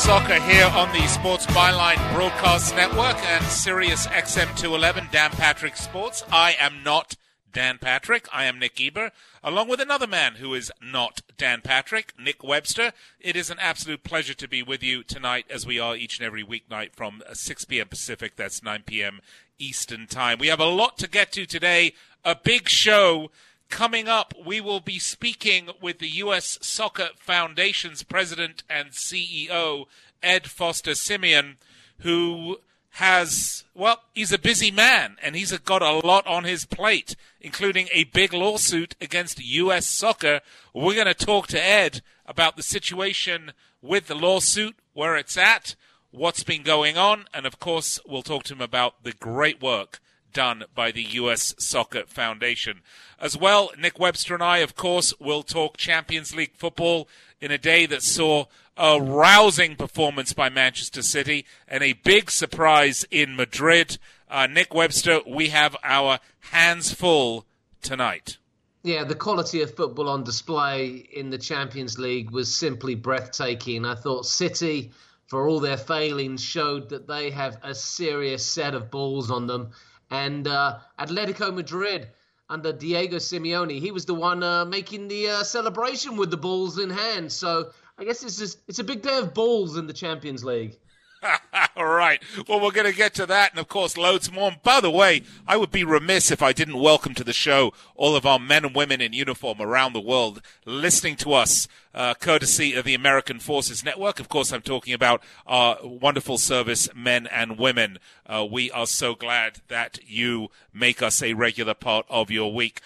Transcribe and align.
Soccer 0.00 0.40
here 0.40 0.64
on 0.64 0.90
the 0.94 1.06
Sports 1.08 1.44
Byline 1.48 2.14
Broadcast 2.14 2.74
Network 2.74 3.16
and 3.26 3.44
Sirius 3.44 4.06
XM 4.06 4.56
211, 4.56 5.08
Dan 5.12 5.30
Patrick 5.32 5.76
Sports. 5.76 6.24
I 6.32 6.56
am 6.58 6.82
not 6.82 7.16
Dan 7.52 7.76
Patrick. 7.76 8.26
I 8.32 8.46
am 8.46 8.58
Nick 8.58 8.76
Geber, 8.76 9.10
along 9.44 9.68
with 9.68 9.78
another 9.78 10.06
man 10.06 10.36
who 10.36 10.54
is 10.54 10.72
not 10.82 11.20
Dan 11.36 11.60
Patrick, 11.60 12.14
Nick 12.18 12.42
Webster. 12.42 12.92
It 13.20 13.36
is 13.36 13.50
an 13.50 13.58
absolute 13.60 14.02
pleasure 14.02 14.32
to 14.32 14.48
be 14.48 14.62
with 14.62 14.82
you 14.82 15.02
tonight, 15.02 15.44
as 15.50 15.66
we 15.66 15.78
are 15.78 15.94
each 15.94 16.18
and 16.18 16.26
every 16.26 16.42
weeknight 16.42 16.94
from 16.94 17.22
6 17.30 17.66
p.m. 17.66 17.88
Pacific. 17.88 18.36
That's 18.36 18.62
9 18.62 18.84
p.m. 18.86 19.20
Eastern 19.58 20.06
Time. 20.06 20.38
We 20.38 20.46
have 20.46 20.60
a 20.60 20.64
lot 20.64 20.96
to 20.98 21.10
get 21.10 21.30
to 21.32 21.44
today. 21.44 21.92
A 22.24 22.34
big 22.34 22.70
show. 22.70 23.30
Coming 23.70 24.08
up, 24.08 24.34
we 24.44 24.60
will 24.60 24.80
be 24.80 24.98
speaking 24.98 25.70
with 25.80 26.00
the 26.00 26.08
U.S. 26.08 26.58
Soccer 26.60 27.10
Foundation's 27.16 28.02
president 28.02 28.64
and 28.68 28.90
CEO, 28.90 29.86
Ed 30.22 30.48
Foster 30.48 30.94
Simeon, 30.94 31.56
who 32.00 32.58
has, 32.94 33.64
well, 33.72 34.02
he's 34.12 34.32
a 34.32 34.38
busy 34.38 34.72
man 34.72 35.16
and 35.22 35.36
he's 35.36 35.56
got 35.58 35.82
a 35.82 36.06
lot 36.06 36.26
on 36.26 36.44
his 36.44 36.66
plate, 36.66 37.14
including 37.40 37.88
a 37.92 38.04
big 38.04 38.34
lawsuit 38.34 38.96
against 39.00 39.42
U.S. 39.42 39.86
soccer. 39.86 40.40
We're 40.74 40.96
going 40.96 41.06
to 41.06 41.14
talk 41.14 41.46
to 41.48 41.64
Ed 41.64 42.02
about 42.26 42.56
the 42.56 42.64
situation 42.64 43.52
with 43.80 44.08
the 44.08 44.16
lawsuit, 44.16 44.76
where 44.92 45.16
it's 45.16 45.38
at, 45.38 45.76
what's 46.10 46.42
been 46.42 46.64
going 46.64 46.98
on, 46.98 47.26
and 47.32 47.46
of 47.46 47.60
course, 47.60 48.00
we'll 48.04 48.22
talk 48.22 48.42
to 48.44 48.52
him 48.52 48.60
about 48.60 49.04
the 49.04 49.12
great 49.12 49.62
work 49.62 50.00
done 50.32 50.64
by 50.74 50.90
the 50.90 51.02
U.S. 51.02 51.54
Soccer 51.58 52.04
Foundation. 52.06 52.80
As 53.18 53.36
well, 53.36 53.70
Nick 53.78 53.98
Webster 53.98 54.34
and 54.34 54.42
I, 54.42 54.58
of 54.58 54.74
course, 54.74 55.12
will 55.20 55.42
talk 55.42 55.76
Champions 55.76 56.34
League 56.34 56.54
football 56.54 57.08
in 57.40 57.50
a 57.50 57.58
day 57.58 57.86
that 57.86 58.02
saw 58.02 58.46
a 58.76 59.00
rousing 59.00 59.76
performance 59.76 60.32
by 60.32 60.48
Manchester 60.48 61.02
City 61.02 61.44
and 61.68 61.82
a 61.82 61.92
big 61.92 62.30
surprise 62.30 63.04
in 63.10 63.36
Madrid. 63.36 63.98
Uh, 64.30 64.46
Nick 64.46 64.72
Webster, 64.72 65.20
we 65.26 65.48
have 65.48 65.76
our 65.84 66.18
hands 66.50 66.92
full 66.92 67.44
tonight. 67.82 68.38
Yeah, 68.82 69.04
the 69.04 69.14
quality 69.14 69.60
of 69.60 69.74
football 69.74 70.08
on 70.08 70.24
display 70.24 71.06
in 71.12 71.28
the 71.28 71.36
Champions 71.36 71.98
League 71.98 72.30
was 72.30 72.54
simply 72.54 72.94
breathtaking. 72.94 73.84
I 73.84 73.94
thought 73.94 74.24
City, 74.24 74.92
for 75.26 75.46
all 75.46 75.60
their 75.60 75.76
failings, 75.76 76.42
showed 76.42 76.88
that 76.88 77.06
they 77.06 77.30
have 77.30 77.58
a 77.62 77.74
serious 77.74 78.46
set 78.46 78.74
of 78.74 78.90
balls 78.90 79.30
on 79.30 79.46
them. 79.46 79.72
And 80.10 80.46
uh, 80.48 80.78
Atletico 80.98 81.54
Madrid 81.54 82.08
under 82.48 82.72
Diego 82.72 83.16
Simeone, 83.16 83.78
he 83.78 83.92
was 83.92 84.06
the 84.06 84.14
one 84.14 84.42
uh, 84.42 84.64
making 84.64 85.08
the 85.08 85.28
uh, 85.30 85.42
celebration 85.44 86.16
with 86.16 86.30
the 86.30 86.36
balls 86.36 86.78
in 86.78 86.90
hand. 86.90 87.30
So 87.30 87.70
I 87.96 88.04
guess 88.04 88.24
it's 88.24 88.38
just 88.38 88.58
it's 88.66 88.80
a 88.80 88.84
big 88.84 89.02
day 89.02 89.18
of 89.18 89.34
balls 89.34 89.76
in 89.76 89.86
the 89.86 89.92
Champions 89.92 90.44
League. 90.44 90.78
All 91.76 91.86
right. 91.86 92.22
Well, 92.48 92.60
we're 92.60 92.70
going 92.70 92.90
to 92.90 92.96
get 92.96 93.14
to 93.14 93.26
that 93.26 93.52
and, 93.52 93.60
of 93.60 93.68
course, 93.68 93.96
loads 93.96 94.30
more. 94.32 94.50
And 94.50 94.62
by 94.62 94.80
the 94.80 94.90
way, 94.90 95.22
I 95.46 95.56
would 95.56 95.70
be 95.70 95.84
remiss 95.84 96.30
if 96.30 96.42
I 96.42 96.52
didn't 96.52 96.80
welcome 96.80 97.14
to 97.14 97.24
the 97.24 97.32
show 97.32 97.72
all 97.94 98.16
of 98.16 98.26
our 98.26 98.38
men 98.38 98.64
and 98.64 98.74
women 98.74 99.00
in 99.00 99.12
uniform 99.12 99.60
around 99.60 99.92
the 99.92 100.00
world 100.00 100.42
listening 100.64 101.16
to 101.16 101.32
us, 101.32 101.68
uh, 101.94 102.14
courtesy 102.14 102.74
of 102.74 102.84
the 102.84 102.94
American 102.94 103.38
Forces 103.38 103.84
Network. 103.84 104.20
Of 104.20 104.28
course, 104.28 104.52
I'm 104.52 104.62
talking 104.62 104.94
about 104.94 105.22
our 105.46 105.78
wonderful 105.82 106.38
service 106.38 106.88
men 106.94 107.26
and 107.26 107.58
women. 107.58 107.98
Uh, 108.26 108.46
we 108.50 108.70
are 108.70 108.86
so 108.86 109.14
glad 109.14 109.60
that 109.68 109.98
you 110.06 110.48
make 110.72 111.02
us 111.02 111.22
a 111.22 111.34
regular 111.34 111.74
part 111.74 112.06
of 112.08 112.30
your 112.30 112.52
week. 112.52 112.80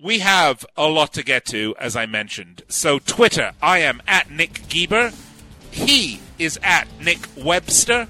We 0.00 0.20
have 0.20 0.64
a 0.76 0.86
lot 0.86 1.12
to 1.14 1.24
get 1.24 1.44
to, 1.46 1.74
as 1.78 1.96
I 1.96 2.06
mentioned. 2.06 2.62
So, 2.68 3.00
Twitter, 3.00 3.52
I 3.60 3.80
am 3.80 4.00
at 4.06 4.30
Nick 4.30 4.68
Geber. 4.68 5.12
He 5.78 6.20
is 6.38 6.58
at 6.62 6.86
Nick 7.00 7.20
Webster. 7.36 8.08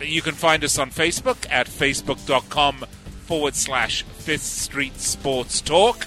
You 0.00 0.22
can 0.22 0.34
find 0.34 0.64
us 0.64 0.78
on 0.78 0.90
Facebook 0.90 1.46
at 1.50 1.66
facebook.com 1.66 2.84
forward 3.24 3.54
slash 3.54 4.02
Fifth 4.02 4.42
Street 4.42 4.96
Sports 4.98 5.60
Talk. 5.60 6.06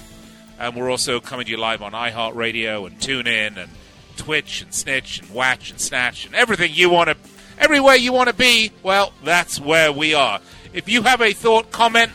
And 0.58 0.76
we're 0.76 0.90
also 0.90 1.20
coming 1.20 1.46
to 1.46 1.50
you 1.50 1.56
live 1.56 1.82
on 1.82 1.92
iHeartRadio 1.92 2.86
and 2.86 2.98
TuneIn 2.98 3.56
and 3.56 3.70
Twitch 4.16 4.62
and 4.62 4.72
Snitch 4.72 5.20
and 5.20 5.30
Watch 5.30 5.70
and 5.70 5.80
Snatch 5.80 6.26
and 6.26 6.34
everything 6.34 6.72
you 6.72 6.90
want 6.90 7.10
to, 7.10 7.16
everywhere 7.58 7.96
you 7.96 8.12
want 8.12 8.28
to 8.28 8.34
be, 8.34 8.70
well, 8.82 9.12
that's 9.24 9.60
where 9.60 9.90
we 9.90 10.14
are. 10.14 10.40
If 10.72 10.88
you 10.88 11.02
have 11.02 11.20
a 11.20 11.32
thought, 11.32 11.72
comment, 11.72 12.12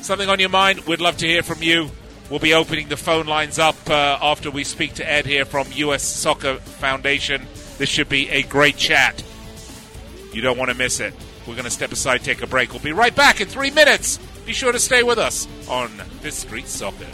something 0.00 0.28
on 0.28 0.40
your 0.40 0.48
mind, 0.48 0.80
we'd 0.80 1.00
love 1.00 1.18
to 1.18 1.26
hear 1.26 1.42
from 1.42 1.62
you. 1.62 1.90
We'll 2.30 2.40
be 2.40 2.54
opening 2.54 2.88
the 2.88 2.96
phone 2.96 3.26
lines 3.26 3.58
up 3.58 3.76
uh, 3.88 4.18
after 4.20 4.50
we 4.50 4.64
speak 4.64 4.94
to 4.94 5.08
Ed 5.08 5.26
here 5.26 5.44
from 5.44 5.68
U.S. 5.72 6.02
Soccer 6.02 6.56
Foundation. 6.56 7.46
This 7.78 7.88
should 7.88 8.08
be 8.08 8.28
a 8.30 8.42
great 8.42 8.76
chat. 8.76 9.22
You 10.32 10.42
don't 10.42 10.58
want 10.58 10.70
to 10.70 10.76
miss 10.76 11.00
it. 11.00 11.14
We're 11.46 11.54
going 11.54 11.64
to 11.64 11.70
step 11.70 11.92
aside, 11.92 12.24
take 12.24 12.42
a 12.42 12.46
break. 12.46 12.72
We'll 12.72 12.82
be 12.82 12.92
right 12.92 13.14
back 13.14 13.40
in 13.40 13.48
three 13.48 13.70
minutes. 13.70 14.18
Be 14.44 14.52
sure 14.52 14.72
to 14.72 14.78
stay 14.78 15.02
with 15.02 15.18
us 15.18 15.46
on 15.68 15.88
Fifth 15.88 16.34
Street 16.34 16.66
Soccer. 16.68 17.06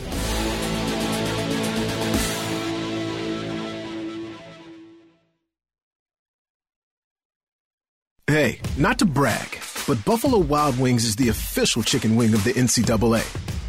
Hey, 8.29 8.61
not 8.79 8.99
to 9.01 9.05
brag, 9.05 9.59
but 9.87 10.03
Buffalo 10.07 10.39
Wild 10.39 10.79
Wings 10.79 11.05
is 11.05 11.17
the 11.17 11.29
official 11.29 11.83
chicken 11.83 12.17
wing 12.17 12.33
of 12.33 12.43
the 12.45 12.53
NCAA. 12.53 13.23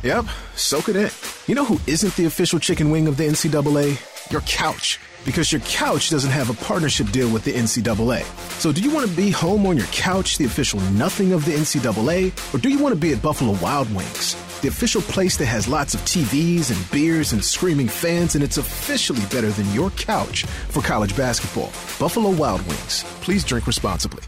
Yep, 0.03 0.25
soak 0.55 0.87
it 0.89 0.95
in. 0.95 1.09
You 1.47 1.55
know 1.55 1.65
who 1.65 1.79
isn't 1.85 2.15
the 2.15 2.25
official 2.25 2.59
chicken 2.59 2.89
wing 2.89 3.07
of 3.07 3.17
the 3.17 3.25
NCAA? 3.25 4.31
Your 4.31 4.41
couch. 4.41 4.99
Because 5.25 5.51
your 5.51 5.61
couch 5.61 6.09
doesn't 6.09 6.31
have 6.31 6.49
a 6.49 6.53
partnership 6.65 7.09
deal 7.11 7.31
with 7.31 7.43
the 7.43 7.53
NCAA. 7.53 8.23
So 8.59 8.71
do 8.71 8.81
you 8.81 8.91
want 8.93 9.09
to 9.09 9.15
be 9.15 9.31
home 9.31 9.65
on 9.65 9.77
your 9.77 9.87
couch, 9.87 10.37
the 10.37 10.45
official 10.45 10.79
nothing 10.91 11.33
of 11.33 11.45
the 11.45 11.53
NCAA? 11.53 12.53
Or 12.53 12.57
do 12.57 12.69
you 12.69 12.79
want 12.79 12.93
to 12.93 12.99
be 12.99 13.13
at 13.13 13.21
Buffalo 13.21 13.57
Wild 13.61 13.93
Wings? 13.95 14.35
The 14.61 14.69
official 14.69 15.01
place 15.01 15.37
that 15.37 15.45
has 15.45 15.67
lots 15.67 15.93
of 15.93 16.01
TVs 16.01 16.71
and 16.71 16.91
beers 16.91 17.33
and 17.33 17.43
screaming 17.43 17.87
fans, 17.87 18.35
and 18.35 18.43
it's 18.43 18.57
officially 18.57 19.25
better 19.31 19.49
than 19.49 19.71
your 19.73 19.89
couch 19.91 20.43
for 20.69 20.81
college 20.81 21.15
basketball. 21.17 21.71
Buffalo 21.99 22.29
Wild 22.29 22.65
Wings. 22.67 23.03
Please 23.21 23.43
drink 23.43 23.67
responsibly. 23.67 24.23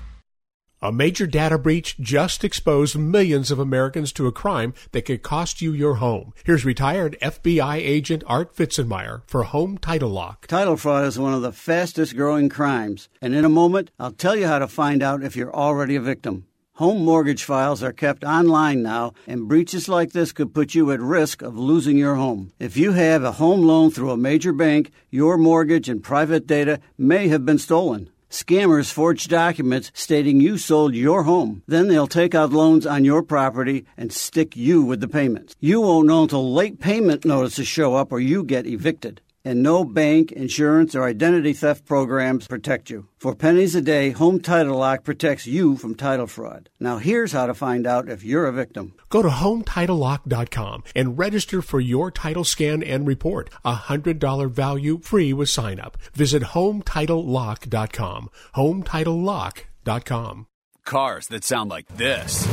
A 0.82 0.92
major 0.92 1.26
data 1.26 1.58
breach 1.58 1.98
just 2.00 2.44
exposed 2.44 2.98
millions 2.98 3.50
of 3.50 3.60
Americans 3.60 4.12
to 4.14 4.28
a 4.28 4.32
crime 4.32 4.74
that 4.92 5.04
could 5.04 5.24
cost 5.24 5.62
you 5.62 5.72
your 5.72 5.96
home. 5.96 6.34
Here's 6.44 6.66
retired 6.66 7.18
FBI 7.22 7.78
agent 7.78 8.24
Art 8.28 8.54
Fitzenmeyer 8.54 9.22
for 9.26 9.44
Home 9.44 9.78
Title 9.78 10.10
Lock. 10.10 10.48
Title 10.48 10.76
fraud 10.76 11.06
is 11.06 11.18
one 11.18 11.34
of 11.34 11.42
the 11.42 11.54
fastest 11.54 12.16
growing 12.18 12.50
crimes, 12.50 13.08
and 13.22 13.34
in 13.34 13.46
a 13.46 13.50
moment, 13.50 13.90
I'll 14.00 14.12
tell 14.12 14.36
you 14.36 14.48
how 14.48 14.60
to 14.60 14.68
find 14.68 15.02
out 15.02 15.24
if 15.24 15.36
you're 15.36 15.56
already 15.56 15.96
a 15.96 16.02
victim. 16.02 16.46
Home 16.74 17.06
mortgage 17.06 17.46
files 17.46 17.82
are 17.82 17.94
kept 17.94 18.26
online 18.26 18.84
now, 18.84 19.14
and 19.26 19.48
breaches 19.48 19.88
like 19.88 20.12
this 20.12 20.34
could 20.34 20.54
put 20.54 20.76
you 20.76 20.92
at 20.92 21.00
risk 21.00 21.42
of 21.42 21.58
losing 21.58 21.98
your 21.98 22.16
home. 22.16 22.52
If 22.60 22.76
you 22.76 22.92
have 22.92 23.24
a 23.24 23.32
home 23.32 23.62
loan 23.62 23.92
through 23.92 24.12
a 24.12 24.18
major 24.18 24.52
bank, 24.52 24.92
your 25.10 25.38
mortgage 25.38 25.88
and 25.88 26.04
private 26.04 26.46
data 26.46 26.82
may 26.98 27.30
have 27.30 27.46
been 27.46 27.60
stolen. 27.60 28.10
Scammers 28.36 28.92
forge 28.92 29.30
documents 29.30 29.94
stating 29.94 30.42
you 30.42 30.58
sold 30.58 30.94
your 30.94 31.24
home. 31.24 31.64
Then 31.68 31.88
they'll 31.88 32.06
take 32.06 32.36
out 32.36 32.52
loans 32.52 32.86
on 32.86 33.06
your 33.06 33.24
property 33.24 33.86
and 33.96 34.12
stick 34.12 34.58
you 34.58 34.82
with 34.82 35.00
the 35.00 35.08
payments. 35.08 35.56
You 35.62 35.80
won't 35.80 36.08
know 36.08 36.24
until 36.24 36.54
late 36.54 36.82
payment 36.82 37.24
notices 37.24 37.66
show 37.66 37.96
up 37.96 38.12
or 38.12 38.20
you 38.20 38.44
get 38.44 38.68
evicted 38.68 39.22
and 39.46 39.64
no 39.64 39.86
bank, 39.86 40.32
insurance, 40.32 40.96
or 40.96 41.04
identity 41.04 41.54
theft 41.54 41.86
programs 41.86 42.48
protect 42.48 42.90
you. 42.90 43.08
For 43.18 43.36
pennies 43.36 43.76
a 43.76 43.82
day, 43.82 44.10
Home 44.10 44.40
Title 44.40 44.78
Lock 44.78 45.04
protects 45.04 45.48
you 45.48 45.78
from 45.78 45.96
title 45.96 46.28
fraud. 46.28 46.70
Now, 46.80 46.98
here's 46.98 47.32
how 47.32 47.46
to 47.46 47.54
find 47.54 47.88
out 47.88 48.10
if 48.10 48.24
you're 48.24 48.48
a 48.48 48.52
victim. 48.52 48.94
Go 49.10 49.22
to 49.22 49.30
HomeTitleLock.com 49.30 50.84
and 50.96 51.18
register 51.18 51.62
for 51.62 51.80
your 51.80 52.12
title 52.12 52.44
scan 52.44 52.84
and 52.84 53.08
report. 53.08 53.50
A 53.64 53.76
$100 53.76 54.52
value 54.52 54.98
free 55.00 55.32
with 55.32 55.50
sign 55.50 55.80
up. 55.80 55.98
Visit 56.14 56.42
HomeTitleLock.com. 56.44 58.30
HomeTitleLock.com. 58.56 60.48
Cars 60.86 61.28
that 61.28 61.44
sound 61.44 61.70
like 61.70 61.88
this. 61.98 62.46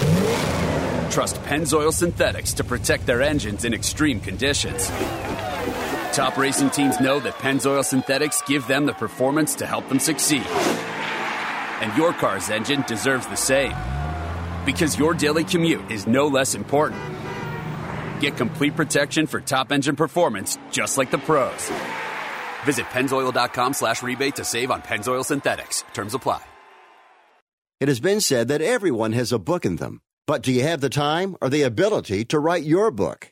Trust 1.13 1.37
Pennzoil 1.43 1.93
Synthetics 1.93 2.55
to 2.55 2.65
protect 2.65 3.05
their 3.05 3.21
engines 3.21 3.67
in 3.67 3.75
extreme 3.75 4.21
conditions. 4.21 4.91
Top 6.13 6.37
racing 6.37 6.69
teams 6.69 7.01
know 7.01 7.21
that 7.21 7.35
Pennzoil 7.35 7.83
Synthetics 7.83 8.43
give 8.43 8.67
them 8.67 8.85
the 8.85 8.93
performance 8.93 9.55
to 9.55 9.67
help 9.67 9.89
them 9.89 9.99
succeed. 9.99 10.45
And 11.81 11.97
your 11.97 12.13
car's 12.13 12.51
engine 12.51 12.85
deserves 12.87 13.27
the 13.29 13.37
same. 13.37 13.73
Because 14.67 14.99
your 14.99 15.15
daily 15.15 15.45
commute 15.45 15.91
is 15.91 16.07
no 16.07 16.27
less 16.27 16.55
important. 16.55 17.01
Get 18.21 18.37
complete 18.37 18.77
protection 18.77 19.27
for 19.27 19.41
top 19.41 19.73
engine 19.73 19.97
performance 19.97 20.59
just 20.71 20.99
like 20.99 21.11
the 21.11 21.17
pros. 21.17 21.73
Visit 22.65 22.85
pennzoil.com 22.87 23.73
slash 23.73 24.03
rebate 24.03 24.37
to 24.37 24.45
save 24.45 24.71
on 24.71 24.83
Pennzoil 24.83 25.25
Synthetics. 25.25 25.83
Terms 25.95 26.13
apply. 26.13 26.43
It 27.81 27.89
has 27.89 28.01
been 28.01 28.21
said 28.21 28.49
that 28.49 28.61
everyone 28.61 29.13
has 29.13 29.33
a 29.33 29.39
book 29.41 29.65
in 29.65 29.77
them. 29.77 30.03
But 30.27 30.43
do 30.43 30.53
you 30.53 30.63
have 30.63 30.83
the 30.83 30.91
time 30.91 31.37
or 31.41 31.49
the 31.49 31.63
ability 31.63 32.27
to 32.27 32.39
write 32.39 32.63
your 32.65 32.91
book? 32.93 33.32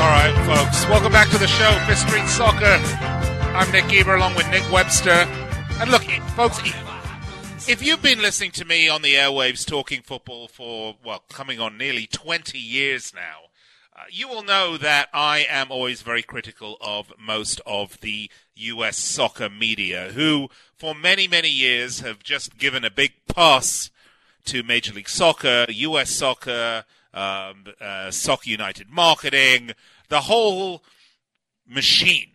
All 0.00 0.08
right, 0.08 0.34
folks. 0.46 0.88
Welcome 0.88 1.12
back 1.12 1.28
to 1.28 1.36
the 1.36 1.46
show, 1.46 1.70
Fifth 1.86 2.08
Street 2.08 2.26
Soccer. 2.26 2.80
I'm 3.54 3.70
Nick 3.70 3.86
Geber 3.88 4.14
along 4.14 4.34
with 4.34 4.48
Nick 4.50 4.62
Webster. 4.72 5.10
And 5.10 5.90
look, 5.90 6.04
folks, 6.34 6.58
if 7.68 7.82
you've 7.84 8.00
been 8.00 8.22
listening 8.22 8.50
to 8.52 8.64
me 8.64 8.88
on 8.88 9.02
the 9.02 9.16
airwaves 9.16 9.66
talking 9.66 10.00
football 10.00 10.48
for, 10.48 10.96
well, 11.04 11.22
coming 11.28 11.60
on 11.60 11.76
nearly 11.76 12.06
20 12.06 12.56
years 12.56 13.12
now, 13.14 13.50
uh, 13.94 14.04
you 14.10 14.26
will 14.26 14.42
know 14.42 14.78
that 14.78 15.10
I 15.12 15.44
am 15.50 15.70
always 15.70 16.00
very 16.00 16.22
critical 16.22 16.78
of 16.80 17.12
most 17.18 17.60
of 17.66 18.00
the 18.00 18.30
U.S. 18.54 18.96
soccer 18.96 19.50
media, 19.50 20.12
who 20.14 20.48
for 20.74 20.94
many, 20.94 21.28
many 21.28 21.50
years 21.50 22.00
have 22.00 22.22
just 22.22 22.56
given 22.56 22.86
a 22.86 22.90
big 22.90 23.12
pass 23.28 23.90
to 24.46 24.62
Major 24.62 24.94
League 24.94 25.10
Soccer, 25.10 25.66
U.S. 25.68 26.10
soccer, 26.10 26.86
um, 27.12 27.64
uh, 27.80 28.10
Soccer 28.10 28.50
United 28.50 28.90
marketing, 28.90 29.72
the 30.08 30.22
whole 30.22 30.82
machine 31.66 32.32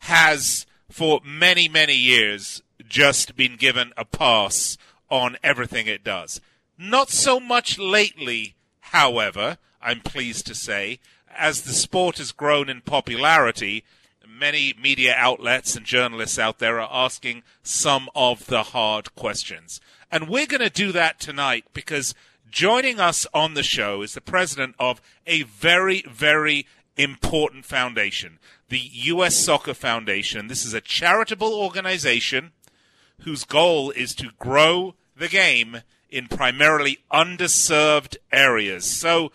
has 0.00 0.66
for 0.90 1.20
many, 1.24 1.68
many 1.68 1.94
years 1.94 2.62
just 2.88 3.36
been 3.36 3.56
given 3.56 3.92
a 3.96 4.04
pass 4.04 4.76
on 5.10 5.36
everything 5.42 5.86
it 5.86 6.04
does. 6.04 6.40
Not 6.78 7.10
so 7.10 7.38
much 7.38 7.78
lately, 7.78 8.54
however, 8.80 9.58
I'm 9.82 10.00
pleased 10.00 10.46
to 10.46 10.54
say, 10.54 10.98
as 11.36 11.62
the 11.62 11.72
sport 11.72 12.18
has 12.18 12.32
grown 12.32 12.68
in 12.68 12.80
popularity, 12.80 13.84
many 14.26 14.74
media 14.80 15.14
outlets 15.16 15.76
and 15.76 15.84
journalists 15.84 16.38
out 16.38 16.58
there 16.58 16.80
are 16.80 16.88
asking 16.90 17.42
some 17.62 18.08
of 18.14 18.46
the 18.46 18.62
hard 18.64 19.14
questions. 19.14 19.80
And 20.10 20.28
we're 20.28 20.46
going 20.46 20.62
to 20.62 20.70
do 20.70 20.92
that 20.92 21.20
tonight 21.20 21.66
because 21.72 22.14
Joining 22.50 22.98
us 22.98 23.28
on 23.32 23.54
the 23.54 23.62
show 23.62 24.02
is 24.02 24.14
the 24.14 24.20
president 24.20 24.74
of 24.80 25.00
a 25.24 25.42
very, 25.44 26.02
very 26.10 26.66
important 26.96 27.64
foundation, 27.64 28.40
the 28.68 28.80
U.S. 28.92 29.36
Soccer 29.36 29.72
Foundation. 29.72 30.48
This 30.48 30.64
is 30.64 30.74
a 30.74 30.80
charitable 30.80 31.54
organization 31.54 32.50
whose 33.20 33.44
goal 33.44 33.92
is 33.92 34.16
to 34.16 34.30
grow 34.40 34.96
the 35.16 35.28
game 35.28 35.82
in 36.08 36.26
primarily 36.26 36.98
underserved 37.12 38.16
areas. 38.32 38.84
So, 38.84 39.30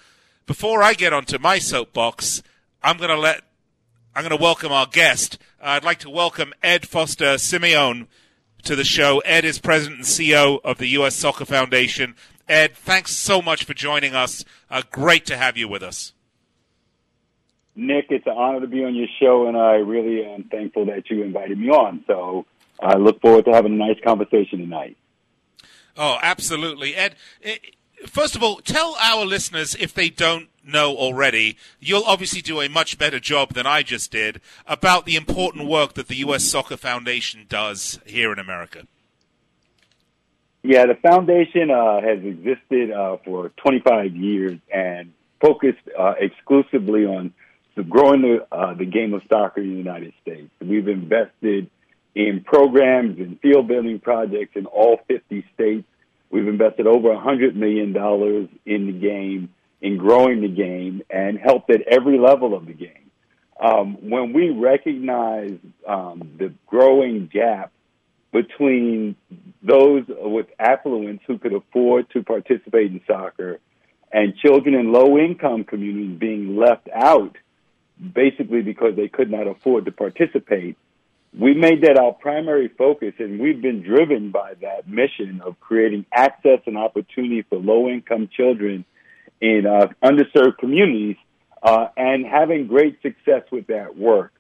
before 0.46 0.84
I 0.84 0.94
get 0.94 1.14
onto 1.14 1.38
my 1.38 1.58
soapbox, 1.58 2.44
I'm 2.84 2.98
going 2.98 3.10
to 3.10 3.18
let 3.18 3.44
I'm 4.14 4.24
going 4.24 4.38
to 4.38 4.44
welcome 4.44 4.74
our 4.74 4.88
guest. 4.88 5.38
Uh, 5.62 5.68
I'd 5.68 5.86
like 5.86 6.00
to 6.00 6.10
welcome 6.10 6.54
Ed 6.62 6.86
Foster 6.86 7.38
Simeon 7.38 8.08
to 8.64 8.76
the 8.76 8.84
show. 8.84 9.20
Ed 9.20 9.46
is 9.46 9.60
president 9.60 10.00
and 10.00 10.06
CEO 10.06 10.60
of 10.66 10.80
the 10.80 10.88
U.S. 10.88 11.16
Soccer 11.16 11.46
Foundation. 11.46 12.16
Ed, 12.48 12.76
thanks 12.76 13.12
so 13.16 13.42
much 13.42 13.64
for 13.64 13.74
joining 13.74 14.14
us. 14.14 14.46
Uh, 14.70 14.84
great 14.92 15.26
to 15.26 15.38
have 15.38 15.58
you 15.58 15.68
with 15.68 15.82
us. 15.82 16.14
Nick, 17.76 18.06
it's 18.10 18.26
an 18.26 18.34
honor 18.38 18.62
to 18.62 18.68
be 18.68 18.86
on 18.86 18.96
your 18.96 19.08
show, 19.20 19.48
and 19.48 19.58
I 19.58 19.74
really 19.76 20.26
am 20.26 20.44
thankful 20.44 20.86
that 20.86 21.10
you 21.10 21.24
invited 21.24 21.60
me 21.60 21.70
on. 21.70 22.04
So 22.08 22.46
I 22.80 22.96
look 22.96 23.20
forward 23.22 23.46
to 23.46 23.52
having 23.52 23.74
a 23.74 23.76
nice 23.76 24.00
conversation 24.04 24.60
tonight. 24.60 24.96
Oh, 25.98 26.18
absolutely. 26.22 26.96
Ed, 26.96 27.16
first 28.06 28.36
of 28.36 28.44
all, 28.44 28.58
tell 28.58 28.96
our 29.00 29.26
listeners, 29.26 29.76
if 29.76 29.94
they 29.94 30.10
don't 30.10 30.50
know 30.64 30.96
already, 30.96 31.58
you'll 31.80 32.04
obviously 32.06 32.42
do 32.42 32.62
a 32.62 32.70
much 32.70 32.98
better 32.98 33.20
job 33.20 33.54
than 33.54 33.66
I 33.66 33.84
just 33.84 34.12
did 34.12 34.40
about 34.66 35.06
the 35.06 35.16
important 35.16 35.68
work 35.68 35.94
that 35.94 36.08
the 36.08 36.18
U.S. 36.18 36.44
Soccer 36.44 36.78
Foundation 36.78 37.46
does 37.48 38.00
here 38.06 38.32
in 38.32 38.40
America. 38.40 38.88
Yeah, 40.68 40.88
the 40.88 40.96
foundation 40.96 41.70
uh, 41.70 42.02
has 42.02 42.26
existed 42.26 42.90
uh, 42.90 43.18
for 43.24 43.50
25 43.50 44.16
years 44.16 44.60
and 44.74 45.14
focused 45.40 45.78
uh, 45.96 46.16
exclusively 46.20 47.06
on 47.06 47.36
growing 47.88 48.24
the 48.24 48.48
uh, 48.52 48.74
the 48.74 48.86
game 48.86 49.14
of 49.14 49.22
soccer 49.30 49.62
in 49.62 49.70
the 49.70 49.78
United 49.78 50.14
States. 50.24 50.50
We've 50.60 50.88
invested 50.88 51.70
in 52.16 52.44
programs 52.44 53.20
and 53.20 53.40
field 53.42 53.68
building 53.68 54.00
projects 54.00 54.56
in 54.56 54.66
all 54.66 55.02
50 55.08 55.46
states. 55.54 55.86
We've 56.32 56.48
invested 56.48 56.88
over 56.88 57.14
100 57.14 57.56
million 57.56 57.94
dollars 57.94 58.50
in 58.66 58.88
the 58.88 58.94
game, 58.94 59.50
in 59.82 59.98
growing 59.98 60.42
the 60.42 60.48
game, 60.48 61.04
and 61.12 61.38
helped 61.38 61.70
at 61.70 61.82
every 61.84 62.18
level 62.18 62.56
of 62.56 62.66
the 62.66 62.74
game. 62.74 63.12
Um, 63.64 64.10
when 64.10 64.34
we 64.34 64.50
recognize 64.50 65.60
um, 65.88 66.32
the 66.40 66.56
growing 66.66 67.30
gap 67.32 67.72
between 68.36 69.16
those 69.64 70.04
with 70.08 70.48
affluence 70.60 71.22
who 71.26 71.38
could 71.38 71.54
afford 71.54 72.10
to 72.10 72.22
participate 72.22 72.92
in 72.92 73.00
soccer 73.08 73.60
and 74.12 74.36
children 74.36 74.76
in 74.76 74.92
low 74.92 75.18
income 75.18 75.64
communities 75.64 76.20
being 76.20 76.58
left 76.58 76.90
out 76.94 77.38
basically 78.14 78.62
because 78.62 78.94
they 78.98 79.08
could 79.08 79.32
not 79.32 79.48
afford 79.48 79.86
to 79.86 79.92
participate. 79.92 80.76
We 81.38 81.54
made 81.54 81.84
that 81.84 81.98
our 81.98 82.12
primary 82.12 82.68
focus, 82.68 83.14
and 83.20 83.40
we've 83.40 83.62
been 83.62 83.82
driven 83.82 84.32
by 84.32 84.56
that 84.62 84.88
mission 84.88 85.42
of 85.42 85.58
creating 85.62 86.06
access 86.14 86.60
and 86.66 86.78
opportunity 86.78 87.44
for 87.44 87.58
low 87.58 87.88
income 87.88 88.30
children 88.36 88.84
in 89.40 89.66
uh, 89.66 89.88
underserved 90.04 90.58
communities 90.60 91.16
uh, 91.64 91.88
and 91.96 92.26
having 92.26 92.68
great 92.68 93.02
success 93.02 93.44
with 93.50 93.68
that 93.68 93.98
work. 93.98 94.34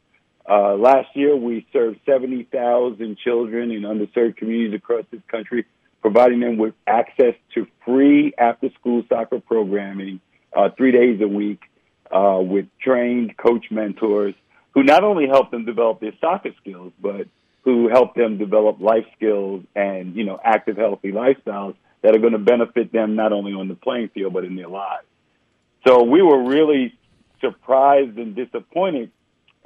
Uh, 0.48 0.75
last 0.75 1.08
year, 1.16 1.36
we 1.36 1.66
served 1.74 2.00
70,000 2.06 3.18
children 3.18 3.72
in 3.72 3.82
underserved 3.82 4.38
communities 4.38 4.75
across 4.75 5.06
this 5.12 5.22
country, 5.28 5.66
providing 6.02 6.40
them 6.40 6.58
with 6.58 6.75
access 6.86 7.34
to 7.56 7.66
free 7.84 8.34
after 8.38 8.70
school 8.80 9.04
soccer 9.10 9.40
programming 9.40 10.20
uh, 10.56 10.70
three 10.78 10.92
days 10.92 11.20
a 11.22 11.28
week 11.28 11.62
uh, 12.12 12.40
with 12.40 12.68
trained 12.80 13.36
coach 13.38 13.66
mentors 13.72 14.36
who 14.75 14.84
not 14.84 15.04
only 15.04 15.28
help 15.28 15.50
them 15.52 15.66
develop 15.66 16.00
their 16.00 16.14
soccer 16.22 16.52
skills, 16.62 16.92
but 17.02 17.28
who 17.64 17.90
help 17.90 18.14
them 18.14 18.38
develop 18.38 18.80
life 18.80 19.06
skills 19.16 19.64
and, 19.75 20.16
you 20.16 20.24
know, 20.24 20.40
active, 20.44 20.78
healthy 20.78 21.12
lifestyles 21.12 21.75
that 22.04 22.16
are 22.16 22.20
going 22.20 22.34
to 22.34 22.40
benefit 22.40 22.92
them 22.92 23.16
not 23.16 23.34
only 23.34 23.54
on 23.54 23.68
the 23.68 23.74
playing 23.74 24.10
field, 24.10 24.34
but 24.34 24.46
in 24.46 24.56
their 24.56 24.68
lives. 24.68 25.08
So 25.88 26.04
we 26.04 26.22
were 26.22 26.44
really 26.44 26.94
surprised 27.42 28.18
and 28.18 28.36
disappointed 28.36 29.12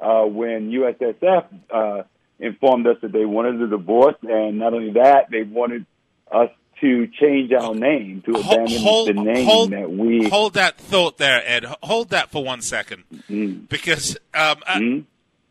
uh, 0.01 0.24
when 0.24 0.72
USSF 0.72 1.46
uh, 1.70 2.03
informed 2.39 2.88
us 2.88 2.98
that 3.01 3.12
they 3.12 3.25
wanted 3.25 3.62
a 3.62 3.68
divorce, 3.68 4.15
and 4.24 4.58
not 4.58 4.74
only 4.74 4.94
that, 4.94 5.29
they 5.29 5.44
wanted 5.44 5.86
us 6.32 6.50
to 6.82 7.08
change 7.08 7.51
our 7.51 7.75
name 7.75 8.22
to 8.25 8.32
abandon 8.32 8.82
hold, 8.82 9.10
the 9.10 9.13
name 9.13 9.46
hold, 9.46 9.72
that 9.72 9.91
we 9.91 10.29
hold 10.29 10.53
that 10.53 10.77
thought 10.77 11.18
there, 11.18 11.41
Ed. 11.46 11.65
Hold 11.84 12.10
that 12.10 12.32
for 12.32 12.44
one 12.44 12.62
second, 12.62 13.03
mm-hmm. 13.13 13.65
because 13.65 14.18
um, 14.34 14.58
mm-hmm. 14.58 15.00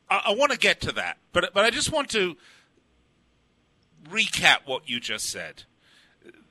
I, 0.09 0.23
I 0.27 0.35
want 0.35 0.53
to 0.53 0.59
get 0.59 0.81
to 0.83 0.93
that, 0.93 1.19
but 1.33 1.51
but 1.53 1.65
I 1.65 1.71
just 1.71 1.93
want 1.93 2.09
to 2.11 2.37
recap 4.11 4.59
what 4.65 4.89
you 4.89 5.01
just 5.01 5.29
said. 5.29 5.65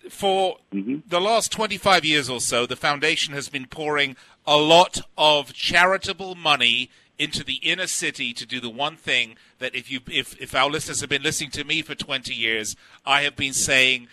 For 0.10 0.58
mm-hmm. 0.74 1.00
the 1.08 1.20
last 1.20 1.52
25 1.52 2.06
years 2.06 2.30
or 2.30 2.40
so, 2.40 2.66
the 2.66 2.78
foundation 2.78 3.34
has 3.34 3.50
been 3.50 3.66
pouring 3.66 4.16
a 4.46 4.56
lot 4.56 5.02
of 5.18 5.54
charitable 5.54 6.36
money 6.36 6.90
into 7.20 7.44
the 7.44 7.56
inner 7.56 7.88
city 7.88 8.34
to 8.34 8.46
do 8.46 8.60
the 8.60 8.70
one 8.70 8.96
thing 8.96 9.36
that 9.60 9.76
if 9.76 9.90
you 9.90 10.00
if, 10.08 10.40
if 10.40 10.54
our 10.54 10.70
listeners 10.70 11.02
have 11.02 11.10
been 11.10 11.24
listening 11.24 11.50
to 11.52 11.64
me 11.64 11.82
for 11.82 11.96
20 11.96 12.34
years 12.34 12.76
i 13.06 13.22
have 13.24 13.36
been 13.36 13.54
saying 13.54 14.08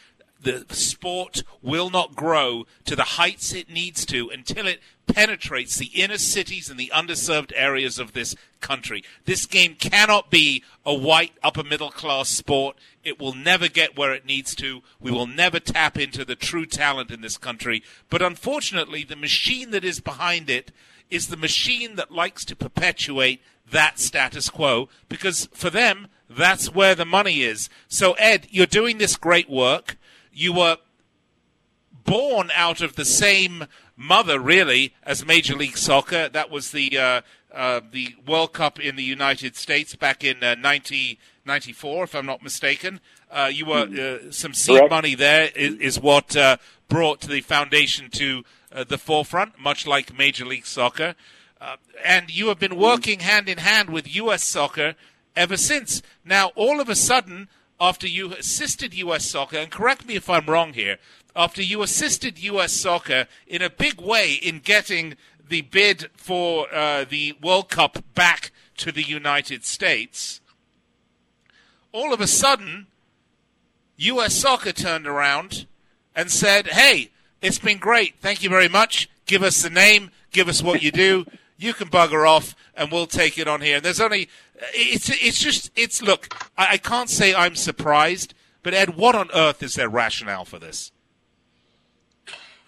the 0.44 0.64
sport 0.70 1.42
will 1.62 1.90
not 1.90 2.14
grow 2.14 2.66
to 2.84 2.94
the 2.94 3.02
heights 3.02 3.52
it 3.52 3.70
needs 3.70 4.06
to 4.06 4.30
until 4.30 4.66
it 4.66 4.80
penetrates 5.06 5.76
the 5.76 5.86
inner 5.86 6.18
cities 6.18 6.70
and 6.70 6.78
the 6.78 6.92
underserved 6.94 7.52
areas 7.54 7.98
of 7.98 8.12
this 8.12 8.34
country. 8.60 9.02
This 9.24 9.46
game 9.46 9.74
cannot 9.74 10.30
be 10.30 10.62
a 10.84 10.94
white 10.94 11.32
upper 11.42 11.62
middle 11.62 11.90
class 11.90 12.28
sport. 12.28 12.76
It 13.02 13.18
will 13.18 13.34
never 13.34 13.68
get 13.68 13.98
where 13.98 14.12
it 14.12 14.24
needs 14.24 14.54
to. 14.56 14.82
We 15.00 15.10
will 15.10 15.26
never 15.26 15.60
tap 15.60 15.98
into 15.98 16.24
the 16.24 16.36
true 16.36 16.66
talent 16.66 17.10
in 17.10 17.20
this 17.20 17.38
country. 17.38 17.82
But 18.08 18.22
unfortunately, 18.22 19.04
the 19.04 19.16
machine 19.16 19.70
that 19.72 19.84
is 19.84 20.00
behind 20.00 20.48
it 20.48 20.72
is 21.10 21.28
the 21.28 21.36
machine 21.36 21.96
that 21.96 22.10
likes 22.10 22.44
to 22.46 22.56
perpetuate 22.56 23.42
that 23.70 23.98
status 23.98 24.48
quo 24.48 24.88
because 25.08 25.48
for 25.52 25.70
them, 25.70 26.08
that's 26.28 26.74
where 26.74 26.94
the 26.94 27.04
money 27.04 27.42
is. 27.42 27.68
So, 27.88 28.12
Ed, 28.14 28.48
you're 28.50 28.66
doing 28.66 28.98
this 28.98 29.16
great 29.16 29.48
work 29.48 29.96
you 30.34 30.52
were 30.52 30.78
born 32.04 32.50
out 32.54 32.80
of 32.80 32.96
the 32.96 33.04
same 33.04 33.66
mother, 33.96 34.38
really, 34.38 34.94
as 35.04 35.24
Major 35.24 35.54
League 35.54 35.76
Soccer. 35.76 36.28
That 36.28 36.50
was 36.50 36.72
the 36.72 36.98
uh, 36.98 37.20
uh, 37.52 37.80
the 37.90 38.16
World 38.26 38.52
Cup 38.52 38.80
in 38.80 38.96
the 38.96 39.04
United 39.04 39.56
States 39.56 39.94
back 39.94 40.24
in 40.24 40.38
uh, 40.42 40.56
1994, 40.60 42.04
if 42.04 42.14
I'm 42.14 42.26
not 42.26 42.42
mistaken. 42.42 43.00
Uh, 43.30 43.50
you 43.52 43.66
were 43.66 44.20
uh, 44.26 44.30
some 44.30 44.54
seed 44.54 44.88
money 44.88 45.14
there 45.14 45.50
is, 45.54 45.74
is 45.76 46.00
what 46.00 46.36
uh, 46.36 46.56
brought 46.88 47.22
the 47.22 47.40
foundation 47.40 48.10
to 48.10 48.44
uh, 48.72 48.84
the 48.84 48.98
forefront, 48.98 49.58
much 49.58 49.86
like 49.86 50.16
Major 50.16 50.44
League 50.44 50.66
Soccer. 50.66 51.14
and 52.04 52.30
you 52.30 52.48
have 52.48 52.58
been 52.58 52.76
working 52.76 53.20
hand 53.20 53.48
in 53.48 53.58
hand 53.58 53.90
with 53.90 54.14
U.S. 54.16 54.44
Soccer 54.44 54.94
ever 55.34 55.56
since. 55.56 56.02
Now, 56.24 56.48
all 56.54 56.80
of 56.80 56.88
a 56.88 56.94
sudden, 56.94 57.48
after 57.80 58.06
you 58.06 58.32
assisted 58.34 58.94
U.S. 58.94 59.26
Soccer, 59.26 59.58
and 59.58 59.70
correct 59.70 60.06
me 60.06 60.14
if 60.14 60.30
I'm 60.30 60.46
wrong 60.46 60.72
here, 60.72 60.98
after 61.36 61.62
you 61.62 61.82
assisted 61.82 62.38
U.S. 62.38 62.72
Soccer 62.72 63.26
in 63.46 63.62
a 63.62 63.70
big 63.70 64.00
way 64.00 64.34
in 64.34 64.60
getting 64.60 65.16
the 65.48 65.62
bid 65.62 66.10
for 66.14 66.72
uh, 66.72 67.04
the 67.04 67.34
World 67.42 67.68
Cup 67.68 68.02
back 68.14 68.52
to 68.78 68.92
the 68.92 69.02
United 69.02 69.64
States, 69.64 70.40
all 71.92 72.12
of 72.12 72.20
a 72.20 72.26
sudden, 72.26 72.86
U.S. 73.96 74.34
Soccer 74.34 74.72
turned 74.72 75.06
around 75.06 75.66
and 76.14 76.30
said, 76.30 76.68
hey, 76.68 77.10
it's 77.40 77.58
been 77.58 77.78
great. 77.78 78.14
Thank 78.20 78.42
you 78.42 78.50
very 78.50 78.68
much. 78.68 79.08
Give 79.26 79.42
us 79.42 79.62
the 79.62 79.70
name. 79.70 80.10
Give 80.32 80.48
us 80.48 80.62
what 80.62 80.82
you 80.82 80.90
do. 80.90 81.26
You 81.56 81.72
can 81.72 81.88
bugger 81.88 82.28
off, 82.28 82.56
and 82.76 82.90
we'll 82.90 83.06
take 83.06 83.38
it 83.38 83.46
on 83.46 83.60
here. 83.60 83.76
And 83.76 83.84
there's 83.84 84.00
only 84.00 84.28
it's 84.72 85.08
it's 85.08 85.38
just 85.38 85.70
it's 85.76 86.02
look. 86.02 86.34
I, 86.58 86.72
I 86.72 86.76
can't 86.78 87.08
say 87.08 87.34
I'm 87.34 87.54
surprised, 87.54 88.34
but 88.62 88.74
Ed, 88.74 88.96
what 88.96 89.14
on 89.14 89.30
earth 89.34 89.62
is 89.62 89.74
their 89.74 89.88
rationale 89.88 90.44
for 90.44 90.58
this? 90.58 90.90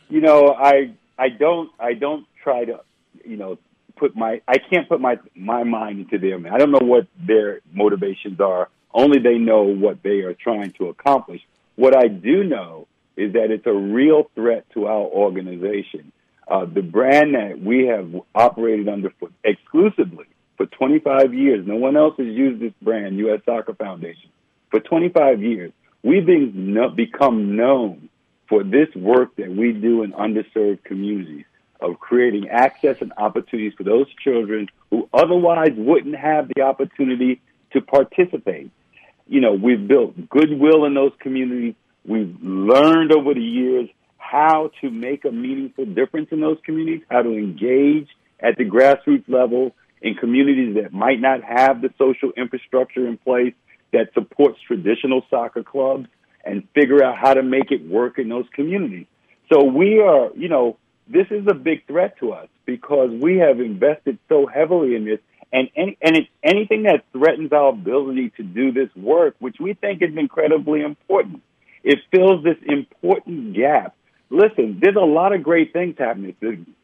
You 0.08 0.20
know, 0.20 0.54
I 0.54 0.92
I 1.18 1.30
don't 1.30 1.70
I 1.80 1.94
don't 1.94 2.26
try 2.42 2.64
to 2.64 2.80
you 3.24 3.36
know 3.36 3.58
put 3.96 4.14
my 4.14 4.40
I 4.46 4.58
can't 4.58 4.88
put 4.88 5.00
my 5.00 5.18
my 5.34 5.64
mind 5.64 6.00
into 6.00 6.18
them. 6.18 6.46
I 6.50 6.58
don't 6.58 6.70
know 6.70 6.86
what 6.86 7.06
their 7.18 7.60
motivations 7.72 8.40
are. 8.40 8.68
Only 8.92 9.18
they 9.18 9.38
know 9.38 9.62
what 9.64 10.02
they 10.02 10.20
are 10.20 10.34
trying 10.34 10.72
to 10.72 10.88
accomplish. 10.88 11.40
What 11.76 11.96
I 11.96 12.08
do 12.08 12.44
know 12.44 12.86
is 13.16 13.32
that 13.34 13.50
it's 13.50 13.66
a 13.66 13.72
real 13.72 14.30
threat 14.34 14.68
to 14.74 14.86
our 14.86 15.04
organization. 15.04 16.12
Uh, 16.48 16.64
the 16.64 16.82
brand 16.82 17.34
that 17.34 17.60
we 17.60 17.86
have 17.86 18.08
operated 18.34 18.88
under 18.88 19.10
for, 19.18 19.28
exclusively 19.44 20.26
for 20.56 20.66
25 20.66 21.34
years. 21.34 21.66
No 21.66 21.76
one 21.76 21.96
else 21.96 22.14
has 22.18 22.26
used 22.26 22.60
this 22.60 22.72
brand, 22.80 23.18
U.S. 23.18 23.40
Soccer 23.44 23.74
Foundation, 23.74 24.30
for 24.70 24.80
25 24.80 25.42
years. 25.42 25.72
We've 26.02 26.24
been 26.24 26.74
no, 26.74 26.88
become 26.88 27.56
known 27.56 28.08
for 28.48 28.62
this 28.62 28.94
work 28.94 29.34
that 29.36 29.50
we 29.50 29.72
do 29.72 30.02
in 30.02 30.12
underserved 30.12 30.84
communities 30.84 31.44
of 31.80 31.98
creating 32.00 32.48
access 32.48 32.96
and 33.00 33.12
opportunities 33.16 33.74
for 33.76 33.82
those 33.82 34.06
children 34.22 34.68
who 34.90 35.08
otherwise 35.12 35.72
wouldn't 35.76 36.16
have 36.16 36.48
the 36.54 36.62
opportunity 36.62 37.40
to 37.76 37.80
participate. 37.80 38.70
You 39.28 39.40
know, 39.40 39.52
we've 39.52 39.86
built 39.86 40.28
goodwill 40.28 40.84
in 40.84 40.94
those 40.94 41.12
communities. 41.20 41.74
We've 42.04 42.36
learned 42.42 43.12
over 43.12 43.34
the 43.34 43.40
years 43.40 43.88
how 44.18 44.70
to 44.80 44.90
make 44.90 45.24
a 45.24 45.30
meaningful 45.30 45.86
difference 45.86 46.28
in 46.30 46.40
those 46.40 46.58
communities, 46.64 47.02
how 47.10 47.22
to 47.22 47.32
engage 47.32 48.08
at 48.40 48.56
the 48.56 48.64
grassroots 48.64 49.28
level, 49.28 49.74
in 50.02 50.14
communities 50.14 50.74
that 50.74 50.92
might 50.92 51.20
not 51.20 51.42
have 51.42 51.80
the 51.80 51.90
social 51.98 52.30
infrastructure 52.36 53.06
in 53.08 53.16
place 53.16 53.54
that 53.92 54.12
supports 54.14 54.58
traditional 54.66 55.22
soccer 55.30 55.62
clubs 55.62 56.06
and 56.44 56.66
figure 56.74 57.02
out 57.02 57.16
how 57.16 57.34
to 57.34 57.42
make 57.42 57.70
it 57.70 57.86
work 57.88 58.18
in 58.18 58.28
those 58.28 58.46
communities. 58.52 59.06
So 59.52 59.64
we 59.64 60.00
are, 60.00 60.30
you 60.36 60.48
know, 60.48 60.76
this 61.08 61.26
is 61.30 61.46
a 61.48 61.54
big 61.54 61.86
threat 61.86 62.18
to 62.18 62.32
us 62.32 62.48
because 62.66 63.10
we 63.10 63.38
have 63.38 63.60
invested 63.60 64.18
so 64.28 64.46
heavily 64.46 64.94
in 64.96 65.04
this 65.04 65.20
and 65.52 65.68
any, 65.76 65.96
and 66.02 66.16
it's 66.16 66.28
anything 66.42 66.84
that 66.84 67.04
threatens 67.12 67.52
our 67.52 67.68
ability 67.68 68.30
to 68.36 68.42
do 68.42 68.72
this 68.72 68.88
work, 68.96 69.36
which 69.38 69.56
we 69.60 69.74
think 69.74 70.02
is 70.02 70.16
incredibly 70.16 70.82
important. 70.82 71.42
It 71.82 72.00
fills 72.10 72.42
this 72.42 72.56
important 72.66 73.54
gap 73.54 73.94
listen, 74.30 74.78
there's 74.80 74.96
a 74.96 75.00
lot 75.00 75.34
of 75.34 75.42
great 75.42 75.72
things 75.72 75.96
happening 75.98 76.34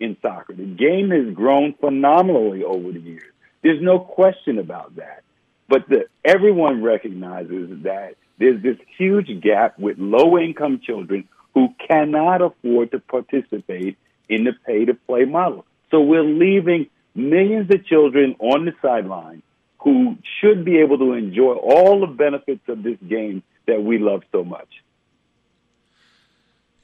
in 0.00 0.16
soccer. 0.22 0.52
The 0.52 0.64
game 0.64 1.10
has 1.10 1.34
grown 1.34 1.74
phenomenally 1.74 2.64
over 2.64 2.92
the 2.92 3.00
years. 3.00 3.32
There's 3.62 3.82
no 3.82 3.98
question 3.98 4.58
about 4.58 4.96
that. 4.96 5.22
But 5.68 5.88
the, 5.88 6.06
everyone 6.24 6.82
recognizes 6.82 7.82
that 7.82 8.16
there's 8.38 8.62
this 8.62 8.76
huge 8.98 9.40
gap 9.40 9.78
with 9.78 9.98
low 9.98 10.38
income 10.38 10.80
children 10.84 11.28
who 11.54 11.68
cannot 11.86 12.42
afford 12.42 12.90
to 12.92 12.98
participate 12.98 13.96
in 14.28 14.44
the 14.44 14.52
pay 14.66 14.84
to 14.84 14.94
play 14.94 15.24
model. 15.24 15.64
So 15.90 16.00
we're 16.00 16.24
leaving 16.24 16.88
millions 17.14 17.70
of 17.70 17.84
children 17.86 18.36
on 18.38 18.64
the 18.64 18.72
sideline 18.80 19.42
who 19.78 20.16
should 20.40 20.64
be 20.64 20.78
able 20.78 20.98
to 20.98 21.12
enjoy 21.12 21.54
all 21.54 22.00
the 22.00 22.06
benefits 22.06 22.68
of 22.68 22.82
this 22.82 22.98
game 23.08 23.42
that 23.66 23.82
we 23.82 23.98
love 23.98 24.22
so 24.30 24.44
much. 24.44 24.68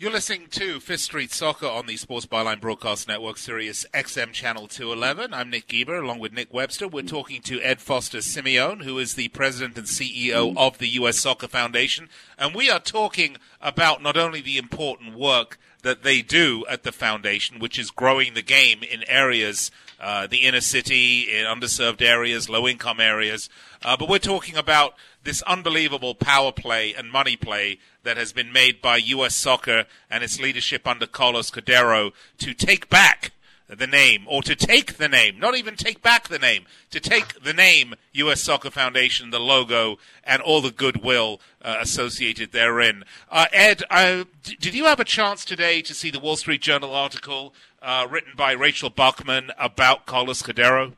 You're 0.01 0.13
listening 0.13 0.47
to 0.51 0.79
Fifth 0.79 1.01
Street 1.01 1.33
Soccer 1.33 1.67
on 1.67 1.87
the 1.87 1.97
Sports 1.97 2.25
Byline 2.25 2.61
Broadcast 2.61 3.09
Network, 3.09 3.37
Sirius 3.37 3.85
XM 3.93 4.31
Channel 4.33 4.69
211. 4.69 5.35
I'm 5.35 5.51
Nick 5.51 5.67
Geber, 5.67 5.97
along 5.97 6.21
with 6.21 6.33
Nick 6.33 6.55
Webster. 6.55 6.87
We're 6.87 7.03
talking 7.03 7.43
to 7.43 7.61
Ed 7.63 7.81
Foster 7.81 8.21
Simeon, 8.21 8.81
who 8.81 8.97
is 9.01 9.15
the 9.15 9.27
president 9.31 9.77
and 9.77 9.89
CEO 9.89 10.57
of 10.57 10.79
the 10.79 10.87
U.S. 10.91 11.19
Soccer 11.19 11.49
Foundation. 11.49 12.09
And 12.39 12.55
we 12.55 12.71
are 12.71 12.79
talking 12.79 13.39
about 13.61 14.01
not 14.01 14.17
only 14.17 14.41
the 14.41 14.57
important 14.57 15.19
work 15.19 15.59
that 15.83 16.05
they 16.05 16.23
do 16.23 16.65
at 16.71 16.85
the 16.85 16.93
foundation, 16.93 17.59
which 17.59 17.77
is 17.77 17.91
growing 17.91 18.35
the 18.35 18.43
game 18.43 18.85
in 18.85 19.03
areas, 19.09 19.73
uh, 20.01 20.27
the 20.27 20.39
inner 20.39 20.61
city, 20.61 21.23
in 21.23 21.45
underserved 21.45 22.03
areas, 22.03 22.49
low 22.49 22.69
income 22.69 23.01
areas, 23.01 23.49
uh, 23.85 23.97
but 23.97 24.09
we're 24.09 24.19
talking 24.19 24.57
about 24.57 24.95
this 25.25 25.43
unbelievable 25.43 26.15
power 26.15 26.53
play 26.53 26.95
and 26.95 27.11
money 27.11 27.37
play 27.37 27.79
that 28.03 28.17
has 28.17 28.33
been 28.33 28.53
made 28.53 28.81
by 28.81 28.97
U.S. 28.97 29.35
soccer 29.35 29.85
and 30.11 30.25
its 30.25 30.41
leadership 30.41 30.87
under 30.87 31.07
Carlos 31.07 31.51
Cordeiro 31.51 32.13
to 32.39 32.55
take 32.55 32.89
back 32.89 33.33
the 33.69 33.87
name, 33.87 34.25
or 34.27 34.43
to 34.43 34.57
take 34.57 34.97
the 34.97 35.09
name, 35.09 35.39
not 35.39 35.55
even 35.55 35.77
take 35.77 36.01
back 36.01 36.29
the 36.29 36.39
name, 36.39 36.65
to 36.91 37.01
take 37.01 37.43
the 37.43 37.53
name 37.53 37.95
U.S. 38.13 38.43
Soccer 38.43 38.71
Foundation, 38.71 39.29
the 39.29 39.39
logo, 39.39 39.99
and 40.25 40.41
all 40.41 40.63
the 40.63 40.71
goodwill 40.71 41.41
uh, 41.61 41.77
associated 41.81 42.53
therein. 42.53 43.05
Uh, 43.31 43.45
Ed, 43.53 43.83
uh, 43.91 44.25
did 44.43 44.75
you 44.75 44.87
have 44.87 45.01
a 45.01 45.05
chance 45.05 45.45
today 45.45 45.83
to 45.83 45.93
see 45.93 46.11
the 46.11 46.19
Wall 46.19 46.37
Street 46.37 46.63
Journal 46.63 46.95
article 46.95 47.53
uh, 47.83 48.07
written 48.11 48.33
by 48.37 48.53
Rachel 48.53 48.91
Bachman 48.91 49.51
about 49.59 50.07
Carlos 50.07 50.43
Cordeiro? 50.43 50.95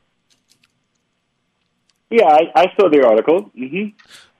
Yeah, 2.09 2.25
I, 2.25 2.51
I 2.55 2.65
saw 2.75 2.89
the 2.89 3.05
article. 3.05 3.51
Mm-hmm. 3.57 3.95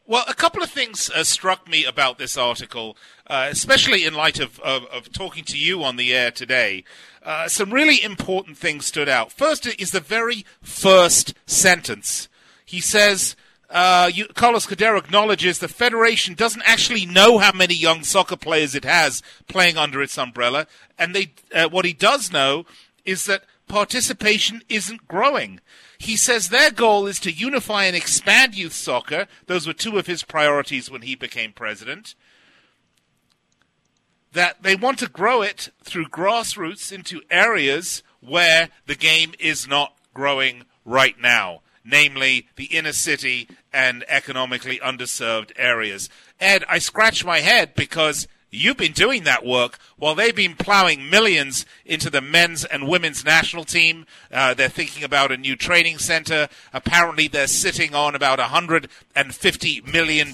Well, 0.05 0.25
a 0.27 0.33
couple 0.33 0.61
of 0.61 0.69
things 0.69 1.09
uh, 1.09 1.23
struck 1.23 1.69
me 1.69 1.85
about 1.85 2.17
this 2.17 2.35
article, 2.35 2.97
uh, 3.27 3.47
especially 3.49 4.03
in 4.03 4.13
light 4.13 4.41
of, 4.41 4.59
of, 4.59 4.85
of, 4.87 5.13
talking 5.13 5.45
to 5.45 5.57
you 5.57 5.83
on 5.83 5.95
the 5.95 6.13
air 6.13 6.31
today. 6.31 6.83
Uh, 7.23 7.47
some 7.47 7.71
really 7.71 8.03
important 8.03 8.57
things 8.57 8.85
stood 8.85 9.07
out. 9.07 9.31
First 9.31 9.65
is 9.79 9.91
the 9.91 10.01
very 10.01 10.45
first 10.61 11.33
sentence. 11.45 12.27
He 12.65 12.81
says, 12.81 13.37
uh, 13.71 14.09
you, 14.13 14.27
Carlos 14.27 14.65
Cordeiro 14.67 14.97
acknowledges 14.97 15.59
the 15.59 15.67
federation 15.67 16.33
doesn't 16.33 16.63
actually 16.65 17.05
know 17.05 17.37
how 17.37 17.53
many 17.53 17.73
young 17.73 18.03
soccer 18.03 18.35
players 18.35 18.75
it 18.75 18.83
has 18.83 19.23
playing 19.47 19.77
under 19.77 20.01
its 20.01 20.17
umbrella, 20.17 20.67
and 20.99 21.15
they, 21.15 21.33
uh, 21.53 21.69
what 21.69 21.85
he 21.85 21.93
does 21.93 22.31
know 22.31 22.65
is 23.05 23.25
that 23.25 23.43
participation 23.67 24.61
isn't 24.67 25.07
growing. 25.07 25.61
He 25.97 26.17
says 26.17 26.49
their 26.49 26.71
goal 26.71 27.07
is 27.07 27.19
to 27.21 27.31
unify 27.31 27.85
and 27.85 27.95
expand 27.95 28.55
youth 28.55 28.73
soccer. 28.73 29.27
Those 29.47 29.65
were 29.65 29.73
two 29.73 29.97
of 29.97 30.07
his 30.07 30.23
priorities 30.23 30.91
when 30.91 31.03
he 31.03 31.15
became 31.15 31.53
president. 31.53 32.15
That 34.33 34.63
they 34.63 34.75
want 34.75 34.99
to 34.99 35.07
grow 35.07 35.41
it 35.41 35.69
through 35.83 36.07
grassroots 36.07 36.91
into 36.91 37.21
areas 37.29 38.03
where 38.19 38.69
the 38.85 38.95
game 38.95 39.33
is 39.39 39.67
not 39.67 39.95
growing 40.13 40.63
right 40.83 41.19
now, 41.19 41.61
namely 41.83 42.47
the 42.55 42.65
inner 42.65 42.93
city 42.93 43.47
and 43.73 44.03
economically 44.07 44.79
underserved 44.79 45.51
areas. 45.55 46.09
Ed, 46.39 46.63
I 46.67 46.79
scratch 46.79 47.25
my 47.25 47.39
head 47.39 47.75
because 47.75 48.27
You've 48.53 48.75
been 48.75 48.91
doing 48.91 49.23
that 49.23 49.45
work 49.45 49.79
while 49.95 50.13
they've 50.13 50.35
been 50.35 50.55
plowing 50.55 51.09
millions 51.09 51.65
into 51.85 52.09
the 52.09 52.19
men's 52.19 52.65
and 52.65 52.85
women's 52.85 53.23
national 53.23 53.63
team. 53.63 54.05
Uh, 54.29 54.53
they're 54.53 54.67
thinking 54.67 55.05
about 55.05 55.31
a 55.31 55.37
new 55.37 55.55
training 55.55 55.99
center. 55.99 56.49
Apparently, 56.73 57.29
they're 57.29 57.47
sitting 57.47 57.95
on 57.95 58.13
about 58.13 58.39
$150 58.39 59.93
million 59.93 60.27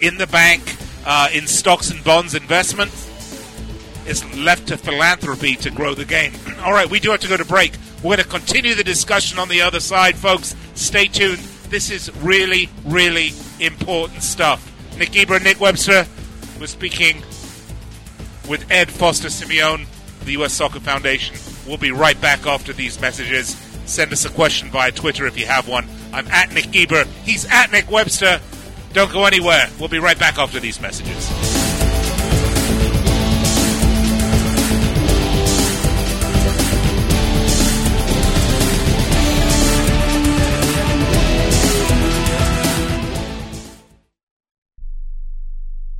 in 0.00 0.18
the 0.18 0.28
bank 0.28 0.76
uh, 1.04 1.30
in 1.34 1.48
stocks 1.48 1.90
and 1.90 2.04
bonds 2.04 2.36
investment. 2.36 2.92
It's 4.06 4.24
left 4.36 4.68
to 4.68 4.76
philanthropy 4.76 5.56
to 5.56 5.70
grow 5.70 5.94
the 5.94 6.04
game. 6.04 6.32
All 6.60 6.72
right, 6.72 6.88
we 6.88 7.00
do 7.00 7.10
have 7.10 7.20
to 7.20 7.28
go 7.28 7.36
to 7.36 7.44
break. 7.44 7.72
We're 8.02 8.16
going 8.16 8.18
to 8.18 8.24
continue 8.24 8.74
the 8.74 8.82
discussion 8.82 9.38
on 9.38 9.48
the 9.48 9.60
other 9.60 9.78
side, 9.78 10.16
folks. 10.16 10.56
Stay 10.74 11.06
tuned. 11.06 11.38
This 11.68 11.88
is 11.88 12.10
really, 12.16 12.68
really 12.84 13.32
important 13.60 14.24
stuff. 14.24 14.68
Nick 14.98 15.12
Geber, 15.12 15.38
Nick 15.38 15.60
Webster, 15.60 16.04
we're 16.58 16.66
speaking 16.66 17.22
with 18.48 18.66
Ed 18.70 18.90
Foster 18.90 19.30
Simeon, 19.30 19.86
the 20.24 20.32
U.S. 20.32 20.52
Soccer 20.52 20.80
Foundation. 20.80 21.36
We'll 21.66 21.78
be 21.78 21.92
right 21.92 22.20
back 22.20 22.44
after 22.44 22.72
these 22.72 23.00
messages. 23.00 23.56
Send 23.86 24.12
us 24.12 24.24
a 24.24 24.30
question 24.30 24.68
via 24.70 24.90
Twitter 24.90 25.26
if 25.26 25.38
you 25.38 25.46
have 25.46 25.68
one. 25.68 25.86
I'm 26.12 26.26
at 26.28 26.52
Nick 26.52 26.72
Geber. 26.72 27.04
He's 27.24 27.46
at 27.50 27.70
Nick 27.70 27.90
Webster. 27.90 28.40
Don't 28.92 29.12
go 29.12 29.24
anywhere. 29.24 29.68
We'll 29.78 29.88
be 29.88 30.00
right 30.00 30.18
back 30.18 30.38
after 30.38 30.58
these 30.58 30.80
messages. 30.80 31.51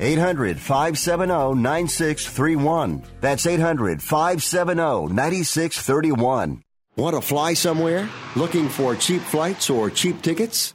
800 0.00 0.58
570 0.58 1.54
9631. 1.54 3.02
That's 3.20 3.46
800 3.46 4.02
570 4.02 5.12
9631. 5.12 6.62
Want 6.96 7.14
to 7.14 7.20
fly 7.20 7.54
somewhere? 7.54 8.08
Looking 8.34 8.68
for 8.68 8.96
cheap 8.96 9.22
flights 9.22 9.70
or 9.70 9.90
cheap 9.90 10.20
tickets? 10.22 10.74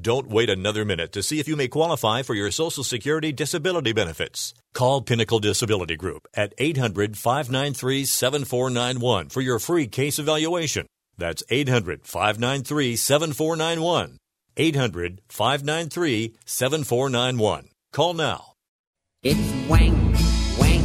Don't 0.00 0.28
wait 0.28 0.48
another 0.48 0.84
minute 0.84 1.12
to 1.12 1.22
see 1.24 1.40
if 1.40 1.48
you 1.48 1.56
may 1.56 1.66
qualify 1.66 2.22
for 2.22 2.34
your 2.34 2.52
Social 2.52 2.84
Security 2.84 3.32
disability 3.32 3.92
benefits. 3.92 4.54
Call 4.72 5.00
Pinnacle 5.02 5.40
Disability 5.40 5.96
Group 5.96 6.28
at 6.34 6.54
800 6.56 7.16
593 7.16 8.04
7491 8.04 9.28
for 9.30 9.40
your 9.40 9.58
free 9.58 9.88
case 9.88 10.20
evaluation. 10.20 10.86
That's 11.16 11.42
800 11.48 12.06
593 12.06 12.94
7491. 12.94 14.18
800 14.56 15.20
593 15.28 16.36
7491. 16.44 17.68
Call 17.92 18.14
now. 18.14 18.52
It's 19.24 19.68
wank, 19.68 19.96
wank, 20.60 20.84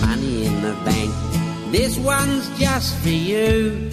money 0.00 0.46
in 0.46 0.62
the 0.62 0.74
bank. 0.84 1.72
This 1.72 1.98
one's 1.98 2.48
just 2.56 2.96
for 2.98 3.08
you. 3.08 3.90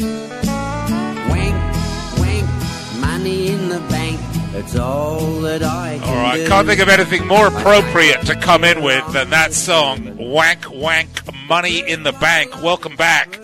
Wank, 1.30 1.56
wank, 2.20 3.02
money 3.02 3.48
in 3.48 3.70
the 3.70 3.80
bank. 3.90 4.31
It's 4.54 4.76
all 4.76 5.40
that 5.42 5.64
I 5.64 5.98
can 5.98 6.10
All 6.10 6.16
right, 6.16 6.46
can't 6.46 6.68
think 6.68 6.82
of 6.82 6.90
anything 6.90 7.26
more 7.26 7.48
appropriate 7.48 8.26
to 8.26 8.36
come 8.36 8.66
in 8.66 8.84
with 8.84 9.14
than 9.14 9.30
that 9.30 9.54
song, 9.54 10.18
Wank 10.18 10.70
Wank 10.70 11.22
Money 11.48 11.80
in 11.90 12.04
the 12.04 12.12
Bank. 12.12 12.62
Welcome 12.62 12.98
back. 12.98 13.40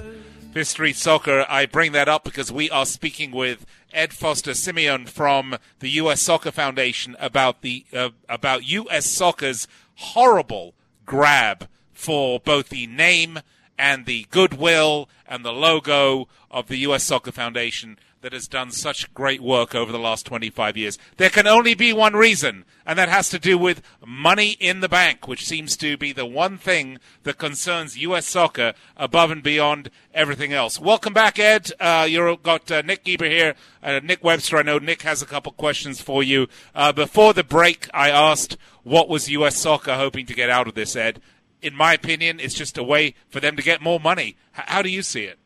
Fifth 0.52 0.68
Street 0.68 0.98
Soccer. 0.98 1.46
I 1.48 1.66
bring 1.66 1.94
that 1.94 2.10
up 2.10 2.26
because 2.26 2.52
we 2.52 2.70
are 2.70 2.86
speaking 2.86 3.32
with 3.32 3.66
Ed 3.94 4.12
Foster 4.12 4.54
Simeon 4.54 5.06
from 5.06 5.56
the 5.80 5.92
U.S. 5.92 6.22
Soccer 6.22 6.52
Foundation 6.52 7.16
about 7.20 7.62
the 7.62 7.86
uh, 7.94 8.10
about 8.28 8.66
U.S. 8.66 9.06
Soccer's 9.06 9.66
horrible 9.96 10.74
grab 11.06 11.70
for 11.94 12.38
both 12.38 12.68
the 12.68 12.86
name 12.86 13.40
and 13.80 14.06
the 14.06 14.28
goodwill 14.30 15.08
and 15.26 15.46
the 15.46 15.54
logo 15.54 16.28
of 16.52 16.68
the 16.68 16.78
U.S. 16.80 17.06
Soccer 17.06 17.32
Foundation 17.32 17.98
that 18.22 18.34
has 18.34 18.48
done 18.48 18.72
such 18.72 19.14
great 19.14 19.42
work 19.42 19.76
over 19.76 19.92
the 19.92 20.00
last 20.00 20.26
25 20.26 20.76
years. 20.76 20.98
There 21.18 21.30
can 21.30 21.48
only 21.48 21.74
be 21.74 21.94
one 21.94 22.14
reason, 22.14 22.66
and 22.86 22.98
that 22.98 23.10
has 23.10 23.30
to 23.30 23.40
do 23.40 23.58
with 23.58 23.82
money 24.06 24.52
in 24.60 24.80
the 24.80 24.90
bank, 24.90 25.28
which 25.28 25.46
seems 25.46 25.78
to 25.78 25.98
be 25.98 26.12
the 26.12 26.26
one 26.26 26.58
thing 26.58 27.00
that 27.24 27.38
concerns 27.38 27.98
U.S. 27.98 28.26
soccer 28.26 28.74
above 28.96 29.32
and 29.32 29.44
beyond 29.44 29.90
everything 30.14 30.54
else. 30.54 30.80
Welcome 30.80 31.14
back, 31.14 31.38
Ed. 31.38 31.72
Uh, 31.80 32.08
you've 32.10 32.44
got 32.44 32.72
uh, 32.72 32.82
Nick 32.82 33.04
Geber 33.04 33.30
here, 33.30 33.56
uh, 33.84 34.00
Nick 34.04 34.24
Webster. 34.24 34.58
I 34.58 34.64
know 34.64 34.80
Nick 34.80 35.04
has 35.04 35.22
a 35.22 35.28
couple 35.28 35.52
questions 35.52 36.02
for 36.02 36.24
you. 36.24 36.48
Uh, 36.74 36.92
before 36.92 37.34
the 37.34 37.44
break, 37.44 37.88
I 37.94 38.10
asked 38.10 38.58
what 38.84 39.10
was 39.10 39.30
U.S. 39.30 39.58
soccer 39.58 39.96
hoping 39.96 40.26
to 40.26 40.34
get 40.34 40.50
out 40.50 40.68
of 40.68 40.76
this, 40.76 40.96
Ed. 40.96 41.22
In 41.62 41.76
my 41.76 41.94
opinion, 41.94 42.40
it's 42.40 42.54
just 42.54 42.78
a 42.78 42.84
way 42.84 43.16
for 43.30 43.40
them 43.40 43.56
to 43.56 43.64
get 43.64 43.82
more 43.82 44.00
money. 44.00 44.38
H- 44.58 44.66
how 44.68 44.82
do 44.82 44.90
you 44.90 45.02
see 45.02 45.24
it? 45.24 45.40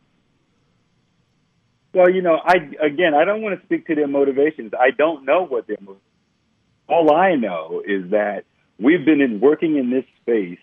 Well, 1.94 2.10
you 2.10 2.22
know, 2.22 2.40
I 2.44 2.56
again, 2.82 3.14
I 3.14 3.26
don't 3.26 3.42
want 3.42 3.60
to 3.60 3.66
speak 3.66 3.88
to 3.88 3.96
their 3.96 4.08
motivations. 4.08 4.72
I 4.78 4.92
don't 4.92 5.26
know 5.26 5.46
what 5.46 5.68
their 5.68 5.78
motivations. 5.80 6.08
All 6.88 7.14
I 7.14 7.36
know 7.36 7.82
is 7.86 8.12
that 8.12 8.46
we've 8.80 9.04
been 9.06 9.22
in 9.22 9.40
working 9.40 9.78
in 9.78 9.90
this 9.90 10.06
space 10.22 10.60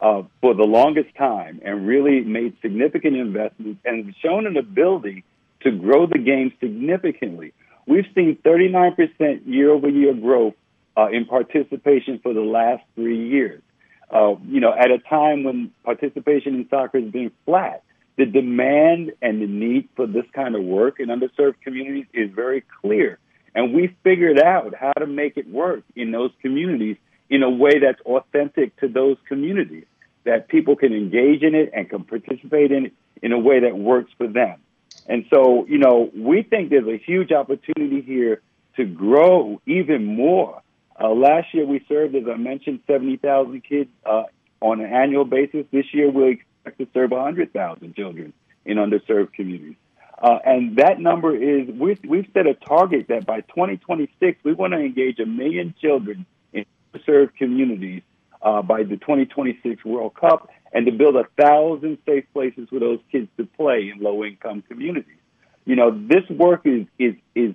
uh, 0.00 0.22
for 0.40 0.54
the 0.54 0.64
longest 0.64 1.14
time 1.16 1.60
and 1.64 1.86
really 1.86 2.20
made 2.20 2.56
significant 2.62 3.16
investments 3.16 3.80
and 3.84 4.14
shown 4.22 4.46
an 4.46 4.56
ability 4.56 5.24
to 5.62 5.70
grow 5.70 6.06
the 6.06 6.18
game 6.18 6.52
significantly. 6.60 7.52
We've 7.86 8.06
seen 8.14 8.38
39% 8.44 9.46
year 9.46 9.70
over 9.70 9.88
year 9.88 10.14
growth 10.14 10.54
uh, 10.96 11.08
in 11.08 11.26
participation 11.26 12.20
for 12.22 12.32
the 12.32 12.40
last 12.40 12.82
three 12.94 13.28
years. 13.28 13.62
Uh, 14.10 14.36
you 14.46 14.60
know, 14.60 14.72
at 14.72 14.90
a 14.90 14.98
time 14.98 15.44
when 15.44 15.70
participation 15.84 16.54
in 16.54 16.68
soccer 16.68 17.00
has 17.00 17.10
been 17.10 17.30
flat 17.44 17.84
the 18.20 18.26
demand 18.26 19.12
and 19.22 19.40
the 19.40 19.46
need 19.46 19.88
for 19.96 20.06
this 20.06 20.26
kind 20.34 20.54
of 20.54 20.62
work 20.62 21.00
in 21.00 21.08
underserved 21.08 21.54
communities 21.62 22.04
is 22.12 22.30
very 22.30 22.62
clear. 22.82 23.18
And 23.54 23.72
we 23.72 23.96
figured 24.04 24.38
out 24.38 24.74
how 24.74 24.92
to 24.92 25.06
make 25.06 25.38
it 25.38 25.48
work 25.48 25.84
in 25.96 26.10
those 26.10 26.30
communities 26.42 26.98
in 27.30 27.42
a 27.42 27.48
way 27.48 27.78
that's 27.78 28.00
authentic 28.02 28.78
to 28.80 28.88
those 28.88 29.16
communities, 29.26 29.86
that 30.24 30.48
people 30.48 30.76
can 30.76 30.92
engage 30.92 31.42
in 31.42 31.54
it 31.54 31.70
and 31.72 31.88
can 31.88 32.04
participate 32.04 32.72
in 32.72 32.86
it 32.86 32.92
in 33.22 33.32
a 33.32 33.38
way 33.38 33.60
that 33.60 33.78
works 33.78 34.12
for 34.18 34.26
them. 34.26 34.58
And 35.06 35.24
so, 35.32 35.64
you 35.66 35.78
know, 35.78 36.10
we 36.14 36.42
think 36.42 36.68
there's 36.68 36.86
a 36.86 36.98
huge 36.98 37.32
opportunity 37.32 38.02
here 38.02 38.42
to 38.76 38.84
grow 38.84 39.62
even 39.64 40.04
more. 40.04 40.60
Uh, 41.02 41.08
last 41.08 41.54
year, 41.54 41.64
we 41.64 41.82
served, 41.88 42.14
as 42.14 42.24
I 42.30 42.36
mentioned, 42.36 42.80
70,000 42.86 43.62
kids 43.64 43.88
uh, 44.04 44.24
on 44.60 44.80
an 44.80 44.92
annual 44.92 45.24
basis. 45.24 45.64
This 45.72 45.86
year, 45.94 46.08
expect 46.08 46.49
to 46.64 46.86
serve 46.92 47.10
100,000 47.10 47.94
children 47.94 48.32
in 48.64 48.76
underserved 48.76 49.32
communities. 49.32 49.76
Uh, 50.20 50.38
and 50.44 50.76
that 50.76 51.00
number 51.00 51.34
is, 51.34 51.66
we've, 51.68 52.00
we've 52.06 52.28
set 52.34 52.46
a 52.46 52.54
target 52.54 53.06
that 53.08 53.24
by 53.24 53.40
2026, 53.40 54.38
we 54.44 54.52
want 54.52 54.72
to 54.72 54.78
engage 54.78 55.18
a 55.18 55.26
million 55.26 55.74
children 55.80 56.26
in 56.52 56.64
underserved 56.92 57.34
communities 57.36 58.02
uh, 58.42 58.60
by 58.60 58.82
the 58.82 58.96
2026 58.96 59.84
World 59.84 60.14
Cup 60.14 60.50
and 60.72 60.86
to 60.86 60.92
build 60.92 61.16
a 61.16 61.24
thousand 61.40 61.98
safe 62.06 62.24
places 62.32 62.68
for 62.68 62.78
those 62.78 63.00
kids 63.10 63.28
to 63.38 63.46
play 63.46 63.90
in 63.94 64.02
low 64.02 64.24
income 64.24 64.62
communities. 64.68 65.16
You 65.64 65.76
know, 65.76 65.90
this 65.90 66.28
work 66.28 66.62
is, 66.64 66.86
is, 66.98 67.14
is, 67.34 67.54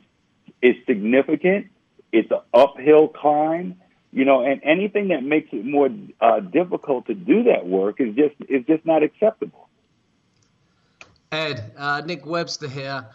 is 0.61 0.75
significant. 0.87 1.67
It's 2.11 2.31
an 2.31 2.39
uphill 2.53 3.09
climb 3.09 3.79
you 4.15 4.23
know, 4.23 4.45
and 4.45 4.61
anything 4.63 5.09
that 5.09 5.23
makes 5.23 5.49
it 5.51 5.65
more 5.65 5.89
uh, 6.21 6.39
difficult 6.39 7.07
to 7.07 7.13
do 7.13 7.43
that 7.43 7.67
work 7.67 7.99
is 7.99 8.15
just 8.15 8.35
is 8.49 8.65
just 8.65 8.85
not 8.85 9.03
acceptable. 9.03 9.67
Ed, 11.33 11.73
uh, 11.77 12.01
Nick 12.05 12.25
Webster 12.25 12.69
here. 12.69 13.07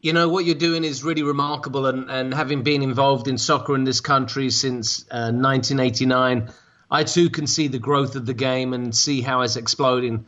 You 0.00 0.14
know 0.14 0.30
what 0.30 0.46
you're 0.46 0.54
doing 0.54 0.82
is 0.82 1.04
really 1.04 1.22
remarkable, 1.22 1.84
and, 1.84 2.10
and 2.10 2.32
having 2.32 2.62
been 2.62 2.82
involved 2.82 3.28
in 3.28 3.36
soccer 3.36 3.74
in 3.74 3.84
this 3.84 4.00
country 4.00 4.48
since 4.48 5.02
uh, 5.10 5.28
1989, 5.30 6.48
I 6.90 7.04
too 7.04 7.28
can 7.28 7.46
see 7.46 7.68
the 7.68 7.78
growth 7.78 8.16
of 8.16 8.24
the 8.24 8.32
game 8.32 8.72
and 8.72 8.96
see 8.96 9.20
how 9.20 9.42
it's 9.42 9.56
exploding. 9.56 10.24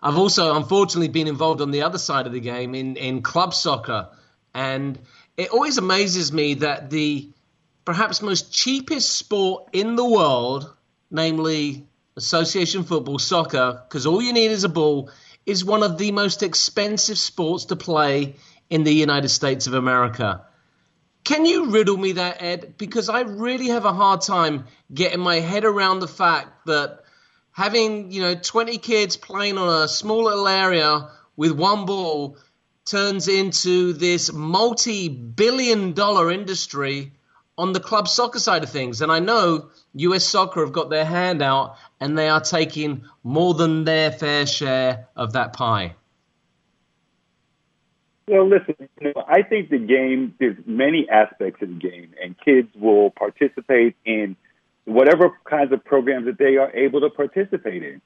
I've 0.00 0.18
also, 0.18 0.54
unfortunately, 0.54 1.08
been 1.08 1.26
involved 1.26 1.62
on 1.62 1.72
the 1.72 1.82
other 1.82 1.98
side 1.98 2.28
of 2.28 2.32
the 2.32 2.38
game 2.38 2.76
in, 2.76 2.94
in 2.94 3.22
club 3.22 3.52
soccer, 3.52 4.10
and 4.54 4.96
it 5.36 5.50
always 5.50 5.78
amazes 5.78 6.32
me 6.32 6.54
that 6.54 6.90
the 6.90 7.28
perhaps 7.88 8.20
most 8.20 8.52
cheapest 8.52 9.16
sport 9.16 9.70
in 9.72 9.96
the 9.96 10.04
world, 10.04 10.74
namely 11.10 11.86
association 12.18 12.84
football, 12.84 13.18
soccer, 13.18 13.82
because 13.88 14.04
all 14.04 14.20
you 14.20 14.34
need 14.34 14.50
is 14.50 14.62
a 14.62 14.68
ball, 14.68 15.10
is 15.46 15.64
one 15.64 15.82
of 15.82 15.96
the 15.96 16.12
most 16.12 16.42
expensive 16.42 17.16
sports 17.16 17.64
to 17.64 17.76
play 17.76 18.36
in 18.68 18.84
the 18.84 18.92
United 18.92 19.30
States 19.30 19.66
of 19.66 19.72
America. 19.72 20.44
Can 21.24 21.46
you 21.46 21.70
riddle 21.70 21.96
me 21.96 22.12
that, 22.12 22.42
Ed? 22.42 22.74
Because 22.76 23.08
I 23.08 23.22
really 23.22 23.68
have 23.68 23.86
a 23.86 23.94
hard 23.94 24.20
time 24.20 24.66
getting 24.92 25.20
my 25.20 25.36
head 25.36 25.64
around 25.64 26.00
the 26.00 26.08
fact 26.08 26.66
that 26.66 27.00
having, 27.52 28.12
you 28.12 28.20
know, 28.20 28.34
20 28.34 28.76
kids 28.76 29.16
playing 29.16 29.56
on 29.56 29.82
a 29.82 29.88
small 29.88 30.24
little 30.24 30.46
area 30.46 31.08
with 31.36 31.52
one 31.52 31.86
ball 31.86 32.36
turns 32.84 33.28
into 33.28 33.94
this 33.94 34.30
multi 34.30 35.08
billion 35.08 35.94
dollar 35.94 36.30
industry 36.30 37.12
on 37.58 37.72
the 37.72 37.80
club 37.80 38.06
soccer 38.06 38.38
side 38.38 38.62
of 38.62 38.70
things. 38.70 39.02
And 39.02 39.10
I 39.10 39.18
know 39.18 39.68
US 39.94 40.24
Soccer 40.24 40.60
have 40.60 40.72
got 40.72 40.88
their 40.88 41.04
hand 41.04 41.42
out 41.42 41.76
and 42.00 42.16
they 42.16 42.28
are 42.28 42.40
taking 42.40 43.04
more 43.24 43.52
than 43.52 43.84
their 43.84 44.12
fair 44.12 44.46
share 44.46 45.08
of 45.16 45.32
that 45.32 45.52
pie. 45.52 45.96
Well, 48.28 48.48
listen, 48.48 48.74
you 49.00 49.12
know, 49.14 49.24
I 49.26 49.42
think 49.42 49.70
the 49.70 49.78
game, 49.78 50.34
there's 50.38 50.56
many 50.66 51.08
aspects 51.08 51.62
of 51.62 51.70
the 51.70 51.74
game, 51.74 52.12
and 52.22 52.36
kids 52.38 52.68
will 52.78 53.10
participate 53.10 53.96
in 54.04 54.36
whatever 54.84 55.30
kinds 55.44 55.72
of 55.72 55.82
programs 55.82 56.26
that 56.26 56.38
they 56.38 56.58
are 56.58 56.70
able 56.72 57.00
to 57.00 57.08
participate 57.08 57.82
in. 57.82 58.02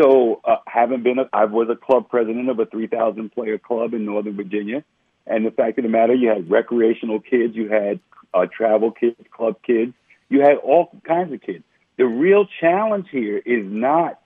So, 0.00 0.40
uh, 0.44 0.56
having 0.68 1.02
been, 1.02 1.18
a, 1.18 1.28
I 1.32 1.46
was 1.46 1.68
a 1.70 1.76
club 1.76 2.08
president 2.08 2.48
of 2.50 2.60
a 2.60 2.66
3,000 2.66 3.32
player 3.32 3.58
club 3.58 3.94
in 3.94 4.04
Northern 4.04 4.36
Virginia. 4.36 4.84
And 5.26 5.46
the 5.46 5.50
fact 5.50 5.78
of 5.78 5.84
the 5.84 5.90
matter, 5.90 6.14
you 6.14 6.28
had 6.28 6.50
recreational 6.50 7.20
kids, 7.20 7.54
you 7.56 7.68
had 7.68 8.00
uh, 8.32 8.46
travel 8.46 8.90
kids, 8.90 9.16
club 9.30 9.56
kids, 9.62 9.94
you 10.28 10.40
had 10.40 10.56
all 10.56 10.90
kinds 11.06 11.32
of 11.32 11.40
kids. 11.40 11.64
The 11.96 12.06
real 12.06 12.46
challenge 12.60 13.06
here 13.10 13.38
is 13.38 13.64
not 13.64 14.20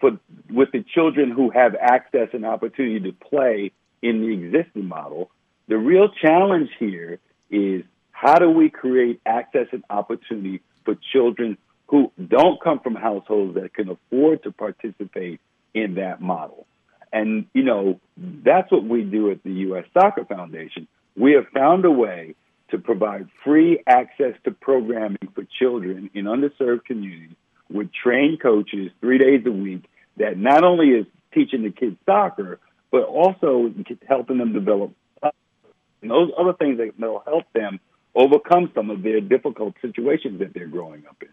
for 0.00 0.18
with 0.50 0.72
the 0.72 0.84
children 0.94 1.30
who 1.30 1.50
have 1.50 1.76
access 1.76 2.28
and 2.32 2.44
opportunity 2.44 3.00
to 3.00 3.12
play 3.12 3.70
in 4.02 4.20
the 4.20 4.32
existing 4.32 4.86
model. 4.86 5.30
The 5.68 5.78
real 5.78 6.08
challenge 6.08 6.70
here 6.78 7.20
is 7.50 7.84
how 8.10 8.38
do 8.38 8.50
we 8.50 8.68
create 8.68 9.20
access 9.24 9.68
and 9.72 9.84
opportunity 9.88 10.60
for 10.84 10.96
children 11.12 11.56
who 11.86 12.10
don't 12.26 12.60
come 12.60 12.80
from 12.80 12.94
households 12.94 13.54
that 13.54 13.72
can 13.74 13.90
afford 13.90 14.42
to 14.42 14.50
participate 14.50 15.40
in 15.74 15.94
that 15.94 16.20
model. 16.20 16.66
And, 17.12 17.46
you 17.52 17.62
know, 17.62 18.00
that's 18.16 18.70
what 18.72 18.84
we 18.84 19.02
do 19.02 19.30
at 19.30 19.42
the 19.42 19.52
U.S. 19.52 19.84
Soccer 19.92 20.24
Foundation. 20.24 20.88
We 21.16 21.32
have 21.32 21.46
found 21.48 21.84
a 21.84 21.90
way 21.90 22.34
to 22.70 22.78
provide 22.78 23.28
free 23.44 23.82
access 23.86 24.34
to 24.44 24.50
programming 24.50 25.28
for 25.34 25.44
children 25.58 26.10
in 26.14 26.24
underserved 26.24 26.84
communities 26.84 27.36
with 27.70 27.90
trained 27.92 28.40
coaches 28.40 28.90
three 29.00 29.18
days 29.18 29.44
a 29.46 29.52
week 29.52 29.84
that 30.16 30.38
not 30.38 30.64
only 30.64 30.88
is 30.88 31.06
teaching 31.34 31.62
the 31.62 31.70
kids 31.70 31.96
soccer, 32.06 32.58
but 32.90 33.02
also 33.02 33.72
helping 34.08 34.38
them 34.38 34.52
develop 34.52 34.92
and 36.02 36.10
those 36.10 36.30
other 36.36 36.52
things 36.52 36.78
that 36.78 36.98
will 36.98 37.22
help 37.24 37.44
them 37.54 37.80
overcome 38.14 38.70
some 38.74 38.90
of 38.90 39.02
their 39.02 39.20
difficult 39.20 39.74
situations 39.80 40.40
that 40.40 40.52
they're 40.52 40.66
growing 40.66 41.04
up 41.08 41.16
in. 41.22 41.28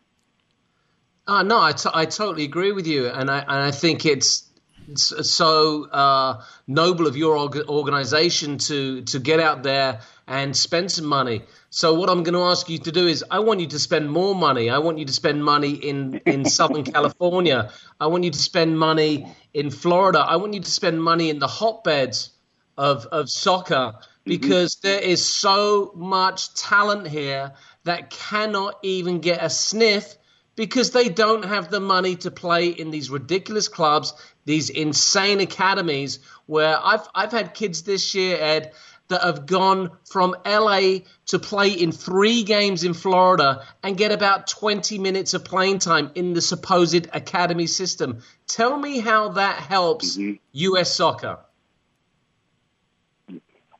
Uh, 1.27 1.43
no, 1.43 1.61
I, 1.61 1.73
t- 1.73 1.89
I 1.93 2.05
totally 2.05 2.45
agree 2.45 2.71
with 2.71 2.87
you, 2.87 3.07
and 3.07 3.29
I 3.29 3.39
and 3.39 3.51
I 3.51 3.71
think 3.71 4.05
it's 4.05 4.48
so 4.95 5.85
uh, 5.89 6.43
noble 6.67 7.07
of 7.07 7.15
your 7.17 7.37
organization 7.37 8.57
to 8.59 9.01
to 9.03 9.19
get 9.19 9.39
out 9.39 9.63
there 9.63 10.01
and 10.27 10.55
spend 10.55 10.91
some 10.91 11.05
money. 11.05 11.41
So 11.71 11.95
what 11.95 12.09
I'm 12.09 12.23
going 12.23 12.35
to 12.35 12.43
ask 12.43 12.69
you 12.69 12.77
to 12.77 12.91
do 12.91 13.07
is, 13.07 13.23
I 13.31 13.39
want 13.39 13.59
you 13.59 13.67
to 13.67 13.79
spend 13.79 14.11
more 14.11 14.35
money. 14.35 14.69
I 14.69 14.77
want 14.77 14.99
you 14.99 15.05
to 15.05 15.13
spend 15.13 15.43
money 15.43 15.71
in 15.71 16.21
in 16.25 16.45
Southern 16.57 16.83
California. 16.83 17.71
I 17.99 18.07
want 18.07 18.23
you 18.23 18.31
to 18.31 18.39
spend 18.39 18.77
money 18.77 19.27
in 19.53 19.71
Florida. 19.71 20.19
I 20.19 20.37
want 20.37 20.53
you 20.53 20.61
to 20.61 20.71
spend 20.71 21.01
money 21.03 21.29
in 21.29 21.39
the 21.39 21.47
hotbeds 21.47 22.31
of 22.77 23.05
of 23.07 23.29
soccer 23.29 23.95
because 24.23 24.75
mm-hmm. 24.75 24.87
there 24.87 25.01
is 25.01 25.25
so 25.25 25.91
much 25.95 26.53
talent 26.53 27.07
here 27.07 27.53
that 27.83 28.09
cannot 28.09 28.75
even 28.83 29.19
get 29.19 29.43
a 29.43 29.49
sniff 29.49 30.15
because 30.59 30.91
they 30.91 31.07
don't 31.07 31.45
have 31.45 31.69
the 31.69 31.79
money 31.79 32.17
to 32.17 32.29
play 32.29 32.67
in 32.67 32.91
these 32.91 33.09
ridiculous 33.09 33.69
clubs, 33.69 34.13
these 34.43 34.69
insane 34.69 35.39
academies 35.39 36.19
where 36.47 36.77
I've 36.83 37.07
I've 37.15 37.31
had 37.31 37.53
kids 37.53 37.83
this 37.83 38.13
year, 38.13 38.35
Ed, 38.37 38.73
that 39.07 39.21
have 39.21 39.45
gone 39.45 39.91
from 40.03 40.35
LA 40.45 41.05
to 41.27 41.39
play 41.39 41.69
in 41.69 41.93
three 41.93 42.43
games 42.43 42.83
in 42.83 42.93
Florida 42.93 43.65
and 43.83 43.95
get 43.95 44.11
about 44.11 44.47
20 44.47 44.97
minutes 44.99 45.33
of 45.33 45.45
playing 45.45 45.79
time 45.79 46.11
in 46.15 46.33
the 46.33 46.41
supposed 46.41 47.07
academy 47.13 47.67
system. 47.67 48.21
Tell 48.45 48.77
me 48.77 48.99
how 48.99 49.29
that 49.29 49.61
helps 49.61 50.17
mm-hmm. 50.17 50.33
U.S. 50.51 50.93
soccer. 50.93 51.39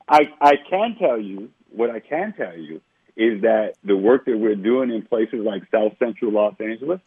I, 0.08 0.32
I 0.40 0.54
can 0.70 0.96
tell 0.98 1.20
you, 1.20 1.50
what 1.68 1.90
I 1.90 2.00
can 2.00 2.32
tell 2.32 2.56
you 2.56 2.80
is 3.20 3.42
that 3.42 3.74
the 3.84 3.96
work 3.96 4.24
that 4.24 4.38
we're 4.38 4.56
doing 4.56 4.90
in 4.90 5.02
places 5.02 5.40
like 5.44 5.62
South 5.70 5.92
Central 5.98 6.32
Los 6.32 6.54
Angeles, 6.58 7.00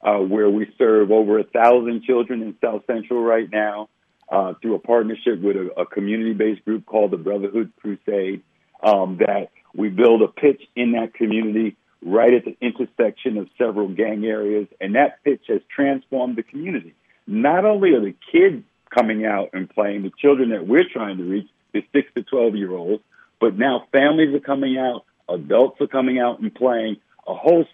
uh, 0.00 0.16
where 0.16 0.48
we 0.48 0.72
serve 0.78 1.10
over 1.10 1.38
a 1.38 1.44
thousand 1.44 2.04
children 2.04 2.42
in 2.42 2.56
South 2.64 2.82
Central 2.86 3.20
right 3.22 3.48
now, 3.52 3.90
uh, 4.30 4.54
through 4.60 4.74
a 4.76 4.78
partnership 4.78 5.40
with 5.40 5.56
a, 5.56 5.80
a 5.82 5.86
community-based 5.86 6.64
group 6.64 6.86
called 6.86 7.10
the 7.10 7.18
Brotherhood 7.18 7.70
Crusade, 7.80 8.42
um, 8.82 9.18
that 9.18 9.50
we 9.74 9.90
build 9.90 10.22
a 10.22 10.28
pitch 10.28 10.62
in 10.74 10.92
that 10.92 11.12
community 11.12 11.76
right 12.02 12.32
at 12.32 12.44
the 12.44 12.56
intersection 12.60 13.36
of 13.36 13.48
several 13.58 13.88
gang 13.88 14.24
areas, 14.24 14.68
and 14.80 14.94
that 14.94 15.22
pitch 15.24 15.42
has 15.48 15.60
transformed 15.74 16.36
the 16.36 16.42
community. 16.42 16.94
Not 17.26 17.64
only 17.64 17.92
are 17.92 18.00
the 18.00 18.14
kids 18.32 18.64
coming 18.88 19.26
out 19.26 19.50
and 19.52 19.68
playing, 19.68 20.02
the 20.02 20.12
children 20.18 20.50
that 20.50 20.66
we're 20.66 20.88
trying 20.90 21.18
to 21.18 21.24
reach, 21.24 21.48
the 21.72 21.84
six 21.92 22.08
to 22.14 22.22
twelve 22.22 22.54
year 22.56 22.72
olds, 22.72 23.02
but 23.40 23.58
now 23.58 23.86
families 23.92 24.34
are 24.34 24.40
coming 24.40 24.78
out, 24.78 25.04
adults 25.28 25.80
are 25.80 25.86
coming 25.86 26.18
out 26.18 26.40
and 26.40 26.54
playing. 26.54 26.96
A 27.26 27.34
whole 27.34 27.66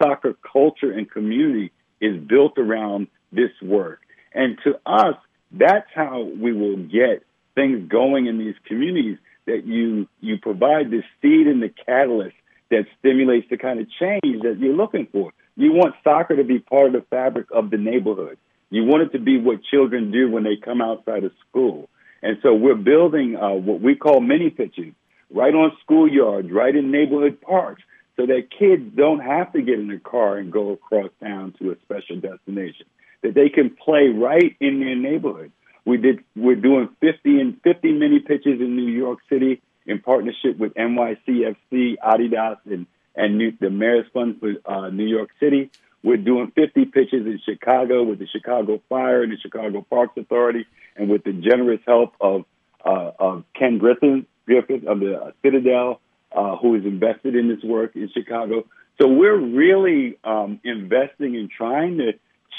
soccer 0.00 0.34
culture 0.52 0.92
and 0.92 1.10
community 1.10 1.72
is 2.00 2.16
built 2.16 2.56
around 2.56 3.08
this 3.32 3.50
work. 3.60 4.00
And 4.32 4.58
to 4.64 4.78
us, 4.86 5.16
that's 5.50 5.88
how 5.94 6.22
we 6.22 6.52
will 6.52 6.76
get 6.76 7.24
things 7.54 7.88
going 7.88 8.26
in 8.26 8.38
these 8.38 8.54
communities 8.64 9.18
that 9.46 9.64
you 9.66 10.08
you 10.20 10.38
provide 10.38 10.90
the 10.90 11.02
seed 11.20 11.46
and 11.46 11.62
the 11.62 11.72
catalyst 11.86 12.36
that 12.70 12.86
stimulates 12.98 13.48
the 13.50 13.58
kind 13.58 13.80
of 13.80 13.86
change 14.00 14.42
that 14.42 14.56
you're 14.58 14.74
looking 14.74 15.06
for. 15.12 15.32
You 15.56 15.72
want 15.72 15.94
soccer 16.02 16.36
to 16.36 16.44
be 16.44 16.60
part 16.60 16.86
of 16.86 16.92
the 16.92 17.06
fabric 17.10 17.48
of 17.52 17.70
the 17.70 17.76
neighborhood. 17.76 18.38
You 18.70 18.84
want 18.84 19.02
it 19.02 19.12
to 19.12 19.18
be 19.18 19.38
what 19.38 19.62
children 19.64 20.10
do 20.10 20.30
when 20.30 20.44
they 20.44 20.56
come 20.56 20.80
outside 20.80 21.24
of 21.24 21.32
school. 21.48 21.90
And 22.22 22.38
so 22.42 22.54
we're 22.54 22.74
building 22.74 23.36
uh, 23.36 23.50
what 23.50 23.80
we 23.80 23.96
call 23.96 24.20
mini 24.20 24.48
pitches 24.48 24.94
right 25.32 25.54
on 25.54 25.76
schoolyards, 25.86 26.52
right 26.52 26.74
in 26.74 26.90
neighborhood 26.90 27.40
parks, 27.40 27.82
so 28.16 28.26
that 28.26 28.50
kids 28.56 28.84
don't 28.94 29.20
have 29.20 29.52
to 29.52 29.62
get 29.62 29.78
in 29.78 29.90
a 29.90 29.98
car 29.98 30.36
and 30.36 30.52
go 30.52 30.70
across 30.70 31.10
town 31.20 31.54
to 31.58 31.70
a 31.70 31.76
special 31.82 32.16
destination 32.20 32.86
that 33.22 33.34
they 33.34 33.48
can 33.48 33.70
play 33.70 34.08
right 34.08 34.54
in 34.60 34.80
their 34.80 34.96
neighborhood. 34.96 35.52
We 35.84 35.96
did. 35.96 36.20
We're 36.36 36.56
doing 36.56 36.88
50 37.00 37.40
and 37.40 37.60
50 37.62 37.92
mini 37.92 38.20
pitches 38.20 38.60
in 38.60 38.76
New 38.76 38.90
York 38.90 39.18
City 39.28 39.60
in 39.86 40.00
partnership 40.00 40.58
with 40.58 40.74
NYCFC, 40.74 41.96
Adidas, 41.98 42.58
and 42.66 42.86
and 43.14 43.38
New, 43.38 43.52
the 43.60 43.70
Mayor's 43.70 44.06
Fund 44.12 44.40
for 44.40 44.52
uh, 44.64 44.88
New 44.90 45.06
York 45.06 45.30
City. 45.40 45.70
We're 46.02 46.16
doing 46.16 46.50
50 46.54 46.86
pitches 46.86 47.26
in 47.26 47.40
Chicago 47.44 48.02
with 48.02 48.18
the 48.18 48.26
Chicago 48.26 48.80
Fire 48.88 49.22
and 49.22 49.32
the 49.32 49.36
Chicago 49.38 49.86
Parks 49.88 50.16
Authority, 50.16 50.66
and 50.96 51.08
with 51.08 51.24
the 51.24 51.32
generous 51.32 51.80
help 51.86 52.14
of 52.20 52.44
uh, 52.84 53.12
of 53.18 53.44
Ken 53.54 53.78
Griffin, 53.78 54.26
Griffith 54.46 54.84
of 54.86 55.00
the 55.00 55.32
Citadel, 55.42 56.00
uh, 56.34 56.56
who 56.56 56.74
is 56.74 56.84
invested 56.84 57.34
in 57.34 57.48
this 57.48 57.62
work 57.62 57.94
in 57.94 58.10
Chicago. 58.12 58.66
So 59.00 59.08
we're 59.08 59.38
really 59.38 60.18
um, 60.24 60.60
investing 60.64 61.34
in 61.34 61.48
trying 61.56 61.98
to 61.98 62.12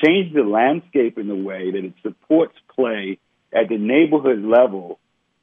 change 0.03 0.33
the 0.33 0.43
landscape 0.43 1.17
in 1.17 1.29
a 1.29 1.35
way 1.35 1.71
that 1.71 1.83
it 1.83 1.93
supports 2.01 2.55
play 2.73 3.19
at 3.53 3.69
the 3.69 3.77
neighborhood 3.77 4.43
level 4.43 4.99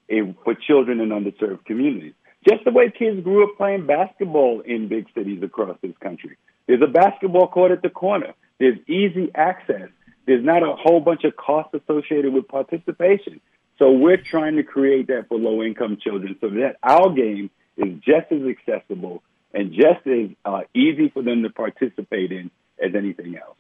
in, 0.09 0.37
for 0.45 0.55
children 0.55 1.01
in 1.01 1.11
underserved 1.11 1.65
communities. 1.65 2.15
Just 2.49 2.65
the 2.65 2.73
way 2.73 2.91
kids 2.91 3.23
grew 3.23 3.45
up 3.45 3.57
playing 3.57 3.87
basketball 3.87 4.61
in 4.61 4.89
big 4.89 5.07
cities 5.15 5.43
across 5.43 5.77
this 5.83 5.97
country. 6.03 6.37
There's 6.67 6.83
a 6.83 6.91
basketball 6.91 7.49
court 7.49 7.71
at 7.71 7.83
the 7.83 7.91
corner. 7.91 8.33
There's 8.59 8.79
easy 8.89 9.31
access. 9.35 9.89
There's 10.27 10.45
not 10.45 10.63
a 10.63 10.75
whole 10.75 11.01
bunch 11.01 11.25
of 11.25 11.37
costs 11.37 11.75
associated 11.75 12.33
with 12.33 12.49
participation. 12.49 13.41
So 13.81 13.91
we're 13.91 14.19
trying 14.19 14.57
to 14.57 14.63
create 14.63 15.07
that 15.07 15.27
for 15.29 15.39
low 15.39 15.63
income 15.63 15.97
children 16.01 16.37
so 16.41 16.51
that 16.51 16.77
our 16.83 17.11
game 17.15 17.51
is 17.79 17.95
just 18.05 18.31
as 18.31 18.43
accessible 18.43 19.23
and 19.55 19.73
just 19.73 20.07
as 20.07 20.29
uh, 20.45 20.61
easy 20.75 21.09
for 21.09 21.23
them 21.23 21.43
to 21.43 21.51
participate 21.51 22.31
in 22.31 22.51
as 22.79 22.95
anything 22.95 23.37
else. 23.37 23.57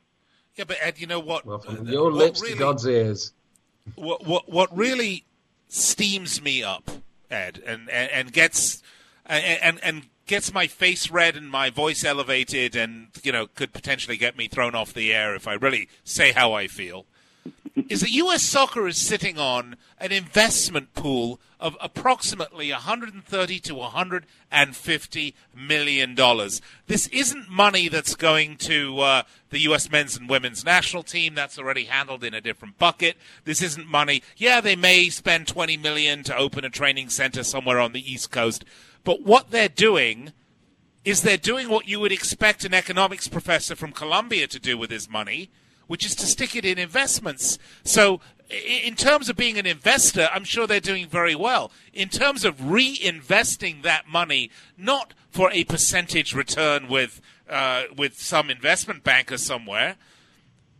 Yeah, 0.56 0.64
but 0.64 0.76
Ed, 0.82 0.98
you 0.98 1.06
know 1.06 1.20
what? 1.20 1.46
Well, 1.46 1.58
from 1.58 1.88
your 1.88 2.12
lips 2.12 2.42
really, 2.42 2.52
to 2.52 2.58
God's 2.58 2.86
ears. 2.86 3.32
What 3.94 4.26
what 4.26 4.46
what 4.46 4.76
really 4.76 5.24
steams 5.68 6.42
me 6.42 6.62
up, 6.62 6.90
Ed, 7.30 7.62
and 7.66 7.88
and, 7.88 8.10
and 8.12 8.32
gets 8.32 8.82
and 9.24 9.80
and 9.82 10.06
gets 10.26 10.52
my 10.52 10.66
face 10.66 11.10
red 11.10 11.34
and 11.34 11.50
my 11.50 11.70
voice 11.70 12.04
elevated, 12.04 12.76
and 12.76 13.08
you 13.22 13.32
know 13.32 13.46
could 13.46 13.72
potentially 13.72 14.18
get 14.18 14.36
me 14.36 14.48
thrown 14.48 14.74
off 14.74 14.92
the 14.92 15.14
air 15.14 15.34
if 15.34 15.48
I 15.48 15.54
really 15.54 15.88
say 16.04 16.32
how 16.32 16.52
I 16.52 16.66
feel 16.66 17.06
is 17.88 18.00
that 18.00 18.10
U.S. 18.10 18.42
soccer 18.42 18.86
is 18.86 18.96
sitting 18.96 19.38
on 19.38 19.76
an 19.98 20.12
investment 20.12 20.94
pool 20.94 21.40
of 21.58 21.76
approximately 21.80 22.70
130 22.70 23.60
to 23.60 23.74
150 23.74 25.34
million 25.54 26.14
dollars. 26.14 26.60
This 26.86 27.06
isn't 27.08 27.50
money 27.50 27.88
that's 27.88 28.14
going 28.14 28.56
to 28.58 29.00
uh, 29.00 29.22
the 29.50 29.60
U.S. 29.62 29.90
men's 29.90 30.16
and 30.16 30.28
women's 30.28 30.64
national 30.64 31.02
team. 31.02 31.34
That's 31.34 31.58
already 31.58 31.84
handled 31.84 32.24
in 32.24 32.34
a 32.34 32.40
different 32.40 32.78
bucket. 32.78 33.16
This 33.44 33.62
isn't 33.62 33.86
money. 33.86 34.22
Yeah, 34.36 34.60
they 34.60 34.76
may 34.76 35.08
spend 35.10 35.46
20 35.46 35.76
million 35.76 36.22
to 36.24 36.36
open 36.36 36.64
a 36.64 36.70
training 36.70 37.10
center 37.10 37.42
somewhere 37.42 37.78
on 37.78 37.92
the 37.92 38.12
East 38.12 38.30
Coast, 38.30 38.64
but 39.04 39.22
what 39.22 39.50
they're 39.50 39.68
doing 39.68 40.32
is 41.04 41.22
they're 41.22 41.38
doing 41.38 41.68
what 41.68 41.88
you 41.88 41.98
would 41.98 42.12
expect 42.12 42.64
an 42.64 42.74
economics 42.74 43.26
professor 43.26 43.74
from 43.74 43.92
Columbia 43.92 44.46
to 44.46 44.58
do 44.58 44.76
with 44.76 44.90
his 44.90 45.08
money 45.08 45.50
which 45.90 46.06
is 46.06 46.14
to 46.14 46.24
stick 46.24 46.54
it 46.54 46.64
in 46.64 46.78
investments. 46.78 47.58
So, 47.82 48.20
in 48.48 48.94
terms 48.94 49.28
of 49.28 49.34
being 49.34 49.58
an 49.58 49.66
investor, 49.66 50.28
I'm 50.32 50.44
sure 50.44 50.68
they're 50.68 50.78
doing 50.78 51.08
very 51.08 51.34
well. 51.34 51.72
In 51.92 52.08
terms 52.08 52.44
of 52.44 52.58
reinvesting 52.58 53.82
that 53.82 54.06
money, 54.06 54.52
not 54.78 55.14
for 55.30 55.50
a 55.50 55.64
percentage 55.64 56.32
return 56.32 56.86
with 56.86 57.20
uh, 57.48 57.82
with 57.96 58.20
some 58.20 58.50
investment 58.50 59.02
banker 59.02 59.36
somewhere. 59.36 59.96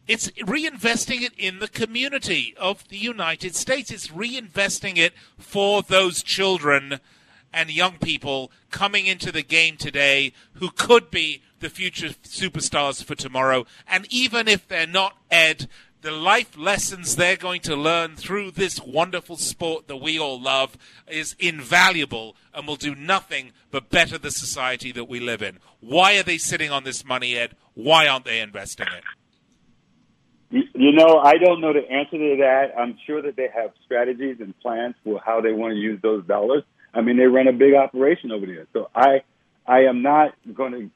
It's 0.07 0.29
reinvesting 0.43 1.23
it 1.23 1.33
in 1.37 1.59
the 1.59 1.67
community 1.67 2.55
of 2.57 2.87
the 2.87 2.97
United 2.97 3.57
States. 3.57 3.91
It's 3.91 4.07
reinvesting 4.07 4.97
it 4.97 5.15
for 5.37 5.83
those 5.83 6.23
children 6.23 7.01
and 7.53 7.69
young 7.69 7.99
people 7.99 8.53
coming 8.71 9.07
into 9.07 9.33
the 9.33 9.43
game 9.43 9.77
today 9.77 10.33
who 10.55 10.71
could 10.71 11.11
be 11.11 11.43
the 11.61 11.71
future 11.71 12.09
superstars 12.09 13.05
for 13.05 13.15
tomorrow. 13.15 13.67
And 13.87 14.07
even 14.11 14.49
if 14.49 14.67
they're 14.67 14.87
not, 14.87 15.17
Ed, 15.31 15.69
the 16.03 16.11
life 16.11 16.57
lessons 16.57 17.17
they're 17.17 17.37
going 17.37 17.61
to 17.61 17.77
learn 17.77 18.17
through 18.17 18.53
this 18.53 18.81
wonderful 18.81 19.37
sport 19.37 19.87
that 19.89 19.99
we 19.99 20.19
all 20.19 20.41
love 20.41 20.77
is 21.07 21.37
invaluable 21.39 22.37
and 22.55 22.67
will 22.67 22.77
do 22.77 22.95
nothing 22.95 23.53
but 23.71 23.91
better 23.91 24.17
the 24.17 24.31
society 24.31 24.93
that 24.93 25.09
we 25.09 25.21
live 25.21 25.43
in. 25.43 25.59
Why 25.81 26.17
are 26.17 26.23
they 26.23 26.39
sitting 26.39 26.71
on 26.71 26.85
this 26.85 27.05
money, 27.05 27.37
Ed? 27.37 27.55
Why 27.75 28.09
aren't 28.09 28.25
they 28.25 28.41
investing 28.41 28.87
it? 28.89 29.05
You 30.51 30.93
know, 30.93 31.19
I 31.19 31.35
don't 31.35 31.61
know 31.61 31.73
the 31.73 31.89
answer 31.89 32.19
to 32.19 32.37
that. 32.41 32.73
I'm 32.77 32.99
sure 33.07 33.23
that 33.23 33.37
they 33.37 33.49
have 33.55 33.71
strategies 33.85 34.39
and 34.41 34.59
plans 34.59 34.97
for 35.05 35.21
how 35.25 35.41
they 35.41 35.53
want 35.53 35.75
to 35.75 35.79
use 35.79 36.01
those 36.03 36.25
dollars. 36.27 36.65
I 36.93 37.03
mean, 37.03 37.19
they 37.19 37.27
run 37.27 37.47
a 37.47 37.53
big 37.53 37.75
operation 37.75 38.33
over 38.33 38.47
there. 38.47 38.67
So 38.73 38.91
I, 38.95 39.23
I 39.65 39.83
am 39.83 40.03
not 40.03 40.35
going 40.53 40.73
to 40.73 40.91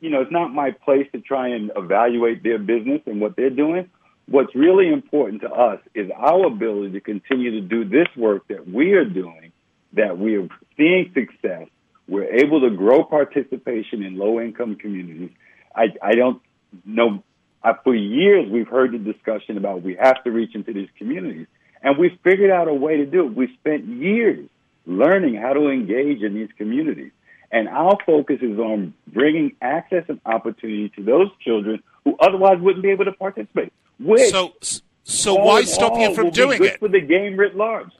you 0.00 0.10
know, 0.10 0.20
it's 0.22 0.32
not 0.32 0.52
my 0.52 0.70
place 0.70 1.06
to 1.12 1.20
try 1.20 1.48
and 1.48 1.70
evaluate 1.76 2.42
their 2.42 2.58
business 2.58 3.00
and 3.06 3.20
what 3.20 3.36
they're 3.36 3.50
doing. 3.50 3.90
What's 4.26 4.54
really 4.54 4.88
important 4.92 5.42
to 5.42 5.50
us 5.50 5.80
is 5.94 6.10
our 6.16 6.46
ability 6.46 6.92
to 6.92 7.00
continue 7.00 7.50
to 7.60 7.60
do 7.60 7.84
this 7.84 8.08
work 8.16 8.46
that 8.48 8.68
we 8.68 8.92
are 8.92 9.04
doing, 9.04 9.52
that 9.94 10.18
we 10.18 10.36
are 10.36 10.48
seeing 10.76 11.12
success. 11.14 11.68
We're 12.08 12.32
able 12.44 12.60
to 12.60 12.70
grow 12.70 13.04
participation 13.04 14.02
in 14.02 14.18
low 14.18 14.40
income 14.40 14.76
communities. 14.76 15.30
I, 15.74 15.86
I 16.02 16.14
don't 16.14 16.40
know 16.84 17.22
Uh, 17.62 17.74
for 17.84 17.94
years, 17.94 18.48
we've 18.50 18.72
heard 18.76 18.90
the 18.92 19.12
discussion 19.12 19.58
about 19.58 19.82
we 19.82 19.94
have 19.96 20.24
to 20.24 20.30
reach 20.30 20.54
into 20.54 20.72
these 20.72 20.88
communities, 20.96 21.46
and 21.82 21.98
we've 21.98 22.18
figured 22.24 22.50
out 22.50 22.68
a 22.68 22.74
way 22.86 22.96
to 22.96 23.04
do 23.04 23.26
it. 23.26 23.36
We've 23.36 23.56
spent 23.60 23.84
years 23.84 24.48
learning 24.86 25.34
how 25.34 25.52
to 25.52 25.68
engage 25.68 26.22
in 26.22 26.32
these 26.32 26.48
communities. 26.56 27.12
And 27.52 27.68
our 27.68 27.98
focus 28.06 28.38
is 28.42 28.58
on 28.58 28.94
bringing 29.08 29.56
access 29.60 30.04
and 30.08 30.20
opportunity 30.24 30.90
to 30.90 31.02
those 31.02 31.28
children 31.40 31.82
who 32.04 32.16
otherwise 32.20 32.58
wouldn't 32.60 32.82
be 32.82 32.90
able 32.90 33.06
to 33.06 33.12
participate. 33.12 33.72
Which 33.98 34.30
so, 34.30 34.54
so 35.02 35.34
why 35.34 35.64
stop 35.64 35.98
you 35.98 36.14
from 36.14 36.30
doing 36.30 36.62
it? 36.62 36.78
For 36.78 36.88
the 36.88 37.00
game 37.00 37.36
writ 37.36 37.56
large. 37.56 37.90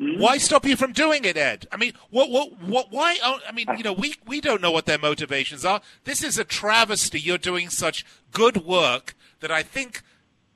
Mm-hmm. 0.00 0.20
Why 0.20 0.38
stop 0.38 0.64
you 0.64 0.76
from 0.76 0.92
doing 0.92 1.24
it, 1.24 1.36
Ed? 1.36 1.68
I 1.70 1.76
mean, 1.76 1.92
what, 2.10 2.28
what, 2.28 2.60
what, 2.60 2.90
why? 2.90 3.16
Oh, 3.22 3.38
I 3.48 3.52
mean, 3.52 3.66
you 3.76 3.84
know, 3.84 3.92
we, 3.92 4.14
we 4.26 4.40
don't 4.40 4.60
know 4.60 4.72
what 4.72 4.86
their 4.86 4.98
motivations 4.98 5.64
are. 5.64 5.80
This 6.04 6.22
is 6.22 6.36
a 6.36 6.44
travesty. 6.44 7.20
You're 7.20 7.38
doing 7.38 7.70
such 7.70 8.04
good 8.32 8.64
work 8.64 9.14
that 9.38 9.52
I 9.52 9.62
think 9.62 10.02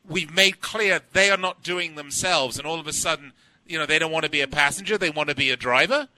we've 0.09 0.35
made 0.35 0.61
clear 0.61 1.01
they 1.13 1.31
are 1.31 1.37
not 1.37 1.63
doing 1.63 1.95
themselves, 1.95 2.59
and 2.59 2.67
all 2.67 2.81
of 2.81 2.89
a 2.89 2.93
sudden, 2.93 3.33
you 3.67 3.79
know, 3.79 3.87
they 3.87 3.99
don't 3.99 4.11
want 4.11 4.25
to 4.25 4.31
be 4.31 4.41
a 4.41 4.49
passenger, 4.49 4.99
they 4.99 5.11
want 5.11 5.29
to 5.29 5.35
be 5.35 5.51
a 5.51 5.57
driver. 5.57 6.09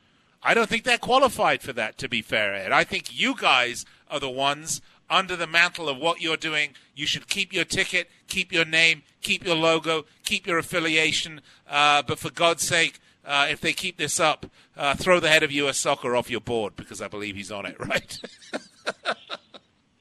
I 0.43 0.55
don't 0.55 0.69
think 0.69 0.85
they're 0.85 0.99
qualified 0.99 1.63
for 1.63 1.73
that, 1.75 1.99
to 1.99 2.09
be 2.09 2.23
fair, 2.23 2.55
Ed. 2.55 2.73
I 2.73 2.85
think 2.85 3.19
you 3.19 3.35
guys 3.37 3.85
are 4.11 4.21
the 4.21 4.31
ones 4.31 4.81
under 5.11 5.37
the 5.37 5.47
mantle 5.47 5.89
of 5.89 5.99
what 5.99 6.21
you're 6.21 6.37
doing. 6.37 6.71
You 6.95 7.07
should 7.07 7.29
keep 7.29 7.53
your 7.53 7.65
ticket, 7.65 8.09
keep 8.29 8.53
your 8.53 8.65
name, 8.65 9.03
keep 9.21 9.45
your 9.45 9.57
logo, 9.57 10.07
keep 10.25 10.47
your 10.47 10.59
affiliation, 10.59 11.43
uh, 11.69 12.03
but 12.03 12.19
for 12.19 12.31
God's 12.31 12.67
sake, 12.67 13.01
uh, 13.25 13.49
if 13.51 13.61
they 13.61 13.73
keep 13.73 13.99
this 13.99 14.19
up, 14.19 14.47
uh, 14.77 14.95
throw 14.95 15.21
the 15.21 15.29
head 15.29 15.43
of 15.43 15.53
U.S. 15.53 15.77
Soccer 15.77 16.17
off 16.17 16.31
your 16.31 16.41
board 16.41 16.75
because 16.77 17.03
I 17.03 17.09
believe 17.09 17.37
he's 17.37 17.53
on 17.53 17.67
it, 17.67 17.77
right? 17.87 18.19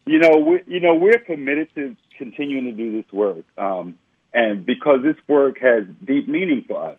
you 0.06 0.20
know, 0.20 0.38
we, 0.38 0.62
you 0.68 0.80
know, 0.80 0.96
we're 0.96 1.20
committed 1.20 1.68
to 1.76 1.96
continuing 2.18 2.66
to 2.66 2.72
do 2.72 3.02
this 3.02 3.12
work, 3.12 3.46
um, 3.58 3.98
and 4.34 4.66
because 4.66 5.04
this 5.04 5.16
work 5.28 5.60
has 5.60 5.84
deep 6.06 6.28
meaning 6.28 6.64
for 6.68 6.92
us. 6.92 6.98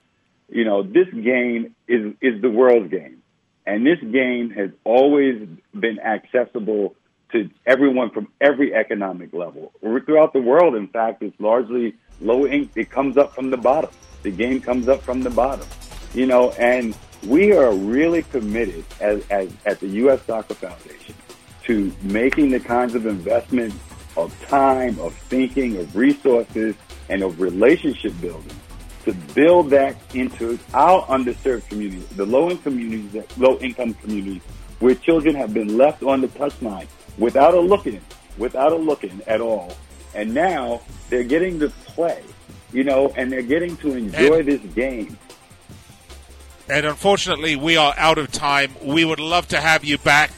You 0.49 0.65
know, 0.65 0.83
this 0.83 1.07
game 1.15 1.77
is 1.87 2.13
is 2.21 2.43
the 2.43 2.51
world's 2.51 2.91
game, 2.91 3.23
and 3.71 3.87
this 3.87 4.01
game 4.01 4.51
has 4.51 4.71
always 4.85 5.47
been 5.79 5.99
accessible 6.01 6.95
to 7.33 7.49
everyone 7.65 8.11
from 8.11 8.29
every 8.41 8.75
economic 8.75 9.33
level 9.33 9.73
throughout 9.81 10.33
the 10.33 10.41
world. 10.41 10.75
In 10.75 10.89
fact, 10.89 11.23
it's 11.23 11.39
largely 11.41 11.95
low 12.21 12.47
income. 12.47 12.73
It 12.75 12.91
comes 12.91 13.17
up 13.17 13.35
from 13.35 13.51
the 13.51 13.57
bottom. 13.57 13.91
The 14.23 14.31
game 14.31 14.61
comes 14.61 14.89
up 14.89 15.03
from 15.03 15.23
the 15.23 15.31
bottom 15.31 15.67
you 16.15 16.27
know, 16.27 16.51
and 16.53 16.97
we 17.27 17.53
are 17.53 17.73
really 17.73 18.23
committed 18.25 18.85
as, 19.01 19.25
as 19.31 19.51
at 19.67 19.81
the 19.81 19.89
U.S. 19.89 20.23
Soccer 20.27 20.55
Foundation 20.55 21.15
to 21.65 21.93
making 22.03 22.51
the 22.51 22.61
kinds 22.61 22.95
of 22.95 23.07
investments 23.07 23.77
of 24.17 24.35
time, 24.49 24.99
of 24.99 25.15
thinking, 25.15 25.77
of 25.77 25.95
resources, 25.95 26.75
and 27.09 27.23
of 27.23 27.41
relationship 27.41 28.13
building 28.21 28.60
to 29.05 29.13
build 29.35 29.71
that 29.71 29.97
into 30.15 30.59
our 30.75 31.05
underserved 31.07 31.69
communities, 31.69 32.07
the 32.09 32.27
low 32.27 32.51
income 32.51 32.75
communities, 32.75 33.39
low 33.39 33.59
income 33.59 33.95
communities, 33.95 34.43
where 34.81 34.95
children 34.95 35.35
have 35.35 35.55
been 35.55 35.77
left 35.77 36.03
on 36.03 36.21
the 36.21 36.29
touchline 36.29 36.87
without 37.19 37.55
a 37.55 37.61
looking, 37.61 38.01
without 38.39 38.73
a 38.73 38.77
looking 38.77 39.21
at 39.27 39.41
all, 39.41 39.73
and 40.15 40.33
now 40.33 40.81
they're 41.09 41.25
getting 41.25 41.59
to 41.61 41.69
play, 41.69 42.23
you 42.73 42.85
know, 42.85 43.13
and 43.17 43.31
they're 43.33 43.43
getting 43.43 43.77
to 43.79 43.95
enjoy 43.95 44.43
this 44.43 44.61
game 44.75 45.17
and 46.71 46.87
unfortunately, 46.87 47.57
we 47.57 47.77
are 47.77 47.93
out 47.97 48.17
of 48.19 48.31
time. 48.31 48.71
We 48.83 49.05
would 49.05 49.19
love 49.19 49.49
to 49.49 49.61
have 49.61 49.85
you 49.85 49.99
back. 49.99 50.31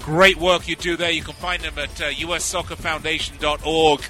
Great 0.00 0.36
work 0.36 0.68
you 0.68 0.76
do 0.76 0.94
there. 0.96 1.10
You 1.10 1.22
can 1.22 1.32
find 1.34 1.62
them 1.62 1.78
at 1.78 2.00
uh, 2.00 2.10
ussoccerfoundation.org. 2.10 4.04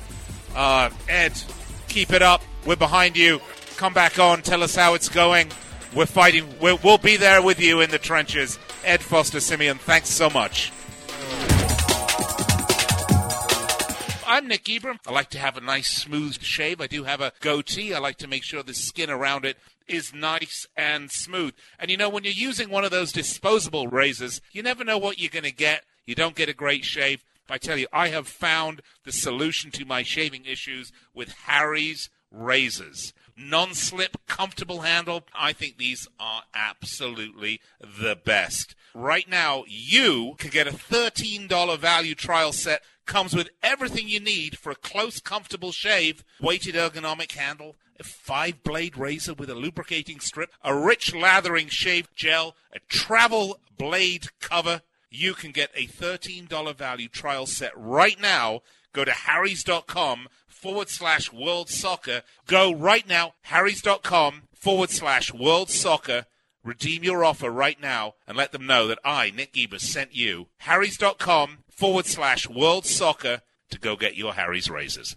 Uh, 0.57 0.91
Ed, 1.09 1.41
keep 1.87 2.13
it 2.13 2.23
up. 2.23 2.43
We're 2.67 2.75
behind 2.75 3.17
you. 3.17 3.41
Come 3.81 3.95
back 3.95 4.19
on. 4.19 4.43
Tell 4.43 4.63
us 4.63 4.77
how 4.77 4.93
it's 4.93 5.09
going. 5.09 5.49
We're 5.95 6.05
fighting. 6.05 6.47
we 6.61 6.75
will 6.75 6.99
be 6.99 7.17
there 7.17 7.41
with 7.41 7.59
you 7.59 7.81
in 7.81 7.91
the 7.91 7.97
trenches. 7.97 8.59
Ed 8.85 9.01
Foster 9.01 9.41
Simeon, 9.41 9.79
thanks 9.79 10.11
so 10.11 10.29
much. 10.29 10.71
I'm 14.27 14.49
Nick 14.49 14.65
Geber. 14.65 14.97
I 15.07 15.13
like 15.13 15.31
to 15.31 15.39
have 15.39 15.57
a 15.57 15.63
nice 15.63 15.89
smooth 15.89 16.43
shave. 16.43 16.83
I 16.83 16.89
do 16.89 17.05
have 17.05 17.23
a 17.23 17.33
goatee. 17.41 17.95
I 17.95 18.01
like 18.01 18.19
to 18.19 18.29
make 18.29 18.45
sure 18.45 18.63
the 18.63 18.75
skin 18.75 19.09
around 19.09 19.47
it 19.47 19.57
is 19.89 20.13
nice 20.13 20.67
and 20.77 21.11
smooth. 21.11 21.55
And 21.79 21.91
you 21.91 21.97
know, 21.97 22.11
when 22.11 22.25
you're 22.25 22.35
using 22.35 22.69
one 22.69 22.85
of 22.85 22.91
those 22.91 23.13
disposable 23.13 23.87
razors, 23.87 24.43
you 24.53 24.63
never 24.63 24.85
know 24.85 24.99
what 24.99 25.19
you're 25.19 25.31
going 25.31 25.45
to 25.45 25.51
get. 25.51 25.87
You 26.05 26.15
don't 26.15 26.37
get 26.37 26.51
a 26.51 26.55
great 26.55 26.85
shave. 26.85 27.25
I 27.49 27.57
tell 27.57 27.79
you, 27.79 27.87
I 27.95 28.09
have 28.09 28.29
found 28.29 28.83
the 29.07 29.13
solution 29.13 29.71
to 29.71 29.87
my 29.87 30.03
shaving 30.03 30.45
issues 30.45 30.93
with 31.15 31.33
Harry's 31.47 32.11
razors. 32.31 33.15
Non 33.43 33.73
slip, 33.73 34.19
comfortable 34.27 34.83
handle. 34.83 35.25
I 35.35 35.55
think 35.55 35.79
these 35.79 36.07
are 36.19 36.43
absolutely 36.55 37.63
the 37.81 38.15
best. 38.15 38.75
Right 38.95 39.29
now, 39.29 39.65
you 39.67 40.35
can 40.37 40.51
get 40.51 40.67
a 40.67 40.73
$13 40.73 41.79
value 41.79 42.15
trial 42.15 42.53
set. 42.53 42.83
Comes 43.07 43.35
with 43.35 43.49
everything 43.63 44.09
you 44.09 44.21
need 44.21 44.59
for 44.59 44.71
a 44.71 44.77
close, 44.77 45.21
comfortable 45.21 45.73
shave. 45.73 46.23
Weighted 46.39 46.75
ergonomic 46.75 47.33
handle, 47.33 47.77
a 47.99 48.05
five 48.05 48.63
blade 48.63 48.99
razor 48.99 49.33
with 49.33 49.49
a 49.49 49.55
lubricating 49.55 50.21
strip, 50.21 50.51
a 50.63 50.77
rich 50.77 51.15
lathering 51.15 51.69
shave 51.69 52.15
gel, 52.15 52.55
a 52.75 52.79
travel 52.89 53.59
blade 53.79 54.29
cover. 54.41 54.83
You 55.09 55.33
can 55.33 55.51
get 55.51 55.71
a 55.75 55.87
$13 55.87 56.77
value 56.77 57.09
trial 57.09 57.47
set 57.47 57.73
right 57.75 58.21
now. 58.21 58.61
Go 58.93 59.05
to 59.05 59.13
harrys.com 59.13 60.29
forward 60.61 60.91
slash 60.91 61.33
world 61.33 61.71
soccer. 61.71 62.23
Go 62.47 62.73
right 62.73 63.09
now, 63.09 63.35
harrys.com 63.43 64.43
forward 64.55 64.91
slash 64.91 65.33
world 65.33 65.71
soccer. 65.71 66.27
Redeem 66.63 67.03
your 67.03 67.25
offer 67.25 67.51
right 67.51 67.81
now 67.81 68.15
and 68.27 68.37
let 68.37 68.53
them 68.53 68.67
know 68.67 68.87
that 68.87 68.99
I, 69.03 69.31
Nick 69.31 69.57
Ebers, 69.57 69.91
sent 69.91 70.15
you. 70.15 70.49
Harrys.com 70.59 71.59
forward 71.71 72.05
slash 72.05 72.49
world 72.49 72.85
soccer 72.85 73.41
to 73.71 73.79
go 73.79 73.97
get 73.97 74.17
your 74.17 74.35
Harry's 74.35 74.69
razors. 74.69 75.17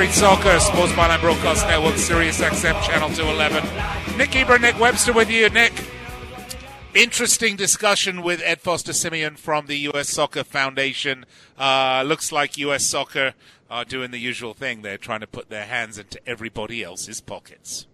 Street 0.00 0.12
Soccer, 0.12 0.58
Sports 0.60 0.92
Byline 0.92 1.20
Broadcast 1.20 1.66
Network, 1.66 1.96
Sirius 1.96 2.40
XM 2.40 2.82
Channel 2.84 3.10
211. 3.10 4.16
Nick 4.16 4.30
Geber, 4.30 4.58
Nick 4.58 4.80
Webster 4.80 5.12
with 5.12 5.30
you. 5.30 5.46
Nick, 5.50 5.74
interesting 6.94 7.54
discussion 7.54 8.22
with 8.22 8.40
Ed 8.42 8.62
Foster 8.62 8.94
Simeon 8.94 9.36
from 9.36 9.66
the 9.66 9.76
U.S. 9.76 10.08
Soccer 10.08 10.42
Foundation. 10.42 11.26
Uh, 11.58 12.02
looks 12.06 12.32
like 12.32 12.56
U.S. 12.56 12.86
Soccer 12.86 13.34
are 13.70 13.84
doing 13.84 14.10
the 14.10 14.16
usual 14.16 14.54
thing. 14.54 14.80
They're 14.80 14.96
trying 14.96 15.20
to 15.20 15.26
put 15.26 15.50
their 15.50 15.66
hands 15.66 15.98
into 15.98 16.18
everybody 16.26 16.82
else's 16.82 17.20
pockets. 17.20 17.86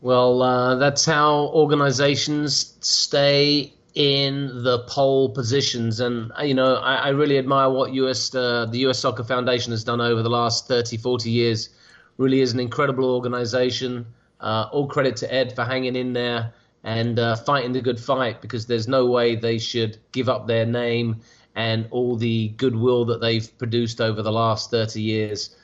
Well, 0.00 0.42
uh, 0.42 0.74
that's 0.74 1.04
how 1.04 1.46
organizations 1.54 2.76
stay 2.80 3.72
in 3.96 4.62
the 4.62 4.80
pole 4.80 5.30
positions. 5.30 6.00
And, 6.00 6.30
uh, 6.38 6.42
you 6.42 6.52
know, 6.52 6.76
I, 6.76 6.96
I 6.96 7.08
really 7.08 7.38
admire 7.38 7.70
what 7.70 7.94
US, 7.94 8.32
uh, 8.34 8.66
the 8.66 8.86
US 8.86 8.98
Soccer 8.98 9.24
Foundation 9.24 9.72
has 9.72 9.82
done 9.84 10.02
over 10.02 10.22
the 10.22 10.28
last 10.28 10.68
30, 10.68 10.98
40 10.98 11.30
years. 11.30 11.70
Really 12.18 12.42
is 12.42 12.52
an 12.52 12.60
incredible 12.60 13.10
organization. 13.10 14.06
Uh, 14.38 14.68
all 14.70 14.86
credit 14.86 15.16
to 15.16 15.34
Ed 15.34 15.54
for 15.54 15.64
hanging 15.64 15.96
in 15.96 16.12
there 16.12 16.52
and 16.84 17.18
uh, 17.18 17.36
fighting 17.36 17.72
the 17.72 17.80
good 17.80 17.98
fight 17.98 18.42
because 18.42 18.66
there's 18.66 18.86
no 18.86 19.06
way 19.06 19.34
they 19.34 19.58
should 19.58 19.96
give 20.12 20.28
up 20.28 20.46
their 20.46 20.66
name 20.66 21.22
and 21.54 21.88
all 21.90 22.16
the 22.16 22.48
goodwill 22.48 23.06
that 23.06 23.22
they've 23.22 23.56
produced 23.56 24.02
over 24.02 24.22
the 24.22 24.30
last 24.30 24.70
30 24.70 25.00
years 25.00 25.56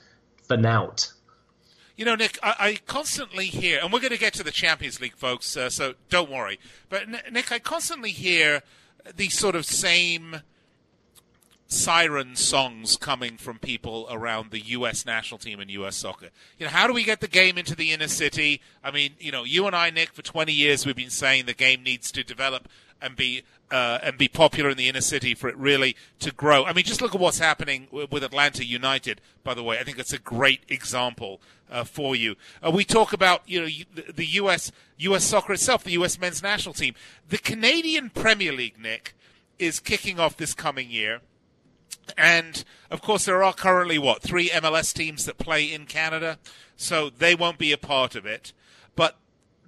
for 0.48 0.56
nout. 0.56 1.11
You 1.96 2.06
know, 2.06 2.14
Nick, 2.14 2.38
I, 2.42 2.54
I, 2.58 2.78
constantly 2.86 3.46
hear, 3.46 3.78
and 3.82 3.92
we're 3.92 4.00
going 4.00 4.12
to 4.12 4.18
get 4.18 4.32
to 4.34 4.42
the 4.42 4.50
Champions 4.50 5.00
League, 5.00 5.14
folks, 5.14 5.56
uh, 5.56 5.68
so 5.68 5.94
don't 6.08 6.30
worry. 6.30 6.58
But, 6.88 7.08
Nick, 7.30 7.52
I 7.52 7.58
constantly 7.58 8.10
hear 8.10 8.62
these 9.14 9.38
sort 9.38 9.54
of 9.54 9.66
same 9.66 10.40
siren 11.72 12.36
songs 12.36 12.96
coming 12.96 13.36
from 13.36 13.58
people 13.58 14.06
around 14.10 14.50
the 14.50 14.60
U.S. 14.60 15.06
national 15.06 15.38
team 15.38 15.58
and 15.58 15.70
U.S. 15.70 15.96
soccer. 15.96 16.28
You 16.58 16.66
know, 16.66 16.72
how 16.72 16.86
do 16.86 16.92
we 16.92 17.02
get 17.02 17.20
the 17.20 17.28
game 17.28 17.56
into 17.56 17.74
the 17.74 17.92
inner 17.92 18.08
city? 18.08 18.60
I 18.84 18.90
mean, 18.90 19.14
you 19.18 19.32
know, 19.32 19.44
you 19.44 19.66
and 19.66 19.74
I, 19.74 19.90
Nick, 19.90 20.12
for 20.12 20.22
20 20.22 20.52
years 20.52 20.84
we've 20.84 20.96
been 20.96 21.10
saying 21.10 21.46
the 21.46 21.54
game 21.54 21.82
needs 21.82 22.12
to 22.12 22.22
develop 22.22 22.68
and 23.00 23.16
be 23.16 23.42
uh, 23.70 23.98
and 24.02 24.18
be 24.18 24.28
popular 24.28 24.68
in 24.68 24.76
the 24.76 24.88
inner 24.88 25.00
city 25.00 25.34
for 25.34 25.48
it 25.48 25.56
really 25.56 25.96
to 26.20 26.30
grow. 26.30 26.64
I 26.64 26.74
mean, 26.74 26.84
just 26.84 27.00
look 27.00 27.14
at 27.14 27.20
what's 27.20 27.38
happening 27.38 27.88
with 27.90 28.22
Atlanta 28.22 28.64
United. 28.64 29.20
By 29.42 29.54
the 29.54 29.62
way, 29.62 29.78
I 29.78 29.82
think 29.82 29.98
it's 29.98 30.12
a 30.12 30.18
great 30.18 30.60
example 30.68 31.40
uh, 31.70 31.84
for 31.84 32.14
you. 32.14 32.36
Uh, 32.64 32.70
we 32.70 32.84
talk 32.84 33.12
about 33.12 33.42
you 33.46 33.60
know 33.60 33.66
the, 33.94 34.12
the 34.12 34.26
U.S. 34.26 34.70
U.S. 34.98 35.24
soccer 35.24 35.54
itself, 35.54 35.84
the 35.84 35.92
U.S. 35.92 36.20
men's 36.20 36.42
national 36.42 36.74
team, 36.74 36.94
the 37.28 37.38
Canadian 37.38 38.10
Premier 38.10 38.52
League. 38.52 38.78
Nick 38.78 39.14
is 39.58 39.80
kicking 39.80 40.20
off 40.20 40.36
this 40.36 40.54
coming 40.54 40.90
year. 40.90 41.20
And 42.16 42.64
of 42.90 43.00
course, 43.00 43.24
there 43.24 43.42
are 43.42 43.54
currently 43.54 43.98
what 43.98 44.22
three 44.22 44.48
MLS 44.50 44.92
teams 44.92 45.24
that 45.24 45.38
play 45.38 45.72
in 45.72 45.86
Canada, 45.86 46.38
so 46.76 47.10
they 47.10 47.34
won't 47.34 47.58
be 47.58 47.72
a 47.72 47.78
part 47.78 48.14
of 48.14 48.26
it. 48.26 48.52
But 48.94 49.16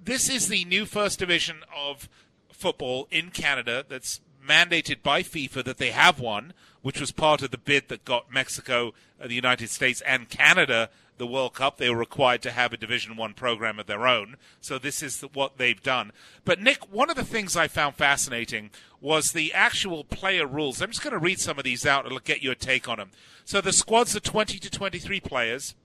this 0.03 0.29
is 0.29 0.47
the 0.47 0.65
new 0.65 0.85
first 0.85 1.19
division 1.19 1.57
of 1.75 2.07
football 2.51 3.07
in 3.11 3.31
Canada 3.31 3.85
that's 3.87 4.21
mandated 4.47 5.01
by 5.01 5.23
FIFA 5.23 5.63
that 5.63 5.77
they 5.77 5.91
have 5.91 6.19
one, 6.19 6.53
which 6.81 6.99
was 6.99 7.11
part 7.11 7.41
of 7.41 7.51
the 7.51 7.57
bid 7.57 7.87
that 7.89 8.05
got 8.05 8.31
Mexico, 8.31 8.93
uh, 9.19 9.27
the 9.27 9.33
United 9.33 9.69
States, 9.69 10.01
and 10.01 10.29
Canada 10.29 10.89
the 11.17 11.27
World 11.27 11.53
Cup. 11.53 11.77
They 11.77 11.89
were 11.89 11.97
required 11.97 12.41
to 12.43 12.51
have 12.51 12.73
a 12.73 12.77
Division 12.77 13.15
One 13.15 13.33
program 13.33 13.79
of 13.79 13.87
their 13.87 14.07
own. 14.07 14.37
So 14.61 14.77
this 14.77 15.01
is 15.01 15.21
what 15.33 15.57
they've 15.57 15.81
done. 15.81 16.11
But 16.43 16.61
Nick, 16.61 16.91
one 16.91 17.09
of 17.09 17.15
the 17.15 17.23
things 17.23 17.55
I 17.55 17.67
found 17.67 17.95
fascinating 17.95 18.71
was 19.01 19.31
the 19.31 19.53
actual 19.53 20.03
player 20.03 20.47
rules. 20.47 20.81
I'm 20.81 20.89
just 20.89 21.03
going 21.03 21.13
to 21.13 21.19
read 21.19 21.39
some 21.39 21.57
of 21.57 21.63
these 21.63 21.85
out 21.85 22.09
and 22.09 22.23
get 22.23 22.41
your 22.43 22.55
take 22.55 22.89
on 22.89 22.97
them. 22.97 23.11
So 23.43 23.61
the 23.61 23.73
squads 23.73 24.15
are 24.15 24.19
20 24.21 24.59
to 24.59 24.69
23 24.69 25.19
players. 25.19 25.75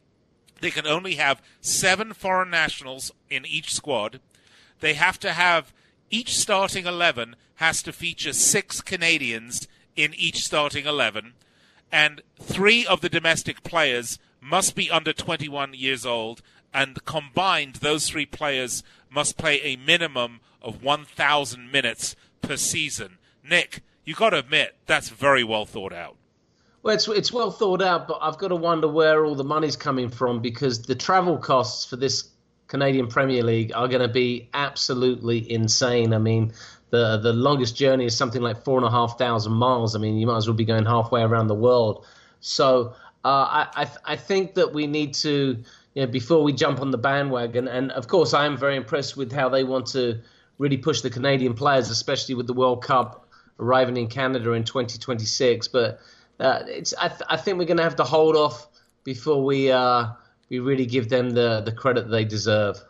They 0.61 0.71
can 0.71 0.87
only 0.87 1.15
have 1.15 1.43
seven 1.61 2.13
foreign 2.13 2.51
nationals 2.51 3.13
in 3.29 3.47
each 3.47 3.75
squad. 3.75 4.21
They 4.81 4.95
have 4.95 5.19
to 5.21 5.33
have 5.33 5.73
each 6.11 6.37
starting 6.37 6.87
11 6.87 7.37
has 7.57 7.83
to 7.83 7.93
feature 7.93 8.33
six 8.33 8.81
Canadians 8.81 9.69
in 9.95 10.15
each 10.15 10.45
starting 10.45 10.87
11, 10.87 11.35
and 11.93 12.23
three 12.41 12.87
of 12.87 13.03
the 13.03 13.09
domestic 13.09 13.63
players 13.63 14.19
must 14.41 14.75
be 14.75 14.91
under 14.91 15.13
21 15.13 15.75
years 15.75 16.07
old, 16.07 16.43
and 16.73 17.05
combined, 17.05 17.77
those 17.77 18.09
three 18.09 18.27
players 18.27 18.83
must 19.11 19.37
play 19.37 19.61
a 19.63 19.77
minimum 19.77 20.41
of 20.63 20.83
1,000 20.83 21.71
minutes 21.71 22.17
per 22.43 22.57
season. 22.57 23.19
Nick, 23.43 23.83
you've 24.05 24.19
got 24.19 24.31
to 24.31 24.39
admit 24.39 24.77
that's 24.87 25.09
very 25.09 25.45
well 25.45 25.65
thought 25.65 25.93
out. 25.93 26.17
Well, 26.83 26.95
it's 26.95 27.09
it's 27.09 27.33
well 27.33 27.51
thought 27.51 27.83
out, 27.83 28.09
but 28.09 28.19
I've 28.23 28.39
got 28.39 28.49
to 28.49 28.57
wonder 28.57 28.89
where 28.89 29.25
all 29.27 29.35
the 29.35 29.45
money's 29.45 29.77
coming 29.77 30.09
from 30.09 30.41
because 30.41 30.83
the 30.83 30.95
travel 30.95 31.37
costs 31.37 31.85
for 31.85 31.97
this 31.97 32.31
Canadian 32.69 33.09
Premier 33.09 33.43
League 33.43 33.73
are 33.75 33.87
going 33.87 34.01
to 34.01 34.09
be 34.09 34.49
absolutely 34.55 35.51
insane. 35.51 36.15
I 36.15 36.19
mean, 36.19 36.53
the 36.89 37.19
the 37.19 37.35
longest 37.35 37.77
journey 37.77 38.07
is 38.07 38.17
something 38.17 38.41
like 38.41 38.65
four 38.65 38.79
and 38.79 38.87
a 38.87 38.91
half 38.91 39.19
thousand 39.19 39.53
miles. 39.53 39.95
I 39.95 39.99
mean, 39.99 40.17
you 40.17 40.27
might 40.27 40.39
as 40.39 40.49
well 40.49 40.57
be 40.57 40.65
going 40.65 40.87
halfway 40.87 41.21
around 41.23 41.49
the 41.49 41.55
world. 41.55 42.07
So 42.41 42.95
uh, 43.25 43.29
I 43.29 43.69
I, 43.75 43.85
th- 43.85 43.99
I, 44.05 44.17
think 44.17 44.55
that 44.55 44.73
we 44.73 44.87
need 44.87 45.15
to 45.15 45.63
you 45.95 46.03
know, 46.03 46.07
before 46.07 46.43
we 46.43 46.53
jump 46.53 46.81
on 46.81 46.91
the 46.91 46.99
bandwagon. 46.99 47.69
And 47.69 47.91
of 47.93 48.09
course, 48.09 48.35
I 48.35 48.47
am 48.47 48.57
very 48.57 48.77
impressed 48.77 49.17
with 49.17 49.33
how 49.33 49.49
they 49.49 49.65
want 49.65 49.87
to 49.89 50.21
really 50.59 50.77
push 50.77 51.01
the 51.01 51.11
Canadian 51.11 51.55
players, 51.55 51.91
especially 51.91 52.35
with 52.35 52.47
the 52.47 52.55
World 52.55 52.83
Cup 52.83 53.27
arriving 53.59 53.97
in 53.97 54.09
Canada 54.09 54.53
in 54.53 54.65
2026. 54.65 55.69
But 55.69 56.01
uh, 56.39 56.61
it's 56.67 56.95
I, 56.95 57.09
th- 57.09 57.23
I 57.29 57.37
think 57.37 57.59
we're 57.59 57.65
going 57.65 57.77
to 57.77 57.83
have 57.83 57.97
to 57.97 58.05
hold 58.05 58.37
off 58.37 58.67
before 59.05 59.45
we. 59.45 59.71
Uh, 59.71 60.09
we 60.51 60.59
really 60.59 60.85
give 60.85 61.09
them 61.09 61.31
the, 61.31 61.63
the 61.65 61.73
credit 61.73 62.11
they 62.11 62.25
deserve. 62.25 62.83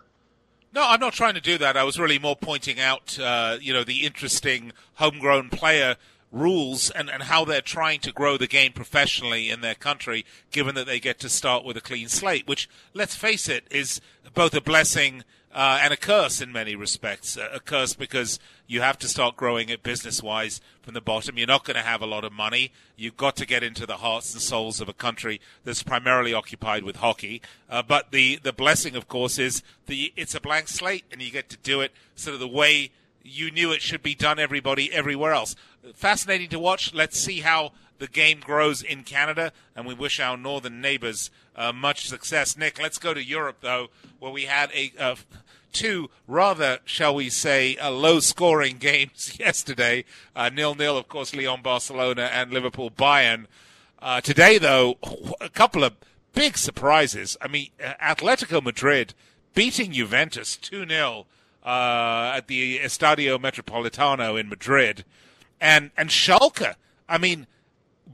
No, 0.72 0.84
I'm 0.86 1.00
not 1.00 1.12
trying 1.12 1.34
to 1.34 1.40
do 1.40 1.58
that. 1.58 1.76
I 1.76 1.84
was 1.84 2.00
really 2.00 2.18
more 2.18 2.36
pointing 2.36 2.80
out, 2.80 3.18
uh, 3.18 3.58
you 3.60 3.72
know, 3.72 3.84
the 3.84 4.06
interesting 4.06 4.72
homegrown 4.94 5.50
player 5.50 5.96
rules 6.32 6.90
and, 6.90 7.10
and 7.10 7.24
how 7.24 7.44
they're 7.44 7.60
trying 7.60 8.00
to 8.00 8.12
grow 8.12 8.36
the 8.36 8.46
game 8.46 8.72
professionally 8.72 9.50
in 9.50 9.60
their 9.60 9.74
country, 9.74 10.24
given 10.50 10.74
that 10.74 10.86
they 10.86 11.00
get 11.00 11.18
to 11.20 11.28
start 11.28 11.64
with 11.64 11.76
a 11.76 11.80
clean 11.80 12.08
slate, 12.08 12.46
which, 12.46 12.68
let's 12.94 13.14
face 13.14 13.48
it, 13.48 13.64
is 13.70 14.00
both 14.34 14.54
a 14.54 14.60
blessing 14.60 15.24
uh, 15.52 15.80
and 15.82 15.92
a 15.92 15.96
curse 15.96 16.40
in 16.40 16.52
many 16.52 16.76
respects. 16.76 17.36
A 17.36 17.58
curse 17.58 17.94
because 17.94 18.38
you 18.68 18.80
have 18.82 18.98
to 18.98 19.08
start 19.08 19.36
growing 19.36 19.68
it 19.68 19.82
business 19.82 20.22
wise 20.22 20.60
from 20.82 20.94
the 20.94 21.00
bottom. 21.00 21.36
You're 21.36 21.48
not 21.48 21.64
going 21.64 21.76
to 21.76 21.82
have 21.82 22.02
a 22.02 22.06
lot 22.06 22.24
of 22.24 22.32
money. 22.32 22.70
You've 22.96 23.16
got 23.16 23.34
to 23.36 23.46
get 23.46 23.64
into 23.64 23.84
the 23.84 23.96
hearts 23.96 24.32
and 24.32 24.40
souls 24.40 24.80
of 24.80 24.88
a 24.88 24.92
country 24.92 25.40
that's 25.64 25.82
primarily 25.82 26.32
occupied 26.32 26.84
with 26.84 26.96
hockey. 26.96 27.42
Uh, 27.68 27.82
but 27.82 28.12
the, 28.12 28.38
the 28.42 28.52
blessing, 28.52 28.94
of 28.94 29.08
course, 29.08 29.38
is 29.38 29.62
the 29.86 30.12
it's 30.16 30.34
a 30.34 30.40
blank 30.40 30.68
slate 30.68 31.04
and 31.10 31.20
you 31.20 31.32
get 31.32 31.48
to 31.48 31.56
do 31.58 31.80
it 31.80 31.92
sort 32.14 32.34
of 32.34 32.40
the 32.40 32.48
way 32.48 32.92
you 33.22 33.50
knew 33.50 33.72
it 33.72 33.82
should 33.82 34.02
be 34.02 34.14
done 34.14 34.38
everybody 34.38 34.92
everywhere 34.92 35.32
else. 35.32 35.54
Fascinating 35.94 36.48
to 36.50 36.58
watch. 36.58 36.94
Let's 36.94 37.18
see 37.18 37.40
how 37.40 37.72
the 37.98 38.08
game 38.08 38.40
grows 38.40 38.82
in 38.82 39.04
Canada, 39.04 39.52
and 39.76 39.86
we 39.86 39.94
wish 39.94 40.18
our 40.18 40.36
northern 40.36 40.80
neighbors 40.80 41.30
uh, 41.54 41.72
much 41.72 42.08
success. 42.08 42.56
Nick, 42.56 42.80
let's 42.80 42.98
go 42.98 43.12
to 43.14 43.22
Europe, 43.22 43.58
though, 43.60 43.88
where 44.18 44.32
we 44.32 44.44
had 44.44 44.70
a 44.72 44.92
uh, 44.98 45.16
two 45.72 46.10
rather, 46.26 46.78
shall 46.84 47.14
we 47.14 47.28
say, 47.28 47.76
uh, 47.76 47.90
low-scoring 47.90 48.76
games 48.80 49.36
yesterday. 49.38 50.04
Uh, 50.34 50.48
nil-nil, 50.48 50.96
of 50.96 51.08
course, 51.08 51.34
Lyon, 51.34 51.62
Barcelona, 51.62 52.30
and 52.32 52.52
Liverpool, 52.52 52.90
Bayern. 52.90 53.46
Uh, 54.00 54.20
today, 54.20 54.58
though, 54.58 54.96
a 55.40 55.48
couple 55.48 55.84
of 55.84 55.94
big 56.32 56.56
surprises. 56.56 57.36
I 57.40 57.48
mean, 57.48 57.68
uh, 57.82 57.92
Atletico 58.02 58.62
Madrid 58.62 59.14
beating 59.54 59.92
Juventus 59.92 60.56
2-0 61.64 62.36
at 62.36 62.48
the 62.48 62.78
Estadio 62.78 63.38
Metropolitano 63.38 64.38
in 64.38 64.48
Madrid, 64.48 65.04
and 65.60 65.90
and 65.96 66.10
Schalke. 66.10 66.74
I 67.08 67.18
mean, 67.18 67.46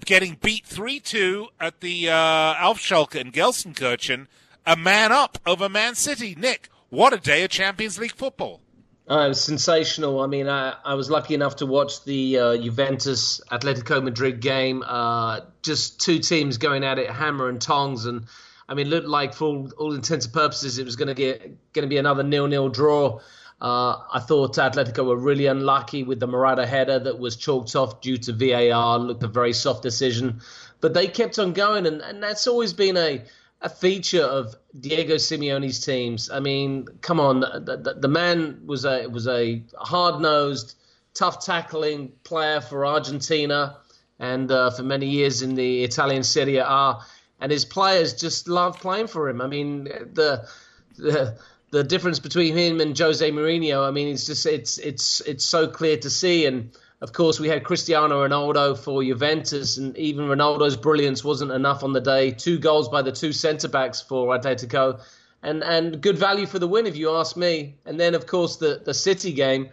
getting 0.05 0.38
beat 0.40 0.66
3 0.66 1.01
2 1.01 1.49
at 1.61 1.80
the 1.80 2.09
uh, 2.09 2.74
Schalke 2.74 3.16
in 3.16 3.32
Gelsenkirchen, 3.32 4.26
a 4.64 4.76
man 4.76 5.12
up 5.12 5.38
over 5.47 5.68
Man 5.68 5.94
City. 5.94 6.34
Nick, 6.34 6.68
what 6.88 7.12
a 7.12 7.18
day 7.18 7.44
of 7.44 7.51
Champions 7.51 7.99
League 7.99 8.14
football. 8.14 8.61
Uh, 9.09 9.26
it 9.26 9.28
was 9.28 9.40
sensational. 9.40 10.20
I 10.20 10.26
mean, 10.26 10.49
I, 10.49 10.74
I 10.84 10.94
was 10.94 11.09
lucky 11.09 11.34
enough 11.34 11.57
to 11.57 11.66
watch 11.66 12.05
the 12.05 12.38
uh, 12.38 12.57
Juventus 12.57 13.40
Atletico 13.53 14.03
Madrid 14.03 14.40
game. 14.40 14.82
Uh, 14.84 15.42
just 15.62 16.01
two 16.01 16.18
teams 16.18 16.59
going 16.59 16.82
at 16.82 16.99
it, 16.99 17.09
hammer 17.09 17.49
and 17.49 17.61
tongs, 17.61 18.07
and 18.07 18.26
I 18.68 18.74
mean, 18.74 18.88
looked 18.88 19.06
like 19.06 19.34
for 19.34 19.44
all, 19.44 19.72
all 19.78 19.94
intents 19.94 20.26
and 20.26 20.34
purposes, 20.34 20.78
it 20.78 20.84
was 20.84 20.96
going 20.96 21.08
to 21.08 21.14
get 21.14 21.40
going 21.72 21.84
to 21.84 21.88
be 21.88 21.98
another 21.98 22.22
nil-nil 22.22 22.68
draw. 22.68 23.20
Uh, 23.60 24.02
I 24.12 24.20
thought 24.20 24.56
Atletico 24.56 25.06
were 25.06 25.16
really 25.16 25.46
unlucky 25.46 26.02
with 26.02 26.20
the 26.20 26.26
Morata 26.26 26.66
header 26.66 26.98
that 26.98 27.18
was 27.18 27.36
chalked 27.36 27.74
off 27.74 28.00
due 28.02 28.18
to 28.18 28.32
VAR. 28.32 28.98
Looked 28.98 29.22
a 29.22 29.28
very 29.28 29.52
soft 29.52 29.82
decision, 29.82 30.40
but 30.80 30.92
they 30.92 31.06
kept 31.06 31.38
on 31.38 31.52
going, 31.52 31.86
and, 31.86 32.02
and 32.02 32.22
that's 32.22 32.46
always 32.46 32.72
been 32.72 32.96
a 32.96 33.22
a 33.62 33.68
feature 33.70 34.22
of 34.22 34.54
Diego 34.78 35.14
Simeone's 35.14 35.84
teams. 35.84 36.30
I 36.30 36.40
mean, 36.40 36.86
come 37.00 37.18
on, 37.18 37.40
the, 37.40 37.80
the, 37.82 37.94
the 37.94 38.08
man 38.08 38.60
was 38.66 38.84
a 38.84 39.06
was 39.06 39.26
a 39.26 39.62
hard 39.78 40.20
nosed, 40.20 40.76
tough 41.14 41.44
tackling 41.44 42.12
player 42.24 42.60
for 42.60 42.84
Argentina, 42.84 43.78
and 44.18 44.50
uh, 44.50 44.70
for 44.70 44.82
many 44.82 45.06
years 45.06 45.40
in 45.40 45.54
the 45.54 45.84
Italian 45.84 46.22
Serie 46.22 46.58
A, 46.58 46.98
and 47.41 47.53
his 47.53 47.64
players 47.64 48.14
just 48.14 48.49
love 48.49 48.80
playing 48.80 49.09
for 49.09 49.28
him. 49.28 49.41
I 49.41 49.47
mean, 49.47 49.84
the 49.84 50.49
the 50.97 51.39
the 51.70 51.84
difference 51.84 52.18
between 52.18 52.57
him 52.57 52.80
and 52.80 52.99
Jose 52.99 53.30
Mourinho. 53.30 53.87
I 53.87 53.91
mean, 53.91 54.09
it's 54.09 54.26
just 54.26 54.47
it's 54.47 54.78
it's 54.78 55.20
it's 55.22 55.45
so 55.45 55.68
clear 55.68 55.97
to 55.99 56.11
see 56.11 56.47
and 56.47 56.70
of 57.03 57.12
course, 57.12 57.39
we 57.39 57.49
had 57.49 57.62
Cristiano 57.62 58.26
Ronaldo 58.26 58.78
for 58.78 59.03
Juventus, 59.03 59.76
and 59.76 59.97
even 59.99 60.26
Ronaldo's 60.26 60.76
brilliance 60.76 61.22
wasn't 61.22 61.53
enough 61.53 61.84
on 61.84 61.93
the 61.93 62.01
day. 62.01 62.30
Two 62.30 62.59
goals 62.59 62.89
by 62.89 63.03
the 63.03 63.12
two 63.12 63.32
centre 63.32 63.68
backs 63.68 64.01
for 64.01 64.28
Atletico, 64.28 65.01
and 65.43 65.62
and 65.62 66.01
good 66.01 66.16
value 66.16 66.47
for 66.47 66.59
the 66.59 66.66
win, 66.66 66.87
if 66.87 66.97
you 66.97 67.11
ask 67.11 67.37
me. 67.37 67.76
And 67.84 68.01
then, 68.01 68.14
of 68.14 68.26
course, 68.26 68.57
the 68.57 68.80
the 68.82 68.95
City 68.95 69.32
game. 69.32 69.68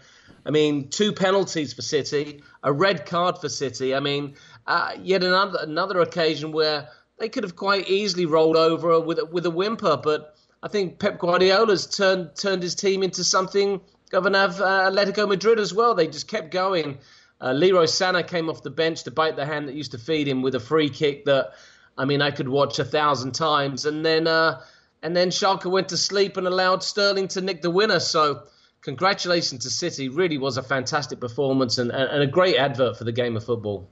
I 0.45 0.49
mean, 0.49 0.89
two 0.89 1.13
penalties 1.13 1.73
for 1.73 1.81
City, 1.81 2.43
a 2.61 2.73
red 2.73 3.05
card 3.05 3.37
for 3.37 3.47
City. 3.47 3.95
I 3.95 4.01
mean, 4.01 4.35
uh, 4.67 4.91
yet 5.01 5.23
another 5.23 5.59
another 5.61 6.01
occasion 6.01 6.51
where 6.51 6.89
they 7.23 7.29
could 7.29 7.43
have 7.43 7.55
quite 7.55 7.89
easily 7.89 8.25
rolled 8.25 8.57
over 8.57 8.99
with 8.99 9.17
with 9.31 9.45
a 9.45 9.49
whimper, 9.49 9.95
but 9.95 10.35
I 10.61 10.67
think 10.67 10.99
Pep 10.99 11.19
Guardiola's 11.19 11.87
turned 11.87 12.35
turned 12.35 12.61
his 12.61 12.75
team 12.75 13.01
into 13.01 13.23
something 13.23 13.79
an 14.11 14.35
uh, 14.35 14.49
Atletico 14.49 15.25
Madrid 15.27 15.57
as 15.57 15.73
well. 15.73 15.95
They 15.95 16.07
just 16.07 16.27
kept 16.27 16.51
going. 16.51 16.99
Uh, 17.39 17.53
Leroy 17.53 17.85
Sané 17.85 18.27
came 18.27 18.49
off 18.49 18.61
the 18.61 18.69
bench 18.69 19.03
to 19.03 19.11
bite 19.11 19.37
the 19.37 19.45
hand 19.45 19.69
that 19.69 19.75
used 19.75 19.91
to 19.91 19.97
feed 19.97 20.27
him 20.27 20.41
with 20.41 20.53
a 20.53 20.59
free 20.59 20.89
kick 20.89 21.23
that, 21.25 21.53
I 21.97 22.03
mean, 22.05 22.21
I 22.21 22.29
could 22.31 22.49
watch 22.49 22.77
a 22.79 22.85
thousand 22.85 23.31
times. 23.31 23.85
And 23.85 24.05
then, 24.05 24.27
uh, 24.27 24.61
and 25.01 25.15
then 25.15 25.29
Schalke 25.29 25.71
went 25.71 25.89
to 25.89 25.97
sleep 25.97 26.37
and 26.37 26.45
allowed 26.45 26.83
Sterling 26.83 27.29
to 27.29 27.41
nick 27.41 27.61
the 27.61 27.71
winner. 27.71 27.99
So, 27.99 28.43
congratulations 28.81 29.63
to 29.63 29.69
City. 29.69 30.09
Really 30.09 30.37
was 30.37 30.57
a 30.57 30.63
fantastic 30.63 31.19
performance 31.19 31.77
and, 31.79 31.89
and 31.89 32.21
a 32.21 32.27
great 32.27 32.57
advert 32.57 32.97
for 32.97 33.05
the 33.05 33.11
game 33.11 33.35
of 33.35 33.43
football. 33.43 33.89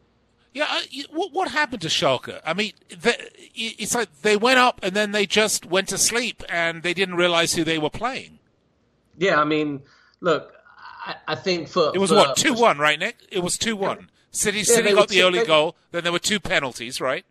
Yeah, 0.54 0.68
uh, 0.70 0.82
what, 1.12 1.32
what 1.32 1.52
happened 1.52 1.82
to 1.84 1.88
Schalke? 1.88 2.40
I 2.46 2.54
mean, 2.54 2.74
it's 3.56 3.96
like 3.96 4.10
they 4.22 4.36
went 4.36 4.60
up 4.60 4.82
and 4.84 4.94
then 4.94 5.12
they 5.12 5.26
just 5.26 5.66
went 5.66 5.88
to 5.90 5.98
sleep 5.98 6.44
and 6.50 6.84
they 6.84 6.94
didn't 6.94 7.16
realize 7.16 7.54
who 7.54 7.64
they 7.64 7.78
were 7.78 7.90
playing. 7.90 8.40
Yeah, 9.18 9.40
I 9.40 9.46
mean, 9.46 9.82
look, 10.20 10.54
I, 11.06 11.16
I 11.30 11.36
think 11.36 11.70
for 11.70 11.92
it 11.96 12.00
was 12.00 12.10
for, 12.10 12.18
what 12.18 12.36
two 12.36 12.54
one, 12.54 12.80
right, 12.80 13.00
Nick? 13.00 13.18
It 13.32 13.40
was 13.40 13.58
two 13.58 13.76
one. 13.78 14.10
City 14.32 14.60
Yeah, 14.60 14.64
City 14.64 14.94
got 14.94 15.08
the 15.10 15.24
only 15.24 15.40
they- 15.40 15.46
goal. 15.46 15.76
Then 15.92 16.04
there 16.04 16.12
were 16.14 16.20
two 16.20 16.40
penalties, 16.40 17.00
right? 17.00 17.26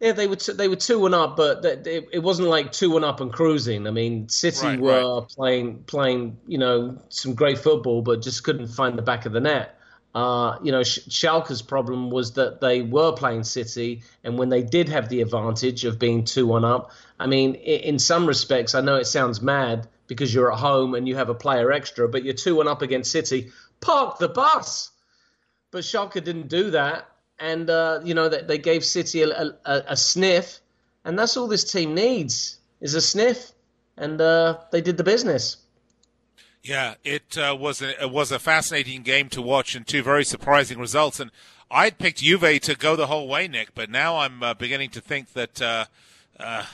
Yeah, 0.00 0.12
they 0.12 0.26
were 0.26 0.34
t- 0.36 0.52
they 0.52 0.66
were 0.66 0.74
two 0.76 0.98
one 0.98 1.14
up, 1.14 1.36
but 1.36 1.62
th- 1.62 2.06
it, 2.12 2.18
wasn't 2.24 2.48
like 2.48 2.72
two 2.72 2.90
one 2.90 3.04
up 3.04 3.20
and 3.20 3.32
cruising. 3.32 3.86
I 3.86 3.92
mean, 3.92 4.28
City 4.28 4.66
Right, 4.66 4.80
were 4.80 5.20
playing 5.22 5.84
playing 5.84 6.36
you 6.48 6.58
know 6.58 6.98
some 7.08 7.34
great 7.34 7.58
football, 7.58 8.02
but 8.02 8.20
just 8.20 8.42
couldn't 8.42 8.66
find 8.66 8.98
the 8.98 9.02
back 9.02 9.26
of 9.26 9.32
the 9.32 9.38
net. 9.40 9.78
Uh, 10.14 10.58
you 10.62 10.70
know, 10.72 10.82
Sch- 10.82 11.08
Schalke's 11.08 11.62
problem 11.62 12.10
was 12.10 12.32
that 12.34 12.60
they 12.60 12.82
were 12.82 13.12
playing 13.12 13.44
City, 13.44 14.02
and 14.22 14.36
when 14.38 14.50
they 14.50 14.62
did 14.62 14.88
have 14.90 15.08
the 15.08 15.22
advantage 15.22 15.84
of 15.84 15.98
being 15.98 16.24
two 16.24 16.46
one 16.46 16.64
up, 16.64 16.90
I 17.18 17.26
mean, 17.26 17.54
i- 17.56 17.58
in 17.88 17.98
some 17.98 18.26
respects, 18.26 18.74
I 18.74 18.82
know 18.82 18.96
it 18.96 19.06
sounds 19.06 19.40
mad 19.40 19.88
because 20.08 20.34
you're 20.34 20.52
at 20.52 20.58
home 20.58 20.94
and 20.94 21.08
you 21.08 21.16
have 21.16 21.30
a 21.30 21.34
player 21.34 21.72
extra, 21.72 22.08
but 22.08 22.24
you're 22.24 22.34
two 22.34 22.56
one 22.56 22.68
up 22.68 22.82
against 22.82 23.10
City. 23.10 23.52
Park 23.80 24.18
the 24.18 24.28
bus. 24.28 24.90
But 25.70 25.84
Schalke 25.84 26.22
didn't 26.22 26.48
do 26.48 26.72
that, 26.72 27.08
and 27.38 27.70
uh, 27.70 28.00
you 28.04 28.12
know 28.12 28.28
they, 28.28 28.42
they 28.42 28.58
gave 28.58 28.84
City 28.84 29.22
a, 29.22 29.30
a, 29.64 29.82
a 29.88 29.96
sniff, 29.96 30.60
and 31.06 31.18
that's 31.18 31.38
all 31.38 31.48
this 31.48 31.64
team 31.72 31.94
needs 31.94 32.58
is 32.82 32.94
a 32.94 33.00
sniff, 33.00 33.52
and 33.96 34.20
uh, 34.20 34.58
they 34.70 34.82
did 34.82 34.98
the 34.98 35.04
business. 35.04 35.56
Yeah, 36.62 36.94
it 37.02 37.36
uh, 37.36 37.56
was 37.58 37.82
a, 37.82 38.00
it 38.04 38.10
was 38.10 38.30
a 38.30 38.38
fascinating 38.38 39.02
game 39.02 39.28
to 39.30 39.42
watch 39.42 39.74
and 39.74 39.84
two 39.84 40.02
very 40.02 40.24
surprising 40.24 40.78
results. 40.78 41.18
And 41.18 41.32
I'd 41.70 41.98
picked 41.98 42.18
Juve 42.18 42.60
to 42.60 42.76
go 42.76 42.94
the 42.94 43.08
whole 43.08 43.26
way, 43.26 43.48
Nick, 43.48 43.74
but 43.74 43.90
now 43.90 44.18
I'm 44.18 44.42
uh, 44.42 44.54
beginning 44.54 44.90
to 44.90 45.00
think 45.00 45.32
that 45.32 45.60
uh, 45.60 45.86
uh, 46.38 46.64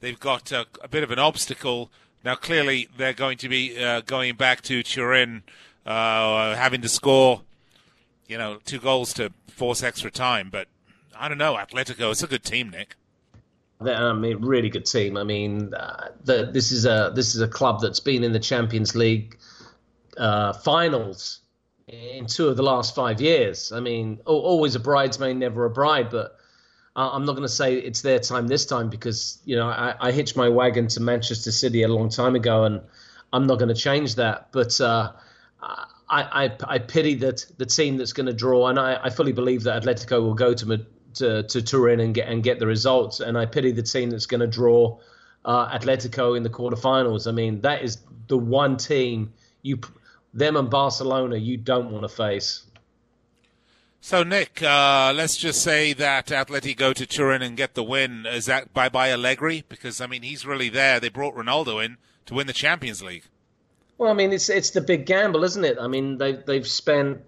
they've 0.00 0.18
got 0.18 0.50
a, 0.50 0.66
a 0.82 0.88
bit 0.88 1.04
of 1.04 1.12
an 1.12 1.20
obstacle. 1.20 1.90
Now, 2.24 2.34
clearly, 2.34 2.88
they're 2.96 3.12
going 3.12 3.38
to 3.38 3.48
be 3.48 3.82
uh, 3.82 4.00
going 4.00 4.34
back 4.34 4.62
to 4.62 4.82
Turin, 4.82 5.44
uh, 5.84 6.56
having 6.56 6.82
to 6.82 6.88
score, 6.88 7.42
you 8.26 8.38
know, 8.38 8.58
two 8.64 8.80
goals 8.80 9.12
to 9.14 9.32
force 9.46 9.80
extra 9.80 10.10
time. 10.10 10.48
But 10.50 10.66
I 11.16 11.28
don't 11.28 11.38
know, 11.38 11.54
Atletico, 11.54 12.10
it's 12.10 12.22
a 12.24 12.26
good 12.26 12.42
team, 12.42 12.70
Nick. 12.70 12.96
I 13.80 14.12
mean, 14.14 14.44
really 14.44 14.70
good 14.70 14.86
team. 14.86 15.16
I 15.16 15.24
mean, 15.24 15.74
uh, 15.74 16.08
the, 16.24 16.50
this 16.52 16.72
is 16.72 16.86
a 16.86 17.12
this 17.14 17.34
is 17.34 17.40
a 17.40 17.48
club 17.48 17.80
that's 17.80 18.00
been 18.00 18.24
in 18.24 18.32
the 18.32 18.40
Champions 18.40 18.94
League 18.94 19.38
uh, 20.16 20.54
finals 20.54 21.40
in 21.86 22.26
two 22.26 22.48
of 22.48 22.56
the 22.56 22.62
last 22.62 22.94
five 22.94 23.20
years. 23.20 23.72
I 23.72 23.80
mean, 23.80 24.20
always 24.24 24.74
a 24.74 24.80
bridesmaid, 24.80 25.36
never 25.36 25.64
a 25.66 25.70
bride. 25.70 26.10
But 26.10 26.36
I'm 26.96 27.26
not 27.26 27.32
going 27.32 27.42
to 27.42 27.48
say 27.48 27.74
it's 27.74 28.00
their 28.00 28.18
time 28.18 28.46
this 28.46 28.64
time 28.64 28.88
because 28.88 29.38
you 29.44 29.56
know 29.56 29.68
I, 29.68 29.94
I 30.00 30.12
hitched 30.12 30.36
my 30.36 30.48
wagon 30.48 30.88
to 30.88 31.00
Manchester 31.00 31.52
City 31.52 31.82
a 31.82 31.88
long 31.88 32.08
time 32.08 32.34
ago, 32.34 32.64
and 32.64 32.80
I'm 33.32 33.46
not 33.46 33.58
going 33.58 33.68
to 33.68 33.80
change 33.80 34.14
that. 34.14 34.48
But 34.52 34.80
uh, 34.80 35.12
I, 35.60 35.82
I 36.08 36.56
I 36.64 36.78
pity 36.78 37.16
that 37.16 37.44
the 37.58 37.66
team 37.66 37.98
that's 37.98 38.14
going 38.14 38.26
to 38.26 38.32
draw, 38.32 38.68
and 38.68 38.78
I, 38.78 38.98
I 39.04 39.10
fully 39.10 39.32
believe 39.32 39.64
that 39.64 39.82
Atletico 39.82 40.22
will 40.22 40.34
go 40.34 40.54
to 40.54 40.72
to, 41.16 41.42
to 41.42 41.62
Turin 41.62 42.00
and 42.00 42.14
get 42.14 42.28
and 42.28 42.42
get 42.42 42.58
the 42.58 42.66
results. 42.66 43.20
And 43.20 43.36
I 43.36 43.46
pity 43.46 43.72
the 43.72 43.82
team 43.82 44.10
that's 44.10 44.26
going 44.26 44.40
to 44.40 44.46
draw 44.46 44.98
uh, 45.44 45.78
Atletico 45.78 46.36
in 46.36 46.42
the 46.42 46.50
quarterfinals. 46.50 47.26
I 47.26 47.32
mean, 47.32 47.60
that 47.62 47.82
is 47.82 47.98
the 48.28 48.38
one 48.38 48.76
team 48.76 49.32
you 49.62 49.80
them 50.32 50.56
and 50.56 50.70
Barcelona 50.70 51.36
you 51.36 51.56
don't 51.56 51.90
want 51.90 52.02
to 52.02 52.08
face. 52.08 52.62
So, 54.00 54.22
Nick, 54.22 54.62
uh, 54.62 55.12
let's 55.16 55.36
just 55.36 55.62
say 55.62 55.92
that 55.94 56.26
Atleti 56.26 56.76
go 56.76 56.92
to 56.92 57.06
Turin 57.06 57.42
and 57.42 57.56
get 57.56 57.74
the 57.74 57.82
win. 57.82 58.24
Is 58.26 58.46
that 58.46 58.72
bye 58.72 58.88
bye 58.88 59.10
Allegri? 59.10 59.64
Because, 59.68 60.00
I 60.00 60.06
mean, 60.06 60.22
he's 60.22 60.46
really 60.46 60.68
there. 60.68 61.00
They 61.00 61.08
brought 61.08 61.34
Ronaldo 61.34 61.84
in 61.84 61.96
to 62.26 62.34
win 62.34 62.46
the 62.46 62.52
Champions 62.52 63.02
League. 63.02 63.24
Well, 63.98 64.10
I 64.10 64.14
mean, 64.14 64.32
it's 64.32 64.48
it's 64.48 64.70
the 64.70 64.80
big 64.80 65.06
gamble, 65.06 65.42
isn't 65.42 65.64
it? 65.64 65.78
I 65.80 65.88
mean, 65.88 66.18
they 66.18 66.32
they've 66.34 66.66
spent 66.66 67.22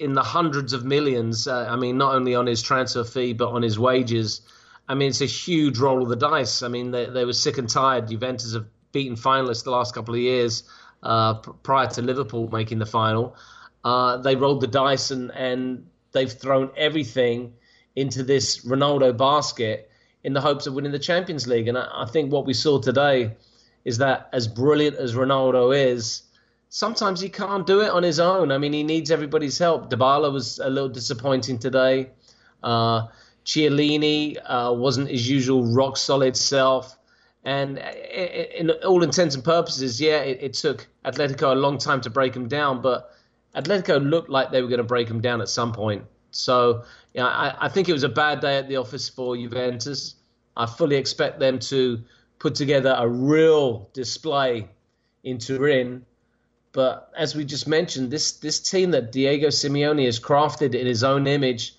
in 0.00 0.14
the 0.14 0.22
hundreds 0.22 0.72
of 0.72 0.84
millions. 0.84 1.46
Uh, 1.46 1.66
I 1.68 1.76
mean, 1.76 1.98
not 1.98 2.14
only 2.14 2.34
on 2.34 2.46
his 2.46 2.62
transfer 2.62 3.04
fee 3.04 3.34
but 3.34 3.50
on 3.50 3.62
his 3.62 3.78
wages. 3.78 4.40
I 4.88 4.94
mean, 4.94 5.10
it's 5.10 5.20
a 5.20 5.26
huge 5.26 5.78
roll 5.78 6.02
of 6.02 6.08
the 6.08 6.16
dice. 6.16 6.62
I 6.62 6.68
mean, 6.68 6.90
they 6.90 7.06
they 7.06 7.24
were 7.24 7.34
sick 7.34 7.58
and 7.58 7.68
tired. 7.68 8.08
Juventus 8.08 8.54
have 8.54 8.66
beaten 8.90 9.16
finalists 9.16 9.62
the 9.62 9.70
last 9.70 9.94
couple 9.94 10.14
of 10.14 10.20
years 10.20 10.64
uh, 11.02 11.34
prior 11.34 11.86
to 11.88 12.02
Liverpool 12.02 12.48
making 12.50 12.78
the 12.78 12.86
final. 12.86 13.36
Uh, 13.84 14.16
they 14.16 14.34
rolled 14.34 14.62
the 14.62 14.66
dice 14.66 15.10
and 15.10 15.30
and 15.30 15.86
they've 16.12 16.32
thrown 16.32 16.70
everything 16.76 17.52
into 17.94 18.22
this 18.22 18.64
Ronaldo 18.64 19.16
basket 19.16 19.90
in 20.24 20.32
the 20.32 20.40
hopes 20.40 20.66
of 20.66 20.74
winning 20.74 20.92
the 20.92 20.98
Champions 20.98 21.46
League. 21.46 21.68
And 21.68 21.76
I, 21.76 21.86
I 21.94 22.06
think 22.06 22.32
what 22.32 22.46
we 22.46 22.54
saw 22.54 22.80
today 22.80 23.36
is 23.84 23.98
that 23.98 24.28
as 24.32 24.48
brilliant 24.48 24.96
as 24.96 25.14
Ronaldo 25.14 25.76
is, 25.76 26.22
sometimes 26.70 27.20
he 27.20 27.28
can't 27.28 27.66
do 27.66 27.82
it 27.82 27.90
on 27.90 28.02
his 28.02 28.18
own. 28.18 28.50
I 28.50 28.56
mean, 28.58 28.72
he 28.72 28.82
needs 28.82 29.10
everybody's 29.10 29.58
help. 29.58 29.90
Dybala 29.90 30.32
was 30.32 30.58
a 30.60 30.70
little 30.70 30.88
disappointing 30.88 31.58
today. 31.58 32.10
Uh, 32.62 33.08
uh, 33.56 34.72
wasn't 34.76 35.10
his 35.10 35.28
usual 35.28 35.66
rock 35.74 35.96
solid 35.96 36.36
self. 36.36 36.96
And 37.44 37.78
in 37.78 38.70
all 38.86 39.02
intents 39.02 39.34
and 39.34 39.42
purposes, 39.42 40.00
yeah, 40.00 40.18
it, 40.18 40.38
it 40.40 40.54
took 40.54 40.86
Atletico 41.04 41.52
a 41.52 41.54
long 41.54 41.78
time 41.78 42.00
to 42.02 42.10
break 42.10 42.34
him 42.34 42.48
down, 42.48 42.80
but 42.82 43.12
Atletico 43.56 43.98
looked 44.08 44.30
like 44.30 44.50
they 44.50 44.62
were 44.62 44.68
going 44.68 44.78
to 44.78 44.84
break 44.84 45.08
him 45.08 45.20
down 45.20 45.40
at 45.40 45.48
some 45.48 45.72
point. 45.72 46.04
So 46.30 46.84
yeah, 47.14 47.26
I, 47.26 47.66
I 47.66 47.68
think 47.68 47.88
it 47.88 47.92
was 47.92 48.04
a 48.04 48.08
bad 48.08 48.40
day 48.40 48.58
at 48.58 48.68
the 48.68 48.76
office 48.76 49.08
for 49.08 49.36
Juventus. 49.36 50.14
I 50.56 50.66
fully 50.66 50.96
expect 50.96 51.40
them 51.40 51.58
to 51.60 52.02
put 52.38 52.54
together 52.54 52.94
a 52.96 53.08
real 53.08 53.88
display 53.92 54.68
in 55.24 55.38
Turin. 55.38 56.04
But 56.72 57.10
as 57.16 57.34
we 57.34 57.44
just 57.44 57.66
mentioned, 57.66 58.10
this 58.10 58.32
this 58.32 58.60
team 58.60 58.92
that 58.92 59.10
Diego 59.10 59.48
Simeone 59.48 60.04
has 60.04 60.20
crafted 60.20 60.74
in 60.74 60.86
his 60.86 61.02
own 61.02 61.26
image, 61.26 61.74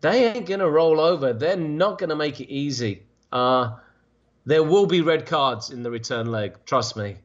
they 0.00 0.32
ain't 0.32 0.46
gonna 0.46 0.68
roll 0.68 1.00
over. 1.00 1.32
They're 1.32 1.56
not 1.56 1.98
gonna 1.98 2.16
make 2.16 2.40
it 2.40 2.52
easy. 2.52 3.02
Uh, 3.32 3.76
there 4.44 4.62
will 4.62 4.86
be 4.86 5.00
red 5.00 5.26
cards 5.26 5.70
in 5.70 5.82
the 5.82 5.90
return 5.90 6.30
leg. 6.30 6.56
Trust 6.66 6.96
me. 6.96 7.16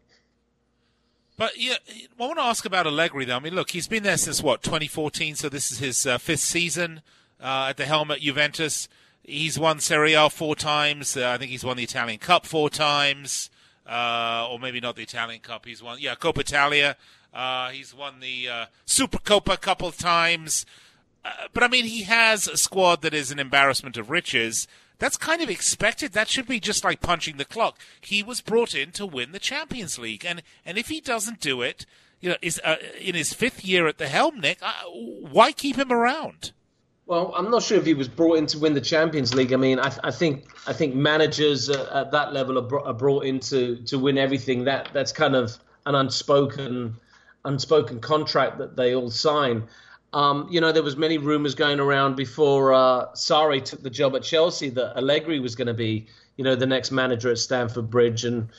But 1.38 1.56
yeah, 1.58 1.76
I 2.20 2.26
want 2.26 2.40
to 2.40 2.44
ask 2.44 2.66
about 2.66 2.88
Allegri 2.88 3.26
though. 3.26 3.36
I 3.36 3.40
mean, 3.40 3.54
look, 3.54 3.72
he's 3.72 3.88
been 3.88 4.02
there 4.04 4.18
since 4.18 4.42
what 4.42 4.64
2014, 4.64 5.36
so 5.36 5.50
this 5.50 5.72
is 5.72 5.78
his 5.78 6.06
uh, 6.06 6.18
fifth 6.18 6.40
season 6.40 7.02
uh, 7.40 7.68
at 7.70 7.78
the 7.78 7.86
helm 7.86 8.10
at 8.10 8.22
Juventus. 8.22 8.90
He's 9.24 9.60
won 9.60 9.80
Serie 9.80 10.14
A 10.14 10.30
four 10.32 10.56
times. 10.56 11.16
Uh, 11.16 11.30
I 11.30 11.38
think 11.38 11.52
he's 11.52 11.64
won 11.64 11.78
the 11.78 11.84
Italian 11.84 12.18
Cup 12.18 12.48
four 12.48 12.72
times, 12.72 13.52
uh, 13.88 14.48
or 14.50 14.60
maybe 14.60 14.80
not 14.80 14.96
the 14.96 15.04
Italian 15.04 15.40
Cup. 15.40 15.66
He's 15.66 15.82
won, 15.82 15.98
yeah, 16.00 16.16
Coppa 16.16 16.40
Italia. 16.40 16.98
Uh, 17.34 17.70
he's 17.70 17.94
won 17.94 18.20
the 18.20 18.50
uh, 18.50 18.66
Supercoppa 18.86 19.54
a 19.54 19.58
couple 19.58 19.92
times. 19.92 20.66
but 21.54 21.64
I 21.64 21.68
mean, 21.68 21.86
he 21.86 22.04
has 22.04 22.48
a 22.48 22.58
squad 22.58 23.02
that 23.02 23.14
is 23.14 23.32
an 23.32 23.40
embarrassment 23.40 23.98
of 23.98 24.10
riches. 24.10 24.68
That's 25.00 25.18
kind 25.18 25.42
of 25.42 25.50
expected. 25.50 26.14
That 26.14 26.28
should 26.28 26.48
be 26.48 26.60
just 26.60 26.84
like 26.84 27.02
punching 27.02 27.38
the 27.38 27.46
clock. 27.46 27.78
He 28.02 28.24
was 28.24 28.42
brought 28.42 28.74
in 28.74 28.92
to 28.94 29.06
win 29.06 29.32
the 29.32 29.40
Champions 29.40 30.00
League, 30.00 30.26
and 30.26 30.42
and 30.66 30.78
if 30.78 30.88
he 30.88 31.00
doesn't 31.00 31.40
do 31.40 31.62
it, 31.62 31.86
you 32.20 32.30
know, 32.30 32.38
is 32.42 32.60
uh, 32.64 32.78
in 33.00 33.14
his 33.14 33.34
fifth 33.34 33.64
year 33.64 33.88
at 33.88 34.00
the 34.00 34.08
helm, 34.08 34.40
Nick, 34.40 34.58
uh, 34.62 34.72
why 34.90 35.52
keep 35.52 35.76
him 35.76 35.92
around? 35.92 36.52
Well, 37.08 37.34
I'm 37.38 37.50
not 37.50 37.64
sure 37.64 37.78
if 37.78 37.86
he 37.86 37.94
was 37.94 38.10
brought 38.10 38.38
in 38.38 38.48
to 38.48 38.60
win 38.60 38.74
the 38.74 38.82
Champions 38.82 39.34
League. 39.34 39.54
I 39.54 39.56
mean, 39.56 39.80
I, 39.80 39.98
I 40.04 40.12
think 40.12 40.46
I 40.68 40.74
think 40.74 40.94
managers 40.94 41.70
at 41.70 42.12
that 42.12 42.34
level 42.34 42.58
are, 42.58 42.64
br- 42.64 42.80
are 42.80 42.94
brought 42.94 43.24
in 43.24 43.40
to, 43.52 43.78
to 43.78 43.98
win 43.98 44.18
everything. 44.18 44.66
That 44.66 44.90
that's 44.92 45.14
kind 45.14 45.34
of 45.34 45.58
an 45.86 45.96
unspoken 45.96 46.98
unspoken 47.46 48.02
contract 48.02 48.58
that 48.58 48.76
they 48.76 48.94
all 48.94 49.10
sign. 49.10 49.64
Um, 50.12 50.50
you 50.52 50.60
know, 50.60 50.74
there 50.74 50.84
was 50.84 50.98
many 50.98 51.18
rumors 51.18 51.56
going 51.56 51.80
around 51.80 52.18
before 52.18 52.74
uh, 52.74 53.06
Sarri 53.14 53.64
took 53.64 53.82
the 53.84 53.90
job 53.90 54.14
at 54.18 54.24
Chelsea 54.24 54.70
that 54.72 54.98
Allegri 54.98 55.40
was 55.40 55.56
going 55.56 55.68
to 55.68 55.74
be, 55.74 56.08
you 56.36 56.44
know, 56.44 56.56
the 56.56 56.66
next 56.68 56.92
manager 56.92 57.32
at 57.32 57.38
Stamford 57.38 57.90
Bridge, 57.90 58.26
and 58.26 58.50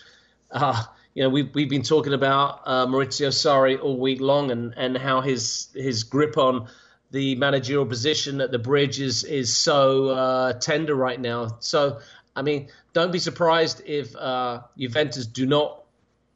uh, 0.52 0.84
you 1.14 1.22
know, 1.22 1.28
we've 1.28 1.54
we've 1.54 1.68
been 1.68 1.82
talking 1.82 2.14
about 2.14 2.62
uh, 2.64 2.86
Maurizio 2.86 3.28
Sarri 3.28 3.78
all 3.78 3.98
week 3.98 4.22
long, 4.22 4.50
and, 4.50 4.72
and 4.78 4.96
how 4.96 5.20
his 5.20 5.68
his 5.74 6.02
grip 6.02 6.38
on 6.38 6.66
the 7.10 7.34
managerial 7.36 7.86
position 7.86 8.40
at 8.40 8.50
the 8.50 8.58
Bridge 8.58 9.00
is 9.00 9.24
is 9.24 9.56
so 9.56 10.08
uh, 10.08 10.52
tender 10.54 10.94
right 10.94 11.20
now. 11.20 11.56
So, 11.60 12.00
I 12.36 12.42
mean, 12.42 12.68
don't 12.92 13.12
be 13.12 13.18
surprised 13.18 13.82
if 13.86 14.14
uh, 14.16 14.62
Juventus 14.76 15.26
do 15.26 15.46
not 15.46 15.82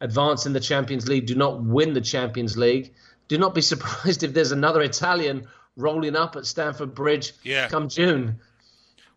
advance 0.00 0.46
in 0.46 0.52
the 0.52 0.60
Champions 0.60 1.08
League, 1.08 1.26
do 1.26 1.34
not 1.34 1.62
win 1.62 1.92
the 1.92 2.00
Champions 2.00 2.56
League 2.56 2.92
do 3.32 3.38
not 3.38 3.54
be 3.54 3.62
surprised 3.72 4.22
if 4.22 4.34
there's 4.34 4.52
another 4.52 4.82
Italian 4.82 5.48
rolling 5.76 6.14
up 6.14 6.36
at 6.36 6.44
Stamford 6.46 6.94
Bridge 6.94 7.32
yeah. 7.42 7.68
come 7.68 7.88
June. 7.88 8.40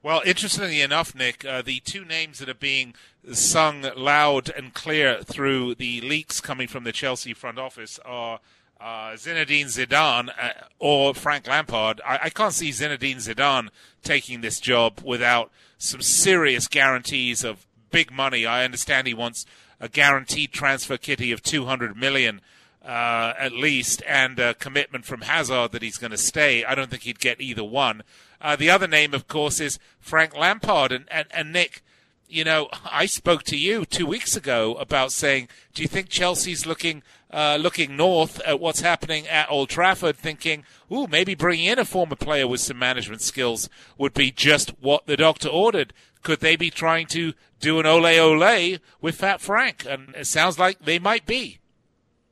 Well, 0.01 0.22
interestingly 0.26 0.82
enough, 0.82 1.16
Nick, 1.16 1.43
uh, 1.43 1.62
the 1.64 1.80
two 1.80 2.06
names 2.06 2.39
that 2.39 2.47
are 2.47 2.53
being 2.53 2.93
sung 3.34 3.86
loud 3.97 4.51
and 4.56 4.74
clear 4.74 5.24
through 5.24 5.76
the 5.76 5.99
leaks 6.01 6.39
coming 6.39 6.68
from 6.68 6.84
the 6.84 6.91
Chelsea 6.91 7.34
front 7.34 7.58
office 7.58 7.99
are 8.06 8.39
uh, 8.80 9.14
Zinedine 9.14 9.66
Zidane 9.66 10.30
uh, 10.30 10.50
or 10.80 11.14
Frank 11.14 11.48
Lampard. 11.48 12.02
I, 12.06 12.20
I, 12.24 12.30
can't 12.30 12.54
see 12.54 12.70
Zinedine 12.70 13.18
Zidane 13.18 13.70
taking 14.04 14.42
this 14.42 14.60
job 14.60 15.02
without 15.04 15.52
some 15.78 16.02
serious 16.02 16.68
guarantees 16.68 17.44
of 17.44 17.66
big 17.92 18.12
money. 18.12 18.46
I 18.46 18.66
understand 18.66 19.08
he 19.08 19.14
wants 19.14 19.46
a 19.80 19.90
guaranteed 19.90 20.52
transfer 20.52 20.98
kitty 20.98 21.32
of 21.32 21.42
200 21.42 21.96
million 21.96 22.42
uh, 22.86 23.34
at 23.40 23.52
least, 23.52 24.04
and 24.08 24.40
a 24.40 24.54
commitment 24.54 25.06
from 25.06 25.22
Hazard 25.22 25.72
that 25.72 25.82
he's 25.82 25.98
going 25.98 26.12
to 26.12 26.18
stay. 26.18 26.64
I 26.64 26.76
don't 26.76 26.90
think 26.90 27.04
he'd 27.04 27.20
get 27.20 27.42
either 27.42 27.64
one. 27.64 28.04
Uh, 28.40 28.56
the 28.56 28.70
other 28.70 28.88
name, 28.88 29.14
of 29.14 29.28
course, 29.28 29.60
is 29.60 29.80
Frank 30.00 30.38
Lampard. 30.38 30.92
And, 30.92 31.06
and, 31.10 31.28
and 31.32 31.52
Nick, 31.52 31.82
you 32.28 32.44
know, 32.44 32.70
I 32.92 33.06
spoke 33.06 33.44
to 33.44 33.58
you 33.58 33.86
two 33.86 34.06
weeks 34.06 34.36
ago 34.36 34.76
about 34.76 35.12
saying, 35.12 35.50
do 35.74 35.82
you 35.82 35.88
think 35.88 36.10
Chelsea's 36.10 36.66
looking 36.66 37.04
uh, 37.32 37.58
looking 37.60 37.98
north 37.98 38.40
at 38.46 38.62
what's 38.62 38.80
happening 38.80 39.28
at 39.28 39.52
Old 39.52 39.68
Trafford, 39.68 40.16
thinking, 40.16 40.64
ooh, 40.90 41.06
maybe 41.06 41.36
bringing 41.36 41.66
in 41.66 41.78
a 41.78 41.84
former 41.84 42.16
player 42.16 42.48
with 42.48 42.62
some 42.62 42.80
management 42.80 43.22
skills 43.22 43.70
would 43.98 44.14
be 44.14 44.32
just 44.32 44.70
what 44.80 45.06
the 45.06 45.18
doctor 45.18 45.50
ordered. 45.50 45.92
Could 46.24 46.40
they 46.40 46.56
be 46.56 46.70
trying 46.70 47.08
to 47.08 47.34
do 47.60 47.80
an 47.80 47.86
ole 47.86 48.06
ole 48.06 48.78
with 49.02 49.16
Fat 49.16 49.42
Frank? 49.42 49.86
And 49.86 50.16
it 50.16 50.28
sounds 50.28 50.58
like 50.58 50.80
they 50.80 50.98
might 50.98 51.26
be. 51.26 51.60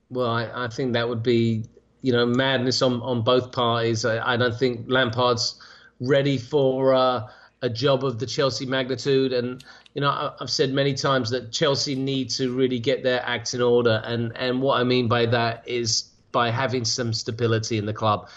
Well, 0.10 0.30
I, 0.30 0.66
I, 0.66 0.68
think 0.70 0.94
that 0.94 1.10
would 1.10 1.24
be, 1.24 1.66
you 2.02 2.14
know, 2.14 2.26
madness 2.26 2.82
on, 2.82 3.02
on 3.02 3.24
both 3.24 3.52
parties. 3.52 4.06
I, 4.06 4.34
I 4.34 4.38
don't 4.38 4.58
think 4.58 4.86
Lampard's 4.88 5.60
ready 6.00 6.38
for 6.38 6.94
uh, 6.94 7.28
a 7.62 7.70
job 7.70 8.06
of 8.06 8.20
the 8.20 8.26
Chelsea 8.26 8.66
magnitude. 8.66 9.34
And, 9.34 9.64
you 9.94 10.02
know, 10.02 10.10
I, 10.10 10.34
I've 10.40 10.50
said 10.50 10.72
many 10.72 10.94
times 10.94 11.30
that 11.32 11.52
Chelsea 11.52 11.96
need 11.96 12.30
to 12.32 12.54
really 12.54 12.80
get 12.80 13.04
their 13.04 13.22
act 13.26 13.54
in 13.54 13.62
order. 13.62 14.02
And, 14.06 14.36
and 14.36 14.62
what 14.62 14.80
I 14.80 14.84
mean 14.84 15.08
by 15.08 15.26
that 15.28 15.68
is 15.68 16.10
by 16.32 16.50
having 16.50 16.84
some 16.84 17.14
stability 17.14 17.78
in 17.78 17.86
the 17.86 17.94
club. 17.94 18.30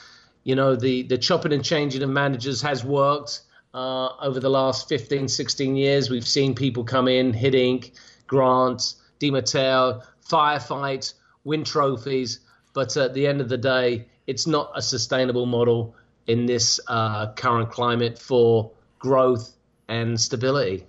You 0.45 0.55
know, 0.55 0.77
the, 0.77 1.03
the 1.03 1.19
chopping 1.19 1.53
and 1.53 1.65
changing 1.65 2.03
of 2.03 2.11
managers 2.11 2.61
has 2.63 2.85
worked 2.85 3.41
uh, 3.75 4.09
over 4.21 4.39
the 4.39 4.51
last 4.51 4.89
15, 4.89 5.29
16 5.29 5.77
years. 5.77 6.11
We've 6.11 6.27
seen 6.27 6.55
people 6.55 6.85
come 6.85 7.09
in, 7.09 7.33
Hiddink, 7.33 7.93
Grant, 8.27 8.95
Di 9.19 9.31
Matteo, 9.31 10.03
firefight 10.29 11.15
win 11.45 11.65
trophies, 11.65 12.41
but 12.75 12.97
at 12.97 13.15
the 13.15 13.27
end 13.27 13.41
of 13.41 13.49
the 13.49 13.57
day, 13.57 14.07
it's 14.27 14.47
not 14.47 14.73
a 14.75 14.83
sustainable 14.83 15.47
model 15.47 15.95
in 16.27 16.47
this 16.47 16.81
uh, 16.89 17.33
current 17.33 17.71
climate 17.71 18.19
for 18.19 18.73
growth 18.99 19.57
and 19.89 20.21
stability. 20.21 20.85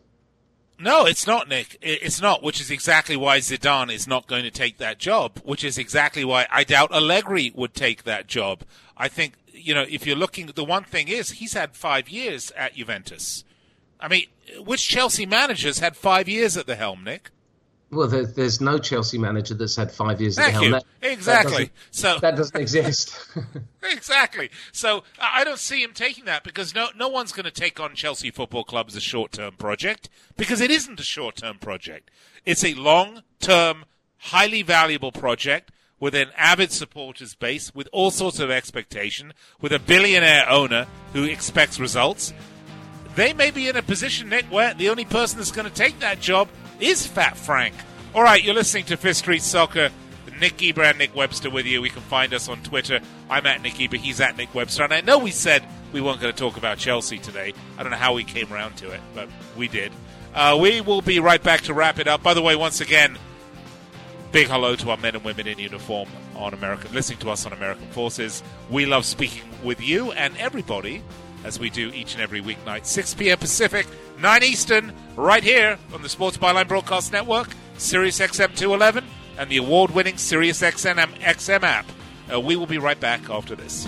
No, 0.79 1.05
it's 1.05 1.25
not, 1.25 1.49
Nick. 1.49 1.77
It's 1.81 2.21
not, 2.21 2.43
which 2.43 2.61
is 2.61 2.69
exactly 2.69 3.17
why 3.17 3.39
Zidane 3.39 3.91
is 3.91 4.07
not 4.07 4.27
going 4.27 4.43
to 4.43 4.51
take 4.51 4.77
that 4.77 4.99
job, 4.99 5.39
which 5.43 5.63
is 5.63 5.77
exactly 5.77 6.23
why 6.23 6.45
I 6.51 6.63
doubt 6.63 6.91
Allegri 6.91 7.51
would 7.55 7.73
take 7.73 8.03
that 8.03 8.27
job. 8.27 8.63
I 8.95 9.07
think, 9.07 9.33
you 9.51 9.73
know, 9.73 9.85
if 9.89 10.05
you're 10.05 10.15
looking, 10.15 10.47
the 10.47 10.63
one 10.63 10.83
thing 10.83 11.07
is 11.07 11.31
he's 11.31 11.53
had 11.53 11.75
five 11.75 12.09
years 12.09 12.51
at 12.51 12.75
Juventus. 12.75 13.43
I 13.99 14.07
mean, 14.07 14.25
which 14.59 14.87
Chelsea 14.87 15.25
managers 15.25 15.79
had 15.79 15.97
five 15.97 16.29
years 16.29 16.55
at 16.55 16.67
the 16.67 16.75
helm, 16.75 17.03
Nick? 17.03 17.31
Well, 17.89 18.07
there, 18.07 18.25
there's 18.25 18.59
no 18.59 18.77
Chelsea 18.77 19.17
manager 19.17 19.53
that's 19.53 19.77
had 19.77 19.91
five 19.91 20.19
years 20.19 20.35
Thank 20.35 20.53
helm. 20.53 20.71
That, 20.71 20.83
exactly. 21.01 21.65
That 21.65 21.71
so 21.91 22.19
that 22.19 22.35
doesn't 22.35 22.59
exist. 22.59 23.17
exactly. 23.83 24.49
So 24.73 25.03
I 25.19 25.45
don't 25.45 25.59
see 25.59 25.83
him 25.83 25.93
taking 25.93 26.25
that 26.25 26.43
because 26.43 26.75
no 26.75 26.89
no 26.97 27.07
one's 27.07 27.31
going 27.31 27.45
to 27.45 27.51
take 27.51 27.79
on 27.79 27.95
Chelsea 27.95 28.29
Football 28.29 28.65
Club 28.65 28.87
as 28.89 28.97
a 28.97 29.01
short 29.01 29.31
term 29.31 29.53
project 29.55 30.09
because 30.35 30.59
it 30.59 30.69
isn't 30.69 30.99
a 30.99 31.03
short 31.03 31.37
term 31.37 31.59
project. 31.59 32.11
It's 32.45 32.63
a 32.63 32.73
long 32.73 33.23
term, 33.39 33.85
highly 34.17 34.63
valuable 34.63 35.13
project 35.13 35.71
with 35.99 36.13
an 36.13 36.29
avid 36.35 36.71
supporters 36.71 37.35
base, 37.35 37.73
with 37.73 37.87
all 37.91 38.11
sorts 38.11 38.39
of 38.39 38.51
expectation, 38.51 39.33
with 39.61 39.71
a 39.71 39.79
billionaire 39.79 40.47
owner 40.49 40.87
who 41.13 41.23
expects 41.23 41.79
results. 41.79 42.33
They 43.15 43.33
may 43.33 43.49
be 43.49 43.67
in 43.67 43.75
a 43.75 43.81
position, 43.81 44.29
Nick, 44.29 44.45
where 44.45 44.75
the 44.75 44.89
only 44.89 45.05
person 45.05 45.39
that's 45.39 45.51
going 45.51 45.67
to 45.67 45.73
take 45.73 45.99
that 46.01 46.19
job 46.19 46.49
is 46.79 47.05
Fat 47.05 47.37
Frank. 47.37 47.73
All 48.13 48.23
right, 48.23 48.43
you're 48.43 48.55
listening 48.55 48.85
to 48.85 48.97
Fifth 48.97 49.17
Street 49.17 49.41
Soccer. 49.41 49.89
Nick 50.39 50.57
Geber 50.57 50.83
and 50.83 50.97
Nick 50.97 51.15
Webster 51.15 51.49
with 51.49 51.65
you. 51.65 51.81
We 51.81 51.89
can 51.89 52.01
find 52.03 52.33
us 52.33 52.47
on 52.47 52.61
Twitter. 52.61 52.99
I'm 53.29 53.45
at 53.45 53.61
Nick 53.61 53.89
but 53.89 53.99
He's 53.99 54.21
at 54.21 54.37
Nick 54.37 54.53
Webster. 54.53 54.83
And 54.83 54.93
I 54.93 55.01
know 55.01 55.17
we 55.17 55.31
said 55.31 55.63
we 55.91 56.01
weren't 56.01 56.21
going 56.21 56.33
to 56.33 56.37
talk 56.37 56.57
about 56.57 56.77
Chelsea 56.77 57.17
today. 57.17 57.53
I 57.77 57.83
don't 57.83 57.91
know 57.91 57.97
how 57.97 58.13
we 58.13 58.23
came 58.23 58.51
around 58.53 58.77
to 58.77 58.91
it, 58.91 59.01
but 59.15 59.29
we 59.55 59.67
did. 59.67 59.91
Uh, 60.35 60.57
we 60.59 60.81
will 60.81 61.01
be 61.01 61.19
right 61.19 61.41
back 61.41 61.61
to 61.61 61.73
wrap 61.73 61.99
it 61.99 62.07
up. 62.07 62.21
By 62.21 62.33
the 62.33 62.41
way, 62.41 62.55
once 62.55 62.81
again, 62.81 63.17
big 64.31 64.47
hello 64.47 64.75
to 64.75 64.91
our 64.91 64.97
men 64.97 65.15
and 65.15 65.23
women 65.23 65.47
in 65.47 65.57
uniform 65.57 66.09
on 66.35 66.53
American, 66.53 66.93
listening 66.93 67.19
to 67.19 67.31
us 67.31 67.45
on 67.45 67.53
American 67.53 67.87
Forces. 67.87 68.43
We 68.69 68.85
love 68.85 69.05
speaking 69.05 69.43
with 69.63 69.81
you 69.81 70.11
and 70.11 70.37
everybody 70.37 71.01
as 71.47 71.59
we 71.59 71.69
do 71.69 71.89
each 71.93 72.13
and 72.13 72.21
every 72.21 72.41
weeknight, 72.41 72.85
6 72.85 73.13
p.m. 73.13 73.37
Pacific, 73.37 73.87
9 74.19 74.43
Eastern, 74.43 74.91
right 75.15 75.43
here 75.43 75.79
on 75.93 76.01
the 76.01 76.09
Sports 76.09 76.37
Byline 76.37 76.67
Broadcast 76.67 77.13
Network, 77.13 77.47
Sirius 77.77 78.19
XM 78.19 78.53
211, 78.55 79.05
and 79.39 79.49
the 79.49 79.57
award 79.57 79.91
winning 79.91 80.17
Sirius 80.17 80.61
XM, 80.61 80.97
XM 81.19 81.63
app. 81.63 81.85
Uh, 82.31 82.41
we 82.41 82.57
will 82.57 82.67
be 82.67 82.77
right 82.77 82.99
back 82.99 83.29
after 83.29 83.55
this. 83.55 83.87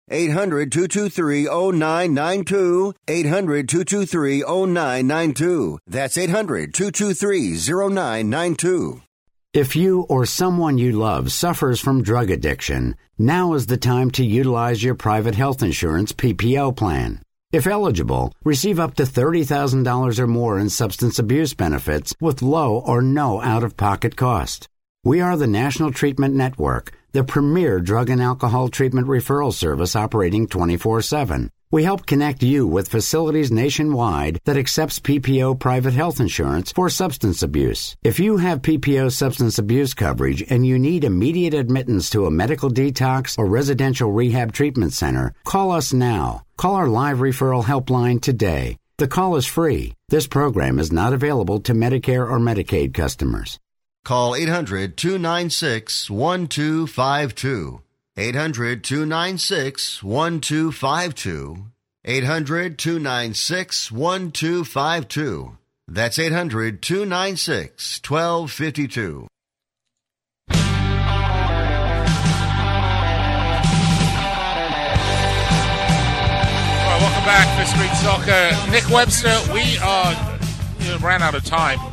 800 0.11 0.71
223 0.71 1.45
0992. 1.45 2.93
800 3.07 3.69
223 3.69 4.43
0992. 4.43 5.79
That's 5.87 6.17
800 6.17 6.73
223 6.73 7.55
0992. 7.57 9.01
If 9.53 9.75
you 9.75 10.03
or 10.03 10.25
someone 10.25 10.77
you 10.77 10.93
love 10.93 11.31
suffers 11.31 11.81
from 11.81 12.03
drug 12.03 12.31
addiction, 12.31 12.95
now 13.17 13.53
is 13.53 13.65
the 13.65 13.75
time 13.75 14.09
to 14.11 14.23
utilize 14.23 14.81
your 14.81 14.95
private 14.95 15.35
health 15.35 15.61
insurance 15.61 16.13
PPO 16.13 16.77
plan. 16.77 17.21
If 17.51 17.67
eligible, 17.67 18.31
receive 18.45 18.79
up 18.79 18.95
to 18.95 19.03
$30,000 19.03 20.19
or 20.19 20.27
more 20.27 20.57
in 20.57 20.69
substance 20.69 21.19
abuse 21.19 21.53
benefits 21.53 22.15
with 22.21 22.41
low 22.41 22.79
or 22.79 23.01
no 23.01 23.41
out 23.41 23.65
of 23.65 23.75
pocket 23.75 24.15
cost. 24.15 24.69
We 25.03 25.19
are 25.19 25.35
the 25.35 25.47
National 25.47 25.91
Treatment 25.91 26.33
Network, 26.33 26.93
the 27.13 27.23
premier 27.23 27.79
drug 27.79 28.09
and 28.09 28.21
alcohol 28.21 28.69
treatment 28.69 29.07
referral 29.07 29.53
service 29.53 29.95
operating 29.95 30.47
24 30.47 31.01
7. 31.01 31.49
We 31.71 31.83
help 31.83 32.05
connect 32.05 32.43
you 32.43 32.67
with 32.67 32.89
facilities 32.89 33.49
nationwide 33.49 34.39
that 34.43 34.57
accepts 34.57 34.99
PPO 34.99 35.59
private 35.59 35.93
health 35.93 36.19
insurance 36.19 36.71
for 36.73 36.89
substance 36.89 37.43
abuse. 37.43 37.95
If 38.03 38.19
you 38.19 38.37
have 38.37 38.61
PPO 38.61 39.11
substance 39.13 39.57
abuse 39.57 39.93
coverage 39.93 40.43
and 40.49 40.65
you 40.65 40.77
need 40.77 41.05
immediate 41.05 41.53
admittance 41.53 42.09
to 42.09 42.25
a 42.25 42.31
medical 42.31 42.69
detox 42.69 43.37
or 43.37 43.45
residential 43.45 44.11
rehab 44.11 44.51
treatment 44.51 44.91
center, 44.91 45.33
call 45.45 45.71
us 45.71 45.93
now. 45.93 46.43
Call 46.57 46.75
our 46.75 46.87
live 46.87 47.19
referral 47.19 47.63
helpline 47.63 48.21
today. 48.21 48.77
The 48.97 49.07
call 49.07 49.37
is 49.37 49.45
free. 49.45 49.93
This 50.09 50.27
program 50.27 50.77
is 50.77 50.91
not 50.91 51.13
available 51.13 51.61
to 51.61 51.73
Medicare 51.73 52.29
or 52.29 52.37
Medicaid 52.37 52.93
customers. 52.93 53.57
Call 54.03 54.35
800 54.35 54.97
296 54.97 56.09
1252. 56.09 57.81
800 58.17 58.83
296 58.83 60.03
1252. 60.03 61.65
800 62.03 62.79
296 62.79 63.91
1252. 63.91 65.57
That's 65.87 66.17
800 66.17 66.81
296 66.81 68.01
1252. 68.03 69.27
All 70.49 70.57
right, 76.87 77.01
welcome 77.01 77.25
back 77.25 77.45
to 77.59 77.67
Street 77.67 77.93
Soccer. 78.01 78.71
Nick 78.71 78.89
Webster, 78.89 79.37
we 79.53 79.77
are 79.77 80.39
ran 80.99 81.21
out 81.21 81.35
of 81.35 81.45
time. 81.45 81.90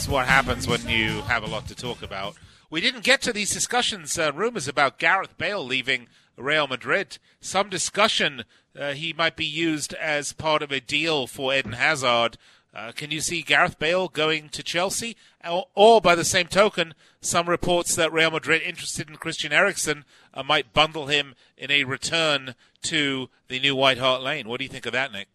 This 0.00 0.06
is 0.06 0.12
what 0.12 0.28
happens 0.28 0.66
when 0.66 0.88
you 0.88 1.20
have 1.24 1.42
a 1.42 1.46
lot 1.46 1.68
to 1.68 1.74
talk 1.74 2.02
about. 2.02 2.34
We 2.70 2.80
didn't 2.80 3.04
get 3.04 3.20
to 3.20 3.34
these 3.34 3.52
discussions, 3.52 4.18
uh, 4.18 4.32
rumors 4.32 4.66
about 4.66 4.98
Gareth 4.98 5.36
Bale 5.36 5.62
leaving 5.62 6.08
Real 6.38 6.66
Madrid. 6.66 7.18
Some 7.42 7.68
discussion 7.68 8.44
uh, 8.74 8.92
he 8.92 9.12
might 9.12 9.36
be 9.36 9.44
used 9.44 9.92
as 9.92 10.32
part 10.32 10.62
of 10.62 10.72
a 10.72 10.80
deal 10.80 11.26
for 11.26 11.54
Eden 11.54 11.72
Hazard. 11.72 12.38
Uh, 12.74 12.92
can 12.92 13.10
you 13.10 13.20
see 13.20 13.42
Gareth 13.42 13.78
Bale 13.78 14.08
going 14.08 14.48
to 14.48 14.62
Chelsea? 14.62 15.18
Or, 15.46 15.66
or, 15.74 16.00
by 16.00 16.14
the 16.14 16.24
same 16.24 16.46
token, 16.46 16.94
some 17.20 17.46
reports 17.46 17.94
that 17.96 18.10
Real 18.10 18.30
Madrid, 18.30 18.62
interested 18.62 19.10
in 19.10 19.16
Christian 19.16 19.52
Eriksen, 19.52 20.06
uh, 20.32 20.42
might 20.42 20.72
bundle 20.72 21.08
him 21.08 21.34
in 21.58 21.70
a 21.70 21.84
return 21.84 22.54
to 22.84 23.28
the 23.48 23.60
new 23.60 23.76
White 23.76 23.98
Hart 23.98 24.22
Lane. 24.22 24.48
What 24.48 24.60
do 24.60 24.64
you 24.64 24.70
think 24.70 24.86
of 24.86 24.94
that, 24.94 25.12
Nick? 25.12 25.28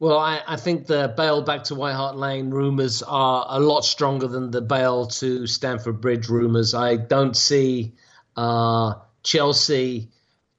Well, 0.00 0.18
I, 0.18 0.42
I, 0.46 0.56
think 0.56 0.86
the 0.86 1.12
Bale 1.16 1.42
back 1.42 1.64
to 1.64 1.74
White 1.74 1.94
Hart 1.94 2.16
Lane 2.16 2.50
rumours 2.50 3.02
are 3.02 3.46
a 3.48 3.60
lot 3.60 3.84
stronger 3.84 4.26
than 4.26 4.50
the 4.50 4.60
Bale 4.60 5.06
to 5.06 5.46
Stamford 5.46 6.00
Bridge 6.00 6.28
rumours. 6.28 6.74
I 6.74 6.96
don't 6.96 7.36
see 7.36 7.94
uh, 8.36 8.94
Chelsea 9.22 10.10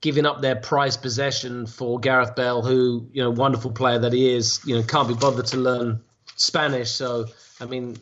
giving 0.01 0.25
up 0.25 0.41
their 0.41 0.55
prized 0.55 1.01
possession 1.01 1.65
for 1.65 1.99
Gareth 1.99 2.35
Bale, 2.35 2.61
who, 2.61 3.09
you 3.11 3.23
know, 3.23 3.31
wonderful 3.31 3.71
player 3.71 3.99
that 3.99 4.13
he 4.13 4.33
is, 4.33 4.61
you 4.65 4.75
know, 4.75 4.83
can't 4.83 5.07
be 5.07 5.13
bothered 5.13 5.47
to 5.47 5.57
learn 5.57 6.01
Spanish. 6.35 6.91
So, 6.91 7.25
I 7.59 7.65
mean, 7.65 7.97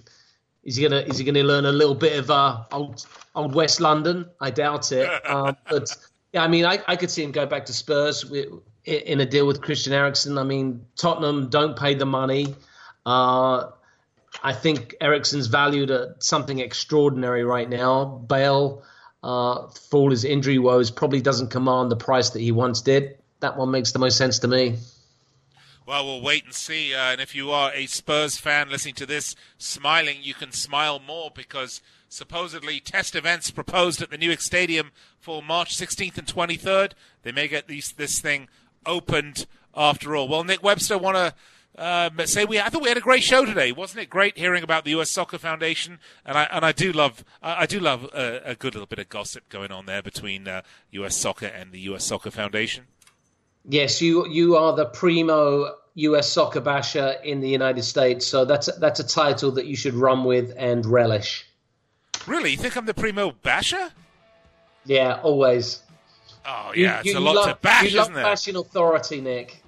is 0.63 0.75
he 0.75 0.84
gonna 0.84 1.01
is 1.01 1.17
he 1.17 1.23
gonna 1.23 1.43
learn 1.43 1.65
a 1.65 1.71
little 1.71 1.95
bit 1.95 2.17
of 2.19 2.29
uh, 2.29 2.63
old 2.71 3.05
old 3.36 3.55
West 3.55 3.81
London? 3.81 4.29
I 4.39 4.51
doubt 4.51 4.91
it. 4.91 5.09
Um, 5.29 5.57
but 5.69 5.95
yeah, 6.31 6.43
I 6.43 6.47
mean, 6.47 6.65
I, 6.65 6.79
I 6.88 6.95
could 6.95 7.09
see 7.09 7.23
him 7.23 7.31
go 7.31 7.45
back 7.45 7.65
to 7.65 7.73
Spurs 7.73 8.25
with, 8.25 8.47
in 8.86 9.19
a 9.19 9.25
deal 9.25 9.47
with 9.47 9.61
Christian 9.61 9.93
Eriksen. 9.93 10.38
I 10.38 10.43
mean, 10.43 10.86
Tottenham 10.95 11.49
don't 11.49 11.77
pay 11.77 11.95
the 11.95 12.05
money. 12.05 12.55
Uh, 13.05 13.69
I 14.43 14.53
think 14.53 14.95
Eriksen's 14.99 15.47
valued 15.47 15.91
at 15.91 16.23
something 16.23 16.59
extraordinary 16.59 17.43
right 17.43 17.69
now. 17.69 18.05
Bale, 18.05 18.84
uh, 19.21 19.67
for 19.67 19.99
all 19.99 20.11
his 20.11 20.25
injury 20.25 20.57
woes, 20.57 20.91
probably 20.91 21.21
doesn't 21.21 21.49
command 21.49 21.91
the 21.91 21.95
price 21.95 22.31
that 22.31 22.39
he 22.39 22.51
once 22.51 22.81
did. 22.81 23.17
That 23.39 23.57
one 23.57 23.71
makes 23.71 23.91
the 23.91 23.99
most 23.99 24.17
sense 24.17 24.39
to 24.39 24.47
me. 24.47 24.77
Well, 25.86 26.05
we'll 26.05 26.21
wait 26.21 26.45
and 26.45 26.53
see. 26.53 26.93
Uh, 26.93 27.11
and 27.11 27.21
if 27.21 27.36
you 27.36 27.51
are 27.51 27.71
a 27.73 27.88
Spurs 27.88 28.38
fan 28.38 28.69
listening 28.69 28.95
to 28.95 29.05
this, 29.05 29.36
smiling, 29.57 30.17
you 30.21 30.34
can 30.34 30.53
smile 30.53 30.99
more 30.99 31.29
because 31.34 31.81
supposedly 32.07 32.79
test 32.79 33.15
events 33.15 33.51
proposed 33.51 34.01
at 34.01 34.09
the 34.09 34.17
Newark 34.17 34.39
Stadium 34.39 34.91
for 35.19 35.43
March 35.43 35.75
16th 35.75 36.17
and 36.17 36.27
23rd. 36.27 36.93
They 37.23 37.34
may 37.34 37.49
get 37.49 37.67
these, 37.67 37.91
this 37.91 38.21
thing 38.21 38.47
opened 38.86 39.45
after 39.75 40.15
all. 40.15 40.27
Well, 40.27 40.43
Nick 40.43 40.63
Webster, 40.63 40.97
want 40.97 41.17
to 41.17 41.34
uh, 41.77 42.09
say 42.25 42.45
we? 42.45 42.59
I 42.59 42.69
thought 42.69 42.84
we 42.84 42.89
had 42.89 42.97
a 42.97 43.01
great 43.01 43.23
show 43.23 43.45
today, 43.45 43.71
wasn't 43.71 44.03
it? 44.03 44.09
Great 44.09 44.38
hearing 44.38 44.63
about 44.63 44.84
the 44.84 44.91
U.S. 44.91 45.09
Soccer 45.09 45.38
Foundation, 45.38 45.99
and 46.25 46.38
I 46.38 46.43
and 46.51 46.63
I 46.63 46.71
do 46.71 46.91
love 46.91 47.23
I, 47.41 47.63
I 47.63 47.65
do 47.65 47.79
love 47.79 48.03
a, 48.13 48.41
a, 48.45 48.55
good 48.55 48.75
little 48.75 48.86
bit 48.86 48.99
of 48.99 49.09
gossip 49.09 49.49
going 49.49 49.71
on 49.71 49.88
there 49.88 50.03
between 50.03 50.47
uh, 50.47 50.61
U.S. 50.91 51.17
Soccer 51.17 51.47
and 51.47 51.71
the 51.71 51.79
U.S. 51.81 52.05
Soccer 52.05 52.29
Foundation. 52.29 52.86
Yes, 53.67 54.01
you 54.01 54.27
you 54.27 54.55
are 54.55 54.75
the 54.75 54.86
primo 54.86 55.73
U.S. 55.95 56.31
soccer 56.31 56.59
basher 56.59 57.15
in 57.23 57.39
the 57.39 57.49
United 57.49 57.84
States, 57.84 58.27
so 58.27 58.45
that's 58.45 58.69
that's 58.77 58.99
a 58.99 59.07
title 59.07 59.51
that 59.53 59.65
you 59.65 59.75
should 59.75 59.95
run 59.95 60.25
with 60.25 60.53
and 60.55 60.86
relish. 60.86 61.45
Really, 62.27 62.51
you 62.51 62.57
think 62.57 62.77
I'm 62.77 62.86
the 62.86 62.93
primo 62.93 63.31
basher? 63.31 63.91
Yeah, 64.86 65.19
always. 65.23 65.81
Oh 66.46 66.72
yeah, 66.76 67.02
you, 67.04 67.12
it's 67.12 67.18
a 67.18 67.20
lot 67.20 67.36
love, 67.36 67.50
to 67.50 67.56
bash, 67.62 67.91
you 67.91 67.98
love 67.98 68.08
isn't 68.08 68.20
it? 68.20 68.24
bashing 68.24 68.56
authority, 68.56 69.22
Nick. 69.22 69.64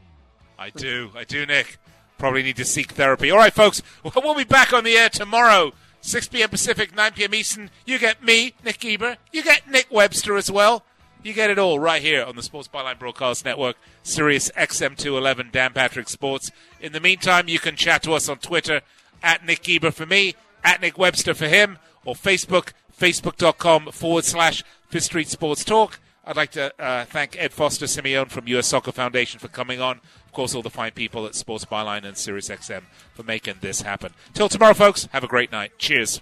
I 0.57 0.69
do, 0.69 1.11
I 1.15 1.23
do, 1.23 1.45
Nick. 1.45 1.77
Probably 2.17 2.43
need 2.43 2.55
to 2.57 2.65
seek 2.65 2.93
therapy. 2.93 3.29
All 3.31 3.37
right, 3.37 3.53
folks, 3.53 3.81
we'll 4.03 4.35
be 4.35 4.45
back 4.45 4.71
on 4.71 4.83
the 4.83 4.95
air 4.95 5.09
tomorrow, 5.09 5.73
6 6.01 6.29
p.m. 6.29 6.49
Pacific, 6.49 6.95
9 6.95 7.11
p.m. 7.13 7.33
Eastern. 7.33 7.69
You 7.85 7.99
get 7.99 8.23
me, 8.23 8.53
Nick 8.63 8.79
Geber. 8.79 9.17
You 9.33 9.43
get 9.43 9.69
Nick 9.69 9.87
Webster 9.91 10.37
as 10.37 10.49
well. 10.49 10.83
You 11.23 11.33
get 11.33 11.49
it 11.49 11.57
all 11.57 11.79
right 11.79 12.01
here 12.01 12.23
on 12.23 12.35
the 12.35 12.43
Sports 12.43 12.69
Byline 12.71 12.99
Broadcast 12.99 13.43
Network, 13.45 13.77
Sirius 14.03 14.51
XM211, 14.51 15.51
Dan 15.51 15.73
Patrick 15.73 16.07
Sports. 16.07 16.51
In 16.79 16.91
the 16.93 16.99
meantime, 16.99 17.49
you 17.49 17.57
can 17.57 17.75
chat 17.75 18.03
to 18.03 18.13
us 18.13 18.29
on 18.29 18.37
Twitter 18.37 18.81
at 19.23 19.43
Nick 19.43 19.63
Geber 19.63 19.89
for 19.91 20.05
me, 20.05 20.35
at 20.63 20.81
Nick 20.81 20.99
Webster 20.99 21.33
for 21.33 21.47
him, 21.47 21.79
or 22.05 22.13
Facebook, 22.13 22.73
facebook.com 22.97 23.87
forward 23.91 24.23
slash 24.23 24.63
Fifth 24.87 25.05
Street 25.05 25.27
Sports 25.27 25.65
Talk. 25.65 25.99
I'd 26.25 26.35
like 26.35 26.51
to 26.51 26.73
uh, 26.81 27.05
thank 27.05 27.35
Ed 27.39 27.53
Foster 27.53 27.85
Simeon 27.85 28.29
from 28.29 28.47
US 28.47 28.67
Soccer 28.67 28.91
Foundation 28.91 29.39
for 29.39 29.47
coming 29.47 29.79
on. 29.79 30.01
Of 30.25 30.31
course, 30.31 30.55
all 30.55 30.63
the 30.63 30.69
fine 30.69 30.91
people 30.91 31.25
at 31.25 31.35
Sports 31.35 31.65
Byline 31.65 32.03
and 32.03 32.15
SiriusXM 32.15 32.81
for 33.13 33.23
making 33.23 33.55
this 33.61 33.81
happen. 33.81 34.13
Till 34.33 34.49
tomorrow, 34.49 34.73
folks, 34.73 35.07
have 35.11 35.23
a 35.23 35.27
great 35.27 35.51
night. 35.51 35.77
Cheers. 35.77 36.21